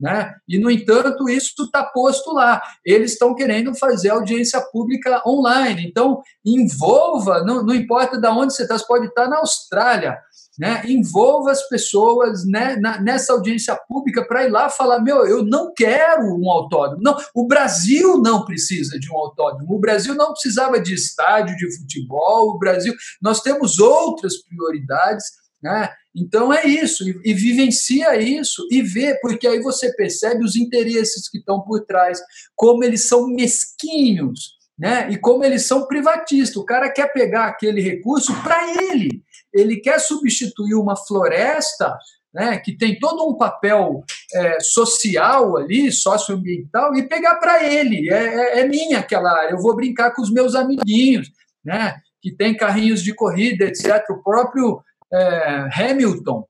Né? 0.00 0.34
E, 0.48 0.58
no 0.58 0.70
entanto, 0.70 1.28
isso 1.28 1.52
está 1.62 1.84
posto 1.84 2.32
lá. 2.32 2.62
Eles 2.84 3.12
estão 3.12 3.34
querendo 3.34 3.74
fazer 3.74 4.08
audiência 4.08 4.60
pública 4.72 5.22
online. 5.26 5.86
Então, 5.86 6.22
envolva, 6.44 7.44
não, 7.44 7.62
não 7.62 7.74
importa 7.74 8.18
de 8.18 8.26
onde 8.28 8.54
você 8.54 8.62
está, 8.62 8.78
você 8.78 8.86
pode 8.86 9.06
estar 9.06 9.28
na 9.28 9.38
Austrália, 9.38 10.18
né, 10.58 10.82
envolva 10.86 11.50
as 11.50 11.66
pessoas 11.68 12.46
né, 12.46 12.76
na, 12.76 13.00
nessa 13.00 13.32
audiência 13.32 13.74
pública 13.88 14.22
para 14.26 14.44
ir 14.44 14.50
lá 14.50 14.68
falar: 14.68 15.00
meu, 15.00 15.26
eu 15.26 15.44
não 15.44 15.72
quero 15.74 16.24
um 16.36 16.50
autódromo. 16.50 17.02
Não, 17.02 17.16
o 17.34 17.46
Brasil 17.46 18.18
não 18.18 18.44
precisa 18.44 18.98
de 18.98 19.10
um 19.10 19.16
autódromo. 19.16 19.74
O 19.74 19.80
Brasil 19.80 20.14
não 20.14 20.32
precisava 20.32 20.80
de 20.80 20.94
estádio 20.94 21.56
de 21.56 21.78
futebol. 21.78 22.50
O 22.50 22.58
Brasil, 22.58 22.94
nós 23.22 23.40
temos 23.40 23.78
outras 23.78 24.36
prioridades. 24.42 25.24
Né? 25.62 25.90
Então 26.14 26.52
é 26.52 26.66
isso, 26.66 27.08
e, 27.08 27.20
e 27.24 27.34
vivencia 27.34 28.16
isso 28.16 28.66
e 28.70 28.82
vê, 28.82 29.18
porque 29.20 29.46
aí 29.46 29.60
você 29.60 29.94
percebe 29.94 30.44
os 30.44 30.56
interesses 30.56 31.28
que 31.28 31.38
estão 31.38 31.60
por 31.60 31.84
trás, 31.84 32.18
como 32.56 32.82
eles 32.82 33.06
são 33.06 33.28
mesquinhos, 33.28 34.58
né? 34.78 35.10
E 35.10 35.18
como 35.18 35.44
eles 35.44 35.66
são 35.66 35.86
privatistas. 35.86 36.56
O 36.56 36.64
cara 36.64 36.90
quer 36.90 37.12
pegar 37.12 37.46
aquele 37.46 37.82
recurso 37.82 38.34
para 38.42 38.82
ele 38.82 39.22
ele 39.52 39.76
quer 39.76 39.98
substituir 39.98 40.74
uma 40.74 40.96
floresta 40.96 41.96
né, 42.32 42.58
que 42.58 42.76
tem 42.76 42.98
todo 42.98 43.28
um 43.28 43.36
papel 43.36 44.04
é, 44.32 44.60
social 44.60 45.56
ali, 45.56 45.90
socioambiental, 45.90 46.94
e 46.94 47.08
pegar 47.08 47.36
para 47.36 47.64
ele. 47.64 48.08
É, 48.08 48.14
é, 48.14 48.60
é, 48.60 48.68
minha 48.68 49.00
aquela 49.00 49.32
área, 49.32 49.52
eu 49.52 49.60
vou 49.60 49.74
brincar 49.74 50.12
com 50.12 50.22
os 50.22 50.32
meus 50.32 50.54
amiguinhos, 50.54 51.28
né, 51.64 51.96
que 52.22 52.30
tem 52.30 52.56
carrinhos 52.56 53.02
de 53.02 53.12
corrida, 53.14 53.64
etc. 53.64 54.04
O 54.10 54.22
próprio 54.22 54.80
é, 55.12 55.68
Hamilton, 55.74 56.44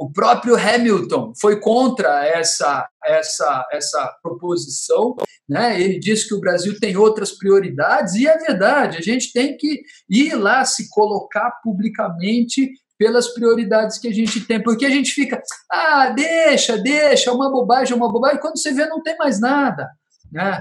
o 0.00 0.10
próprio 0.10 0.56
Hamilton 0.56 1.32
foi 1.38 1.60
contra 1.60 2.26
essa, 2.26 2.88
essa, 3.04 3.66
essa 3.70 4.18
proposição. 4.22 5.14
Né? 5.46 5.78
Ele 5.78 5.98
disse 5.98 6.26
que 6.26 6.34
o 6.34 6.40
Brasil 6.40 6.80
tem 6.80 6.96
outras 6.96 7.32
prioridades, 7.32 8.14
e 8.14 8.26
é 8.26 8.38
verdade, 8.38 8.96
a 8.96 9.02
gente 9.02 9.30
tem 9.30 9.58
que 9.58 9.82
ir 10.08 10.34
lá 10.36 10.64
se 10.64 10.88
colocar 10.88 11.50
publicamente 11.62 12.70
pelas 12.98 13.28
prioridades 13.28 13.98
que 13.98 14.08
a 14.08 14.12
gente 14.12 14.40
tem, 14.46 14.62
porque 14.62 14.86
a 14.86 14.90
gente 14.90 15.12
fica, 15.12 15.42
ah, 15.70 16.10
deixa, 16.10 16.78
deixa, 16.78 17.28
é 17.28 17.32
uma 17.32 17.50
bobagem, 17.50 17.92
é 17.92 17.96
uma 17.96 18.10
bobagem, 18.10 18.40
quando 18.40 18.58
você 18.58 18.72
vê, 18.72 18.86
não 18.86 19.02
tem 19.02 19.16
mais 19.18 19.38
nada. 19.38 19.86
Né? 20.32 20.60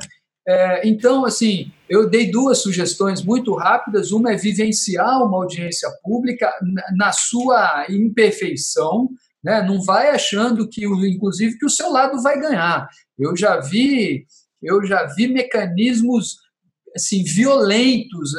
É, 0.49 0.88
então, 0.88 1.26
assim, 1.26 1.71
eu 1.88 2.09
dei 2.09 2.31
duas 2.31 2.57
sugestões 2.57 3.21
muito 3.21 3.53
rápidas. 3.53 4.11
Uma 4.11 4.34
é 4.34 4.35
vivenciar 4.35 5.23
uma 5.23 5.38
audiência 5.38 5.88
pública 6.01 6.51
na 6.97 7.11
sua 7.11 7.85
imperfeição, 7.88 9.09
né? 9.43 9.61
Não 9.61 9.80
vai 9.80 10.09
achando 10.09 10.67
que, 10.67 10.84
inclusive, 10.85 11.55
que 11.59 11.65
o 11.67 11.69
seu 11.69 11.91
lado 11.91 12.19
vai 12.23 12.39
ganhar. 12.39 12.89
Eu 13.17 13.38
já 13.38 13.59
vi, 13.59 14.26
eu 14.59 14.84
já 14.84 15.05
vi 15.15 15.27
mecanismos 15.27 16.38
assim 16.95 17.23
violentos 17.23 18.31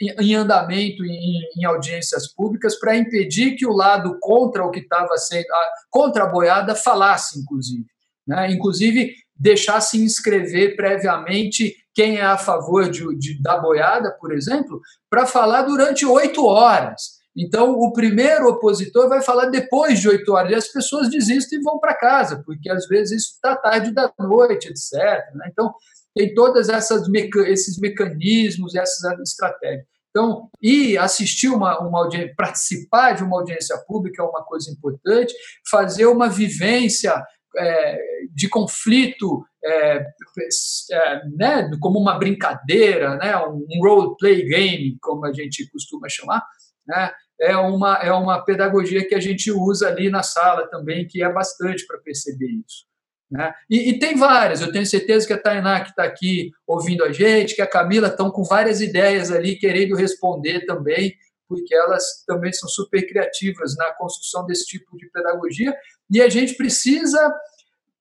em 0.00 0.34
andamento 0.34 1.04
em, 1.04 1.42
em 1.54 1.64
audiências 1.66 2.32
públicas 2.32 2.78
para 2.78 2.96
impedir 2.96 3.56
que 3.56 3.66
o 3.66 3.72
lado 3.72 4.16
contra 4.20 4.64
o 4.64 4.70
que 4.70 4.80
estava 4.80 5.18
sendo 5.18 5.44
contra 5.90 6.24
a 6.24 6.28
boiada 6.28 6.74
falasse, 6.74 7.38
inclusive, 7.38 7.84
né? 8.26 8.50
Inclusive 8.50 9.12
deixasse 9.38 10.02
inscrever 10.02 10.76
previamente 10.76 11.74
quem 11.94 12.18
é 12.18 12.22
a 12.22 12.38
favor 12.38 12.88
de, 12.88 13.04
de 13.16 13.40
da 13.42 13.58
boiada, 13.58 14.12
por 14.20 14.32
exemplo, 14.32 14.80
para 15.10 15.26
falar 15.26 15.62
durante 15.62 16.04
oito 16.06 16.44
horas. 16.44 17.18
Então, 17.36 17.72
o 17.72 17.92
primeiro 17.92 18.48
opositor 18.48 19.08
vai 19.08 19.22
falar 19.22 19.46
depois 19.46 20.00
de 20.00 20.08
oito 20.08 20.32
horas, 20.32 20.50
e 20.50 20.54
as 20.56 20.68
pessoas 20.68 21.08
desistem 21.08 21.60
e 21.60 21.62
vão 21.62 21.78
para 21.78 21.94
casa, 21.94 22.42
porque 22.44 22.68
às 22.68 22.86
vezes 22.88 23.22
isso 23.22 23.34
está 23.34 23.54
tarde 23.54 23.92
da 23.92 24.12
noite, 24.18 24.68
etc. 24.68 24.92
Né? 25.34 25.48
Então, 25.52 25.72
tem 26.14 26.34
todos 26.34 26.68
esses 26.68 27.78
mecanismos, 27.78 28.74
essas 28.74 29.20
estratégias. 29.20 29.86
Então, 30.10 30.48
e 30.60 30.98
assistir 30.98 31.48
uma, 31.48 31.78
uma 31.80 32.00
audiência, 32.00 32.34
participar 32.36 33.12
de 33.12 33.22
uma 33.22 33.38
audiência 33.38 33.76
pública 33.86 34.22
é 34.22 34.26
uma 34.26 34.42
coisa 34.42 34.70
importante, 34.70 35.32
fazer 35.70 36.06
uma 36.06 36.28
vivência 36.28 37.22
é, 37.58 37.98
de 38.34 38.48
conflito 38.48 39.44
é, 39.64 40.06
é, 40.92 41.26
né, 41.36 41.70
como 41.80 41.98
uma 41.98 42.18
brincadeira, 42.18 43.16
né, 43.16 43.36
um 43.38 43.80
role 43.82 44.14
play 44.18 44.46
game, 44.48 44.96
como 45.00 45.26
a 45.26 45.32
gente 45.32 45.68
costuma 45.70 46.08
chamar, 46.08 46.44
né, 46.86 47.10
é 47.40 47.56
uma, 47.56 47.96
é 47.96 48.12
uma 48.12 48.44
pedagogia 48.44 49.06
que 49.06 49.14
a 49.14 49.20
gente 49.20 49.50
usa 49.50 49.88
ali 49.88 50.10
na 50.10 50.22
sala 50.22 50.68
também, 50.68 51.06
que 51.06 51.22
é 51.22 51.32
bastante 51.32 51.86
para 51.86 51.98
perceber 51.98 52.48
isso. 52.66 52.88
Né? 53.30 53.52
E, 53.68 53.90
e, 53.90 53.98
tem 53.98 54.16
várias, 54.16 54.62
eu 54.62 54.72
tenho 54.72 54.86
certeza 54.86 55.26
que 55.26 55.34
a 55.34 55.40
Tainá, 55.40 55.82
que 55.82 55.90
está 55.90 56.02
aqui 56.02 56.50
ouvindo 56.66 57.04
a 57.04 57.12
gente, 57.12 57.54
que 57.54 57.60
a 57.60 57.66
Camila 57.66 58.08
estão 58.08 58.30
com 58.30 58.42
várias 58.42 58.80
ideias 58.80 59.30
ali, 59.30 59.56
querendo 59.56 59.94
responder 59.94 60.64
também, 60.64 61.14
porque 61.46 61.74
elas 61.74 62.24
também 62.26 62.52
são 62.52 62.68
super 62.68 63.06
criativas 63.06 63.76
na 63.76 63.92
construção 63.94 64.46
desse 64.46 64.66
tipo 64.66 64.96
de 64.96 65.10
pedagogia, 65.10 65.74
e 66.10 66.20
a 66.22 66.28
gente 66.28 66.54
precisa 66.54 67.34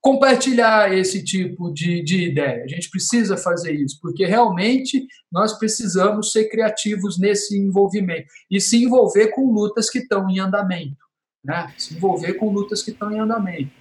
compartilhar 0.01 0.93
esse 0.93 1.23
tipo 1.23 1.71
de, 1.73 2.01
de 2.01 2.29
ideia. 2.29 2.63
A 2.63 2.67
gente 2.67 2.89
precisa 2.89 3.35
fazer 3.35 3.73
isso, 3.73 3.99
porque 4.01 4.25
realmente 4.25 5.05
nós 5.31 5.57
precisamos 5.57 6.31
ser 6.31 6.49
criativos 6.49 7.19
nesse 7.19 7.57
envolvimento 7.57 8.27
e 8.49 8.61
se 8.61 8.81
envolver 8.81 9.27
com 9.27 9.51
lutas 9.51 9.89
que 9.89 9.99
estão 9.99 10.29
em 10.29 10.39
andamento. 10.39 11.05
Né? 11.43 11.73
Se 11.77 11.95
envolver 11.95 12.35
com 12.35 12.49
lutas 12.51 12.81
que 12.81 12.91
estão 12.91 13.11
em 13.11 13.19
andamento. 13.19 13.71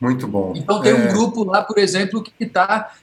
Muito 0.00 0.28
bom. 0.28 0.52
Então 0.54 0.82
tem 0.82 0.92
é... 0.92 0.94
um 0.94 1.08
grupo 1.08 1.44
lá, 1.44 1.62
por 1.62 1.78
exemplo, 1.78 2.22
que 2.22 2.44
está 2.44 2.94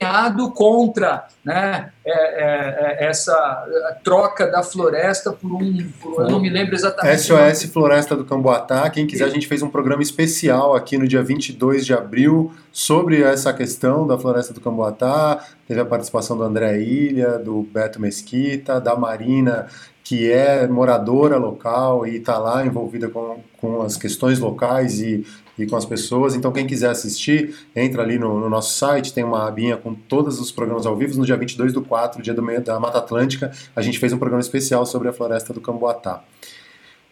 empenhado 0.00 0.50
contra 0.52 1.26
né, 1.44 1.90
é, 2.04 2.12
é, 2.12 3.04
é 3.04 3.08
essa 3.08 3.66
troca 4.02 4.46
da 4.46 4.62
floresta 4.62 5.32
por 5.32 5.52
um. 5.52 5.90
Por, 6.00 6.22
eu 6.22 6.30
não 6.30 6.40
me 6.40 6.48
lembro 6.48 6.74
exatamente. 6.74 7.20
SOS 7.20 7.64
Floresta 7.64 8.16
do 8.16 8.24
Camboatá. 8.24 8.88
Quem 8.88 9.06
quiser, 9.06 9.24
a 9.24 9.28
gente 9.28 9.46
fez 9.46 9.62
um 9.62 9.68
programa 9.68 10.02
especial 10.02 10.74
aqui 10.74 10.96
no 10.96 11.06
dia 11.06 11.22
22 11.22 11.84
de 11.84 11.92
abril 11.92 12.52
sobre 12.72 13.22
essa 13.22 13.52
questão 13.52 14.06
da 14.06 14.18
floresta 14.18 14.54
do 14.54 14.60
Camboatá. 14.60 15.44
Teve 15.68 15.80
a 15.80 15.84
participação 15.84 16.36
do 16.36 16.42
André 16.42 16.80
Ilha, 16.80 17.38
do 17.38 17.62
Beto 17.62 18.00
Mesquita, 18.00 18.80
da 18.80 18.96
Marina 18.96 19.66
que 20.02 20.28
é 20.28 20.66
moradora 20.66 21.36
local 21.36 22.04
e 22.04 22.16
está 22.16 22.36
lá 22.36 22.66
envolvida 22.66 23.08
com, 23.08 23.38
com 23.58 23.80
as 23.82 23.96
questões 23.96 24.40
locais 24.40 25.00
e 25.00 25.24
e 25.60 25.66
com 25.66 25.76
as 25.76 25.84
pessoas. 25.84 26.34
Então, 26.34 26.50
quem 26.50 26.66
quiser 26.66 26.90
assistir, 26.90 27.54
entra 27.76 28.02
ali 28.02 28.18
no, 28.18 28.40
no, 28.40 28.48
nosso 28.48 28.76
site, 28.76 29.12
tem 29.12 29.22
uma 29.22 29.46
abinha 29.46 29.76
com 29.76 29.94
todos 29.94 30.40
os 30.40 30.50
programas 30.50 30.86
ao 30.86 30.96
vivo. 30.96 31.18
No 31.18 31.26
dia 31.26 31.36
22 31.36 31.72
do 31.72 31.82
4, 31.82 32.22
dia 32.22 32.32
do 32.32 32.42
meio 32.42 32.62
da 32.62 32.80
Mata 32.80 32.98
Atlântica, 32.98 33.52
a 33.76 33.82
gente 33.82 33.98
fez 33.98 34.12
um 34.12 34.18
programa 34.18 34.40
especial 34.40 34.86
sobre 34.86 35.08
a 35.08 35.12
floresta 35.12 35.52
do 35.52 35.60
Camboatá. 35.60 36.24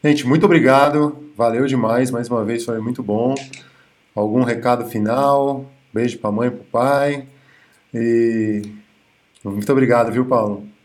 Gente, 0.03 0.27
muito 0.27 0.47
obrigado, 0.47 1.25
valeu 1.37 1.67
demais, 1.67 2.11
mais 2.11 2.29
uma 2.29 2.45
vez 2.45 2.65
foi 2.65 2.81
muito 2.81 3.03
bom. 3.03 3.35
Algum 4.15 4.43
recado 4.43 4.87
final? 4.87 5.67
Beijo 5.93 6.19
para 6.19 6.31
a 6.31 6.33
mãe 6.33 6.51
para 6.51 6.61
o 6.61 6.65
pai. 6.65 7.27
E 7.93 8.63
muito 9.45 9.71
obrigado, 9.71 10.11
viu, 10.11 10.25
Paulo? 10.25 10.78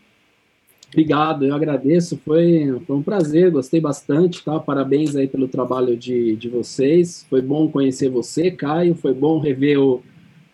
Obrigado, 0.94 1.44
eu 1.44 1.52
agradeço, 1.52 2.16
foi, 2.24 2.80
foi 2.86 2.94
um 2.94 3.02
prazer, 3.02 3.50
gostei 3.50 3.80
bastante, 3.80 4.44
tá? 4.44 4.60
Parabéns 4.60 5.16
aí 5.16 5.26
pelo 5.26 5.48
trabalho 5.48 5.96
de, 5.96 6.36
de 6.36 6.48
vocês. 6.48 7.26
Foi 7.28 7.42
bom 7.42 7.68
conhecer 7.68 8.08
você, 8.08 8.48
Caio, 8.48 8.94
foi 8.94 9.12
bom 9.12 9.40
rever 9.40 9.80
o, 9.80 10.00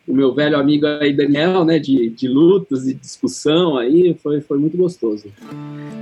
o 0.08 0.14
meu 0.14 0.34
velho 0.34 0.56
amigo 0.56 0.86
aí, 0.86 1.14
Daniel, 1.14 1.62
né? 1.66 1.78
De, 1.78 2.08
de 2.08 2.26
lutas 2.26 2.88
e 2.88 2.94
discussão 2.94 3.76
aí, 3.76 4.16
foi, 4.22 4.40
foi 4.40 4.56
muito 4.58 4.78
gostoso. 4.78 5.26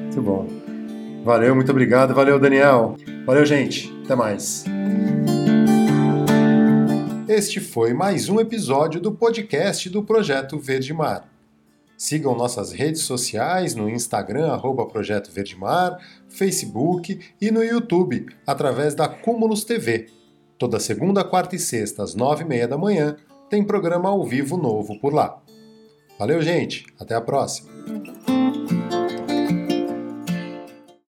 Muito 0.05 0.23
bom. 0.23 0.47
Valeu, 1.25 1.53
muito 1.57 1.73
obrigado. 1.73 2.15
Valeu, 2.15 2.39
Daniel. 2.39 2.95
Valeu, 3.27 3.45
gente. 3.45 3.93
Até 4.05 4.15
mais. 4.15 4.65
Este 7.27 7.59
foi 7.59 7.93
mais 7.93 8.29
um 8.29 8.39
episódio 8.39 9.01
do 9.01 9.11
podcast 9.11 9.91
do 9.91 10.01
Projeto 10.01 10.61
Verde 10.61 10.95
Mar. 10.95 11.29
Sigam 11.99 12.37
nossas 12.37 12.71
redes 12.71 13.03
sociais 13.03 13.75
no 13.75 13.91
Instagram, 13.91 14.53
arroba 14.53 14.87
Projeto 14.87 15.33
Verdemar, 15.33 15.99
Facebook 16.29 17.19
e 17.41 17.51
no 17.51 17.65
YouTube, 17.65 18.27
através 18.47 18.95
da 18.95 19.09
Cúmulos 19.09 19.65
TV. 19.65 20.07
Toda 20.57 20.79
segunda, 20.79 21.25
quarta 21.25 21.57
e 21.57 21.59
sexta, 21.59 22.05
às 22.05 22.15
nove 22.15 22.45
e 22.45 22.47
meia 22.47 22.69
da 22.69 22.79
manhã, 22.79 23.17
tem 23.51 23.65
programa 23.65 24.11
ao 24.11 24.25
vivo 24.25 24.57
novo 24.57 24.97
por 25.01 25.13
lá. 25.13 25.43
Valeu, 26.17 26.41
gente! 26.41 26.87
Até 27.01 27.17
a 27.17 27.21
próxima! 27.21 27.69